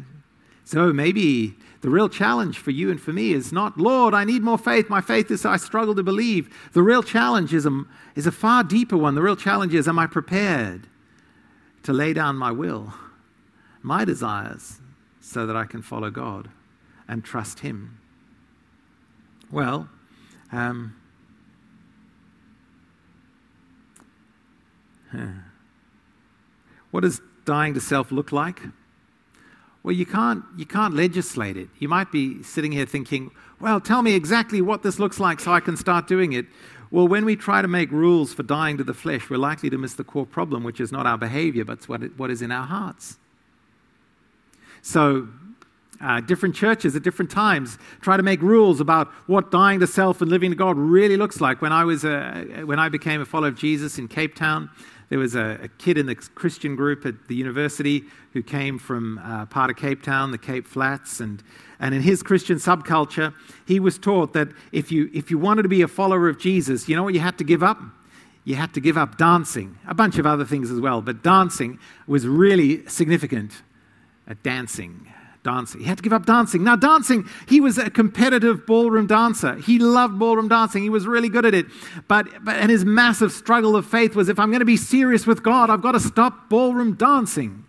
so 0.64 0.92
maybe 0.92 1.54
the 1.84 1.90
real 1.90 2.08
challenge 2.08 2.56
for 2.56 2.70
you 2.70 2.90
and 2.90 2.98
for 2.98 3.12
me 3.12 3.34
is 3.34 3.52
not, 3.52 3.76
Lord, 3.76 4.14
I 4.14 4.24
need 4.24 4.42
more 4.42 4.56
faith. 4.56 4.88
My 4.88 5.02
faith 5.02 5.30
is 5.30 5.44
I 5.44 5.58
struggle 5.58 5.94
to 5.96 6.02
believe. 6.02 6.48
The 6.72 6.82
real 6.82 7.02
challenge 7.02 7.52
is 7.52 7.66
a, 7.66 7.82
is 8.14 8.26
a 8.26 8.32
far 8.32 8.64
deeper 8.64 8.96
one. 8.96 9.14
The 9.14 9.20
real 9.20 9.36
challenge 9.36 9.74
is, 9.74 9.86
am 9.86 9.98
I 9.98 10.06
prepared 10.06 10.88
to 11.82 11.92
lay 11.92 12.14
down 12.14 12.36
my 12.36 12.50
will, 12.50 12.94
my 13.82 14.06
desires, 14.06 14.80
so 15.20 15.44
that 15.44 15.56
I 15.56 15.66
can 15.66 15.82
follow 15.82 16.08
God 16.10 16.48
and 17.06 17.22
trust 17.22 17.60
Him? 17.60 17.98
Well, 19.50 19.90
um, 20.52 20.96
what 26.90 27.02
does 27.02 27.20
dying 27.44 27.74
to 27.74 27.80
self 27.80 28.10
look 28.10 28.32
like? 28.32 28.62
Well, 29.84 29.94
you 29.94 30.06
can't, 30.06 30.42
you 30.56 30.64
can't 30.64 30.94
legislate 30.94 31.58
it. 31.58 31.68
You 31.78 31.88
might 31.88 32.10
be 32.10 32.42
sitting 32.42 32.72
here 32.72 32.86
thinking, 32.86 33.30
well, 33.60 33.80
tell 33.80 34.00
me 34.00 34.14
exactly 34.14 34.62
what 34.62 34.82
this 34.82 34.98
looks 34.98 35.20
like 35.20 35.38
so 35.38 35.52
I 35.52 35.60
can 35.60 35.76
start 35.76 36.08
doing 36.08 36.32
it. 36.32 36.46
Well, 36.90 37.06
when 37.06 37.26
we 37.26 37.36
try 37.36 37.60
to 37.60 37.68
make 37.68 37.90
rules 37.90 38.32
for 38.32 38.42
dying 38.42 38.78
to 38.78 38.84
the 38.84 38.94
flesh, 38.94 39.28
we're 39.28 39.36
likely 39.36 39.68
to 39.68 39.76
miss 39.76 39.92
the 39.94 40.04
core 40.04 40.24
problem, 40.24 40.64
which 40.64 40.80
is 40.80 40.90
not 40.90 41.06
our 41.06 41.18
behavior, 41.18 41.66
but 41.66 41.86
what, 41.86 42.02
it, 42.02 42.18
what 42.18 42.30
is 42.30 42.40
in 42.40 42.50
our 42.50 42.66
hearts. 42.66 43.18
So, 44.80 45.28
uh, 46.00 46.20
different 46.20 46.54
churches 46.54 46.96
at 46.96 47.02
different 47.02 47.30
times 47.30 47.78
try 48.00 48.16
to 48.16 48.22
make 48.22 48.40
rules 48.42 48.80
about 48.80 49.08
what 49.26 49.50
dying 49.50 49.80
to 49.80 49.86
self 49.86 50.20
and 50.20 50.30
living 50.30 50.50
to 50.50 50.56
God 50.56 50.76
really 50.76 51.16
looks 51.16 51.40
like. 51.40 51.60
When 51.60 51.72
I, 51.72 51.84
was 51.84 52.04
a, 52.04 52.62
when 52.64 52.78
I 52.78 52.88
became 52.88 53.20
a 53.20 53.24
follower 53.24 53.48
of 53.48 53.58
Jesus 53.58 53.98
in 53.98 54.08
Cape 54.08 54.34
Town, 54.34 54.70
there 55.08 55.18
was 55.18 55.34
a, 55.34 55.58
a, 55.62 55.68
kid 55.68 55.98
in 55.98 56.06
the 56.06 56.14
Christian 56.14 56.76
group 56.76 57.04
at 57.06 57.28
the 57.28 57.34
university 57.34 58.04
who 58.32 58.42
came 58.42 58.78
from 58.78 59.18
uh, 59.18 59.46
part 59.46 59.70
of 59.70 59.76
Cape 59.76 60.02
Town, 60.02 60.30
the 60.30 60.38
Cape 60.38 60.66
Flats, 60.66 61.20
and, 61.20 61.42
and 61.78 61.94
in 61.94 62.02
his 62.02 62.22
Christian 62.22 62.56
subculture, 62.56 63.34
he 63.66 63.78
was 63.78 63.98
taught 63.98 64.32
that 64.32 64.48
if 64.72 64.90
you, 64.90 65.10
if 65.12 65.30
you 65.30 65.38
wanted 65.38 65.62
to 65.62 65.68
be 65.68 65.82
a 65.82 65.88
follower 65.88 66.28
of 66.28 66.38
Jesus, 66.38 66.88
you 66.88 66.96
know 66.96 67.02
what 67.02 67.14
you 67.14 67.20
had 67.20 67.38
to 67.38 67.44
give 67.44 67.62
up? 67.62 67.80
You 68.44 68.56
had 68.56 68.74
to 68.74 68.80
give 68.80 68.98
up 68.98 69.16
dancing, 69.16 69.78
a 69.86 69.94
bunch 69.94 70.18
of 70.18 70.26
other 70.26 70.44
things 70.44 70.70
as 70.70 70.80
well, 70.80 71.00
but 71.00 71.22
dancing 71.22 71.78
was 72.06 72.26
really 72.26 72.86
significant 72.86 73.62
at 74.26 74.42
dancing 74.42 75.12
dancing. 75.44 75.80
He 75.80 75.86
had 75.86 75.98
to 75.98 76.02
give 76.02 76.12
up 76.12 76.26
dancing. 76.26 76.64
Now, 76.64 76.74
dancing, 76.74 77.28
he 77.46 77.60
was 77.60 77.78
a 77.78 77.90
competitive 77.90 78.66
ballroom 78.66 79.06
dancer. 79.06 79.54
He 79.56 79.78
loved 79.78 80.18
ballroom 80.18 80.48
dancing. 80.48 80.82
He 80.82 80.90
was 80.90 81.06
really 81.06 81.28
good 81.28 81.46
at 81.46 81.54
it. 81.54 81.66
But, 82.08 82.26
but 82.44 82.56
and 82.56 82.70
his 82.70 82.84
massive 82.84 83.30
struggle 83.30 83.76
of 83.76 83.86
faith 83.86 84.16
was 84.16 84.28
if 84.28 84.40
I'm 84.40 84.50
going 84.50 84.60
to 84.60 84.66
be 84.66 84.76
serious 84.76 85.26
with 85.26 85.42
God, 85.42 85.70
I've 85.70 85.82
got 85.82 85.92
to 85.92 86.00
stop 86.00 86.48
ballroom 86.48 86.94
dancing. 86.94 87.64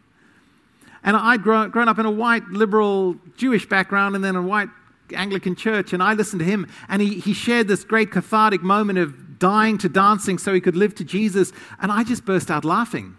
And 1.03 1.15
I'd 1.15 1.43
grown, 1.43 1.69
grown 1.69 1.87
up 1.87 1.99
in 1.99 2.07
a 2.07 2.11
white 2.11 2.47
liberal 2.47 3.17
Jewish 3.37 3.69
background 3.69 4.15
and 4.15 4.23
then 4.23 4.35
a 4.35 4.41
white 4.41 4.69
Anglican 5.13 5.55
church, 5.55 5.93
and 5.93 6.01
I 6.01 6.13
listened 6.13 6.39
to 6.39 6.45
him, 6.45 6.67
and 6.89 6.99
he, 6.99 7.19
he 7.19 7.33
shared 7.33 7.67
this 7.67 7.83
great 7.83 8.09
cathartic 8.09 8.63
moment 8.63 8.97
of 8.97 9.37
dying 9.37 9.77
to 9.79 9.89
dancing 9.89 10.39
so 10.39 10.51
he 10.51 10.61
could 10.61 10.75
live 10.75 10.95
to 10.95 11.03
Jesus, 11.03 11.51
and 11.79 11.91
I 11.91 12.03
just 12.03 12.25
burst 12.25 12.49
out 12.49 12.65
laughing. 12.65 13.15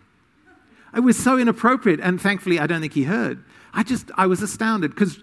It 0.96 1.00
was 1.00 1.16
so 1.16 1.38
inappropriate, 1.38 2.00
and 2.00 2.20
thankfully, 2.20 2.58
I 2.58 2.66
don't 2.66 2.80
think 2.80 2.94
he 2.94 3.04
heard. 3.04 3.44
I 3.76 3.82
just, 3.82 4.10
I 4.16 4.26
was 4.26 4.40
astounded 4.40 4.92
because, 4.92 5.20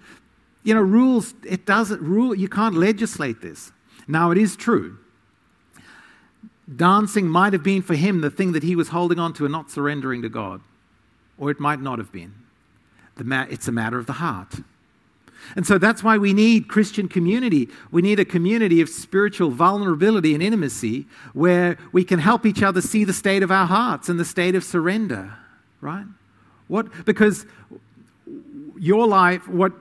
you 0.63 0.75
know, 0.75 0.81
rules, 0.81 1.33
it 1.43 1.65
doesn't 1.65 2.01
rule, 2.01 2.35
you 2.35 2.47
can't 2.47 2.75
legislate 2.75 3.41
this. 3.41 3.71
Now, 4.07 4.29
it 4.29 4.37
is 4.37 4.55
true. 4.55 4.99
Dancing 6.73 7.27
might 7.27 7.51
have 7.51 7.63
been 7.63 7.81
for 7.81 7.95
him 7.95 8.21
the 8.21 8.29
thing 8.29 8.51
that 8.53 8.63
he 8.63 8.75
was 8.75 8.89
holding 8.89 9.19
on 9.19 9.33
to 9.33 9.45
and 9.45 9.51
not 9.51 9.71
surrendering 9.71 10.21
to 10.21 10.29
God, 10.29 10.61
or 11.37 11.49
it 11.49 11.59
might 11.59 11.81
not 11.81 11.97
have 11.97 12.11
been. 12.11 12.35
Ma- 13.21 13.47
it's 13.49 13.67
a 13.67 13.71
matter 13.71 13.97
of 13.97 14.05
the 14.05 14.13
heart. 14.13 14.55
And 15.55 15.67
so 15.67 15.77
that's 15.77 16.03
why 16.03 16.17
we 16.17 16.31
need 16.31 16.67
Christian 16.67 17.07
community. 17.07 17.69
We 17.91 18.01
need 18.01 18.19
a 18.19 18.25
community 18.25 18.81
of 18.81 18.87
spiritual 18.87 19.49
vulnerability 19.49 20.33
and 20.33 20.41
intimacy 20.41 21.05
where 21.33 21.77
we 21.91 22.03
can 22.03 22.19
help 22.19 22.45
each 22.45 22.63
other 22.63 22.81
see 22.81 23.03
the 23.03 23.13
state 23.13 23.43
of 23.43 23.51
our 23.51 23.65
hearts 23.65 24.09
and 24.09 24.19
the 24.19 24.25
state 24.25 24.55
of 24.55 24.63
surrender, 24.63 25.35
right? 25.81 26.05
What 26.67 27.05
because 27.05 27.45
your 28.77 29.07
life, 29.07 29.47
what 29.47 29.73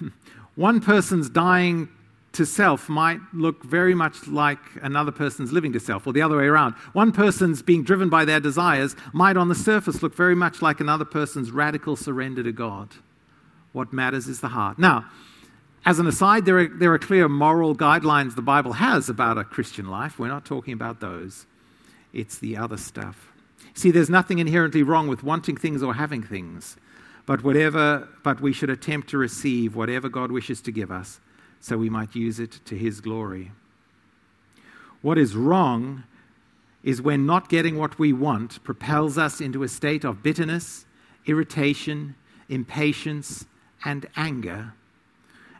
one 0.54 0.80
person's 0.80 1.28
dying 1.28 1.88
to 2.32 2.44
self 2.44 2.88
might 2.88 3.20
look 3.32 3.64
very 3.64 3.94
much 3.94 4.26
like 4.26 4.58
another 4.82 5.10
person's 5.10 5.52
living 5.52 5.72
to 5.72 5.80
self, 5.80 6.06
or 6.06 6.12
the 6.12 6.22
other 6.22 6.36
way 6.36 6.44
around. 6.44 6.74
One 6.92 7.12
person's 7.12 7.62
being 7.62 7.82
driven 7.82 8.08
by 8.08 8.24
their 8.24 8.40
desires 8.40 8.94
might, 9.12 9.36
on 9.36 9.48
the 9.48 9.54
surface, 9.54 10.02
look 10.02 10.14
very 10.14 10.34
much 10.34 10.60
like 10.60 10.80
another 10.80 11.06
person's 11.06 11.50
radical 11.50 11.96
surrender 11.96 12.42
to 12.42 12.52
God. 12.52 12.90
What 13.72 13.92
matters 13.92 14.26
is 14.28 14.40
the 14.40 14.48
heart. 14.48 14.78
Now, 14.78 15.06
as 15.86 15.98
an 15.98 16.06
aside, 16.06 16.44
there 16.44 16.58
are, 16.58 16.68
there 16.68 16.92
are 16.92 16.98
clear 16.98 17.28
moral 17.28 17.74
guidelines 17.74 18.34
the 18.34 18.42
Bible 18.42 18.74
has 18.74 19.08
about 19.08 19.38
a 19.38 19.44
Christian 19.44 19.88
life. 19.88 20.18
We're 20.18 20.28
not 20.28 20.44
talking 20.44 20.74
about 20.74 21.00
those 21.00 21.46
it's 22.12 22.38
the 22.38 22.56
other 22.56 22.78
stuff. 22.78 23.30
See, 23.74 23.90
there's 23.90 24.08
nothing 24.08 24.38
inherently 24.38 24.82
wrong 24.82 25.06
with 25.06 25.22
wanting 25.22 25.56
things 25.56 25.82
or 25.82 25.94
having 25.94 26.22
things, 26.22 26.76
but 27.26 27.44
whatever 27.44 28.08
but 28.22 28.40
we 28.40 28.52
should 28.52 28.70
attempt 28.70 29.08
to 29.10 29.18
receive 29.18 29.76
whatever 29.76 30.08
God 30.08 30.30
wishes 30.30 30.60
to 30.62 30.72
give 30.72 30.90
us 30.90 31.20
so 31.60 31.76
we 31.76 31.90
might 31.90 32.14
use 32.14 32.38
it 32.38 32.60
to 32.64 32.76
his 32.76 33.00
glory. 33.00 33.52
What 35.02 35.18
is 35.18 35.36
wrong 35.36 36.04
is 36.82 37.02
when 37.02 37.26
not 37.26 37.48
getting 37.48 37.76
what 37.76 37.98
we 37.98 38.12
want 38.12 38.62
propels 38.62 39.18
us 39.18 39.40
into 39.40 39.62
a 39.62 39.68
state 39.68 40.04
of 40.04 40.22
bitterness, 40.22 40.86
irritation, 41.26 42.14
impatience, 42.48 43.46
and 43.84 44.06
anger, 44.16 44.72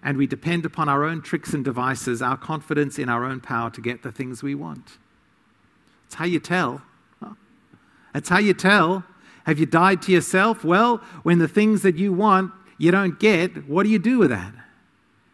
and 0.03 0.17
we 0.17 0.27
depend 0.27 0.65
upon 0.65 0.89
our 0.89 1.03
own 1.03 1.21
tricks 1.21 1.53
and 1.53 1.65
devices, 1.65 2.23
our 2.23 2.37
confidence 2.37 2.99
in 2.99 3.09
our 3.09 3.25
own 3.25 3.41
power 3.41 3.71
to 3.71 3.81
get 3.81 4.05
the 4.05 4.13
things 4.13 4.43
we 4.43 4.55
want. 4.55 4.99
That's 6.05 6.15
how 6.15 6.27
you 6.27 6.39
tell. 6.39 6.83
That's 8.13 8.29
how 8.29 8.39
you 8.39 8.55
tell. 8.55 9.05
Have 9.47 9.61
you 9.61 9.67
died 9.67 10.03
to 10.03 10.13
yourself? 10.13 10.65
Well, 10.65 10.99
when 11.23 11.39
the 11.39 11.49
things 11.49 11.83
that 11.83 11.97
you 11.97 12.13
want 12.13 12.53
you 12.79 12.91
don't 12.91 13.19
get, 13.19 13.69
what 13.69 13.85
do 13.85 13.89
you 13.89 13.99
do 13.99 14.19
with 14.19 14.31
that? 14.31 14.53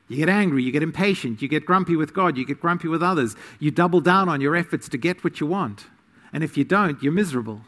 You 0.06 0.16
get 0.16 0.28
angry, 0.28 0.62
you 0.62 0.70
get 0.70 0.82
impatient, 0.82 1.40
you 1.40 1.48
get 1.48 1.64
grumpy 1.64 1.96
with 1.96 2.12
God, 2.12 2.36
you 2.36 2.44
get 2.44 2.60
grumpy 2.60 2.88
with 2.88 3.02
others. 3.02 3.34
You 3.58 3.70
double 3.70 4.00
down 4.00 4.28
on 4.28 4.40
your 4.40 4.54
efforts 4.54 4.88
to 4.90 4.98
get 4.98 5.24
what 5.24 5.40
you 5.40 5.46
want. 5.46 5.86
And 6.32 6.44
if 6.44 6.56
you 6.56 6.64
don't, 6.64 7.02
you're 7.02 7.12
miserable. 7.12 7.62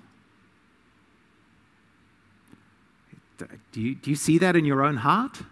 Do 3.73 3.81
you, 3.81 3.95
do 3.95 4.11
you 4.11 4.17
see 4.17 4.39
that 4.39 4.55
in 4.55 4.65
your 4.65 4.85
own 4.85 4.99
heart? 4.99 5.43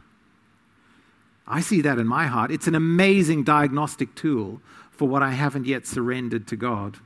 I 1.47 1.61
see 1.61 1.81
that 1.81 1.99
in 1.99 2.07
my 2.07 2.27
heart. 2.27 2.51
It's 2.51 2.67
an 2.67 2.75
amazing 2.75 3.43
diagnostic 3.45 4.15
tool 4.15 4.61
for 4.91 5.09
what 5.09 5.23
I 5.23 5.31
haven't 5.31 5.67
yet 5.67 5.87
surrendered 5.87 6.47
to 6.49 6.57
God. 6.57 6.99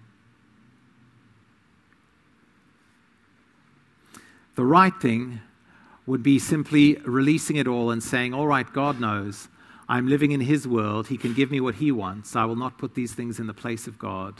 The 4.56 4.64
right 4.64 4.94
thing 5.00 5.40
would 6.06 6.22
be 6.22 6.38
simply 6.38 6.96
releasing 7.04 7.56
it 7.56 7.68
all 7.68 7.90
and 7.90 8.02
saying, 8.02 8.34
All 8.34 8.46
right, 8.46 8.70
God 8.72 9.00
knows. 9.00 9.48
I'm 9.88 10.08
living 10.08 10.32
in 10.32 10.40
His 10.40 10.66
world. 10.66 11.08
He 11.08 11.16
can 11.16 11.34
give 11.34 11.50
me 11.50 11.60
what 11.60 11.76
He 11.76 11.92
wants. 11.92 12.34
I 12.34 12.44
will 12.44 12.56
not 12.56 12.78
put 12.78 12.94
these 12.94 13.12
things 13.12 13.38
in 13.38 13.46
the 13.46 13.54
place 13.54 13.86
of 13.86 13.98
God. 13.98 14.34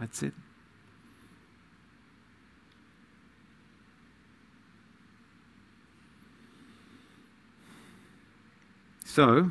That's 0.00 0.22
it. 0.22 0.32
So, 9.04 9.50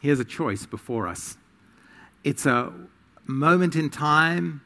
here's 0.00 0.20
a 0.20 0.24
choice 0.24 0.64
before 0.64 1.08
us. 1.08 1.36
It's 2.22 2.46
a 2.46 2.72
moment 3.26 3.76
in 3.76 3.90
time, 3.90 4.62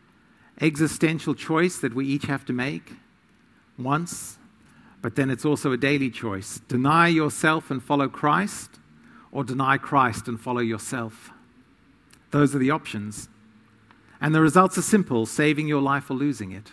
existential 0.60 1.34
choice 1.34 1.78
that 1.78 1.94
we 1.94 2.06
each 2.06 2.24
have 2.24 2.44
to 2.46 2.52
make 2.52 2.92
once, 3.78 4.38
but 5.02 5.16
then 5.16 5.30
it's 5.30 5.44
also 5.44 5.72
a 5.72 5.76
daily 5.76 6.10
choice. 6.10 6.60
Deny 6.68 7.08
yourself 7.08 7.70
and 7.70 7.82
follow 7.82 8.08
Christ, 8.08 8.78
or 9.32 9.44
deny 9.44 9.78
Christ 9.78 10.28
and 10.28 10.40
follow 10.40 10.60
yourself. 10.60 11.30
Those 12.30 12.54
are 12.54 12.58
the 12.58 12.70
options. 12.70 13.28
And 14.20 14.34
the 14.34 14.40
results 14.40 14.76
are 14.76 14.82
simple 14.82 15.24
saving 15.24 15.66
your 15.66 15.80
life 15.80 16.10
or 16.10 16.14
losing 16.14 16.52
it. 16.52 16.72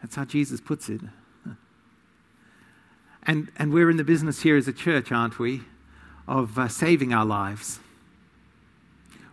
That's 0.00 0.16
how 0.16 0.24
Jesus 0.24 0.60
puts 0.60 0.88
it. 0.88 1.00
And, 3.24 3.52
and 3.56 3.72
we're 3.72 3.88
in 3.88 3.98
the 3.98 4.02
business 4.04 4.42
here 4.42 4.56
as 4.56 4.66
a 4.66 4.72
church, 4.72 5.12
aren't 5.12 5.38
we, 5.38 5.60
of 6.26 6.58
uh, 6.58 6.66
saving 6.66 7.12
our 7.12 7.24
lives. 7.24 7.78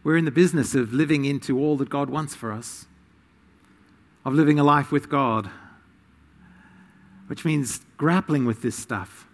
We're 0.03 0.17
in 0.17 0.25
the 0.25 0.31
business 0.31 0.75
of 0.75 0.93
living 0.93 1.25
into 1.25 1.59
all 1.59 1.77
that 1.77 1.89
God 1.89 2.09
wants 2.09 2.35
for 2.35 2.51
us, 2.51 2.85
of 4.25 4.33
living 4.33 4.59
a 4.59 4.63
life 4.63 4.91
with 4.91 5.09
God, 5.09 5.49
which 7.27 7.45
means 7.45 7.81
grappling 7.97 8.45
with 8.45 8.61
this 8.61 8.75
stuff, 8.75 9.27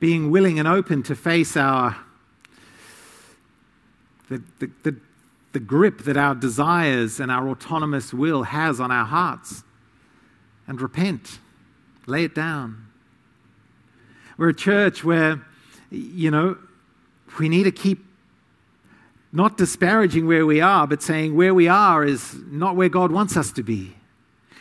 being 0.00 0.30
willing 0.30 0.58
and 0.58 0.66
open 0.66 1.02
to 1.04 1.14
face 1.14 1.56
our 1.56 1.96
the, 4.28 4.42
the, 4.58 4.70
the, 4.82 4.96
the 5.52 5.60
grip 5.60 6.02
that 6.02 6.16
our 6.16 6.34
desires 6.34 7.20
and 7.20 7.30
our 7.30 7.48
autonomous 7.48 8.12
will 8.12 8.42
has 8.42 8.80
on 8.80 8.90
our 8.90 9.04
hearts 9.04 9.62
and 10.66 10.80
repent 10.80 11.38
Lay 12.06 12.22
it 12.24 12.34
down. 12.34 12.86
We're 14.38 14.50
a 14.50 14.54
church 14.54 15.02
where, 15.02 15.44
you 15.90 16.30
know, 16.30 16.56
we 17.38 17.48
need 17.48 17.64
to 17.64 17.72
keep 17.72 18.05
not 19.32 19.56
disparaging 19.56 20.26
where 20.26 20.46
we 20.46 20.60
are, 20.60 20.86
but 20.86 21.02
saying 21.02 21.34
where 21.34 21.54
we 21.54 21.68
are 21.68 22.04
is 22.04 22.34
not 22.46 22.76
where 22.76 22.88
God 22.88 23.12
wants 23.12 23.36
us 23.36 23.52
to 23.52 23.62
be. 23.62 23.96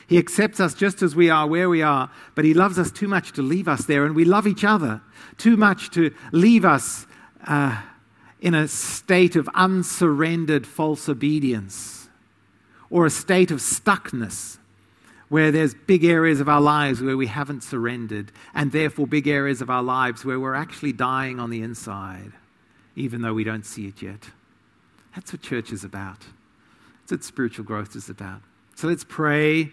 He 0.08 0.18
accepts 0.18 0.60
us 0.60 0.74
just 0.74 1.02
as 1.02 1.16
we 1.16 1.30
are, 1.30 1.48
where 1.48 1.70
we 1.70 1.82
are, 1.82 2.12
but 2.36 2.46
He 2.46 2.54
loves 2.54 2.78
us 2.78 2.92
too 2.92 3.08
much 3.08 3.32
to 3.34 3.42
leave 3.42 3.68
us 3.68 3.86
there. 3.86 4.06
And 4.06 4.16
we 4.16 4.26
love 4.26 4.48
each 4.48 4.64
other 4.64 5.02
too 5.38 5.58
much 5.58 5.90
to 5.92 6.14
leave 6.32 6.66
us 6.66 7.08
uh, 7.48 7.82
in 8.40 8.54
a 8.54 8.68
state 8.68 9.36
of 9.36 9.50
unsurrendered 9.56 10.68
false 10.68 11.10
obedience 11.10 12.08
or 12.90 13.06
a 13.06 13.10
state 13.10 13.52
of 13.52 13.60
stuckness 13.60 14.58
where 15.30 15.52
there's 15.52 15.74
big 15.74 16.06
areas 16.06 16.40
of 16.40 16.48
our 16.48 16.62
lives 16.62 17.02
where 17.02 17.18
we 17.18 17.26
haven't 17.26 17.64
surrendered, 17.64 18.32
and 18.54 18.72
therefore 18.72 19.08
big 19.08 19.28
areas 19.28 19.60
of 19.60 19.72
our 19.72 19.82
lives 19.82 20.24
where 20.24 20.40
we're 20.40 20.54
actually 20.54 20.94
dying 20.94 21.40
on 21.40 21.50
the 21.50 21.62
inside, 21.62 22.32
even 22.96 23.22
though 23.22 23.34
we 23.34 23.44
don't 23.44 23.66
see 23.66 23.88
it 23.88 24.02
yet. 24.04 24.30
That's 25.16 25.32
what 25.32 25.42
church 25.42 25.72
is 25.72 25.84
about. 25.84 26.20
That's 27.02 27.12
what 27.12 27.24
spiritual 27.24 27.66
growth 27.66 27.96
is 27.96 28.10
about. 28.10 28.42
So 28.76 28.88
let's 28.88 29.06
pray. 29.06 29.72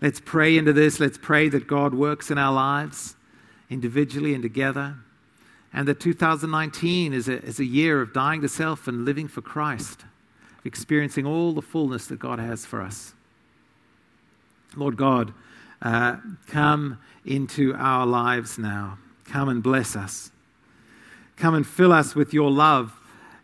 Let's 0.00 0.20
pray 0.20 0.58
into 0.58 0.72
this. 0.72 0.98
Let's 0.98 1.18
pray 1.18 1.48
that 1.48 1.66
God 1.66 1.94
works 1.94 2.30
in 2.30 2.38
our 2.38 2.52
lives 2.52 3.14
individually 3.70 4.34
and 4.34 4.42
together. 4.42 4.96
And 5.72 5.86
that 5.86 6.00
2019 6.00 7.12
is 7.12 7.28
a, 7.28 7.40
is 7.44 7.60
a 7.60 7.64
year 7.64 8.00
of 8.00 8.12
dying 8.12 8.40
to 8.42 8.48
self 8.48 8.88
and 8.88 9.04
living 9.04 9.28
for 9.28 9.40
Christ, 9.40 10.00
experiencing 10.64 11.24
all 11.24 11.52
the 11.52 11.62
fullness 11.62 12.06
that 12.06 12.18
God 12.18 12.40
has 12.40 12.66
for 12.66 12.82
us. 12.82 13.14
Lord 14.74 14.96
God, 14.96 15.32
uh, 15.80 16.16
come 16.48 16.98
into 17.24 17.74
our 17.74 18.04
lives 18.04 18.58
now. 18.58 18.98
Come 19.24 19.48
and 19.48 19.62
bless 19.62 19.94
us. 19.94 20.32
Come 21.36 21.54
and 21.54 21.66
fill 21.66 21.92
us 21.92 22.16
with 22.16 22.34
your 22.34 22.50
love. 22.50 22.99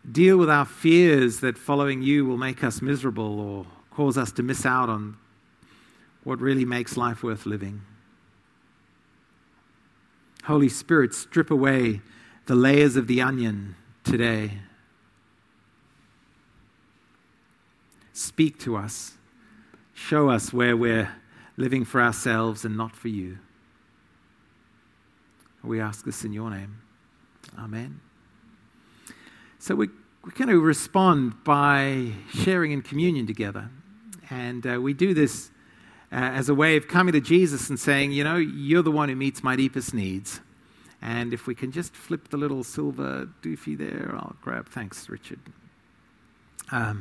Deal 0.09 0.37
with 0.37 0.49
our 0.49 0.65
fears 0.65 1.41
that 1.41 1.57
following 1.57 2.01
you 2.01 2.25
will 2.25 2.37
make 2.37 2.63
us 2.63 2.81
miserable 2.81 3.39
or 3.39 3.65
cause 3.91 4.17
us 4.17 4.31
to 4.33 4.43
miss 4.43 4.65
out 4.65 4.89
on 4.89 5.17
what 6.23 6.39
really 6.39 6.65
makes 6.65 6.95
life 6.95 7.23
worth 7.23 7.45
living. 7.45 7.81
Holy 10.43 10.69
Spirit, 10.69 11.13
strip 11.13 11.51
away 11.51 12.01
the 12.45 12.55
layers 12.55 12.95
of 12.95 13.07
the 13.07 13.21
onion 13.21 13.75
today. 14.05 14.59
Speak 18.13 18.57
to 18.59 18.77
us. 18.77 19.13
Show 19.93 20.29
us 20.29 20.53
where 20.53 20.77
we're 20.77 21.11
living 21.57 21.83
for 21.83 22.01
ourselves 22.01 22.63
and 22.63 22.77
not 22.77 22.95
for 22.95 23.09
you. 23.09 23.39
We 25.63 25.81
ask 25.81 26.05
this 26.05 26.23
in 26.23 26.31
your 26.31 26.49
name. 26.49 26.77
Amen. 27.59 27.99
So 29.67 29.75
we, 29.75 29.89
we're 30.23 30.31
going 30.31 30.47
to 30.47 30.61
respond 30.61 31.43
by 31.43 32.13
sharing 32.33 32.71
in 32.71 32.81
communion 32.81 33.27
together. 33.27 33.69
And 34.29 34.65
uh, 34.65 34.79
we 34.79 34.93
do 34.93 35.13
this 35.13 35.49
uh, 36.09 36.15
as 36.15 36.47
a 36.47 36.55
way 36.55 36.77
of 36.77 36.87
coming 36.87 37.11
to 37.11 37.19
Jesus 37.19 37.69
and 37.69 37.77
saying, 37.77 38.13
you 38.13 38.23
know, 38.23 38.37
you're 38.37 38.81
the 38.81 38.93
one 38.93 39.09
who 39.09 39.17
meets 39.17 39.43
my 39.43 39.57
deepest 39.57 39.93
needs. 39.93 40.39
And 41.01 41.33
if 41.33 41.47
we 41.47 41.53
can 41.53 41.73
just 41.73 41.93
flip 41.93 42.29
the 42.29 42.37
little 42.37 42.63
silver 42.63 43.27
doofy 43.41 43.77
there, 43.77 44.13
I'll 44.13 44.37
grab. 44.41 44.69
Thanks, 44.69 45.09
Richard. 45.09 45.39
Um, 46.71 46.95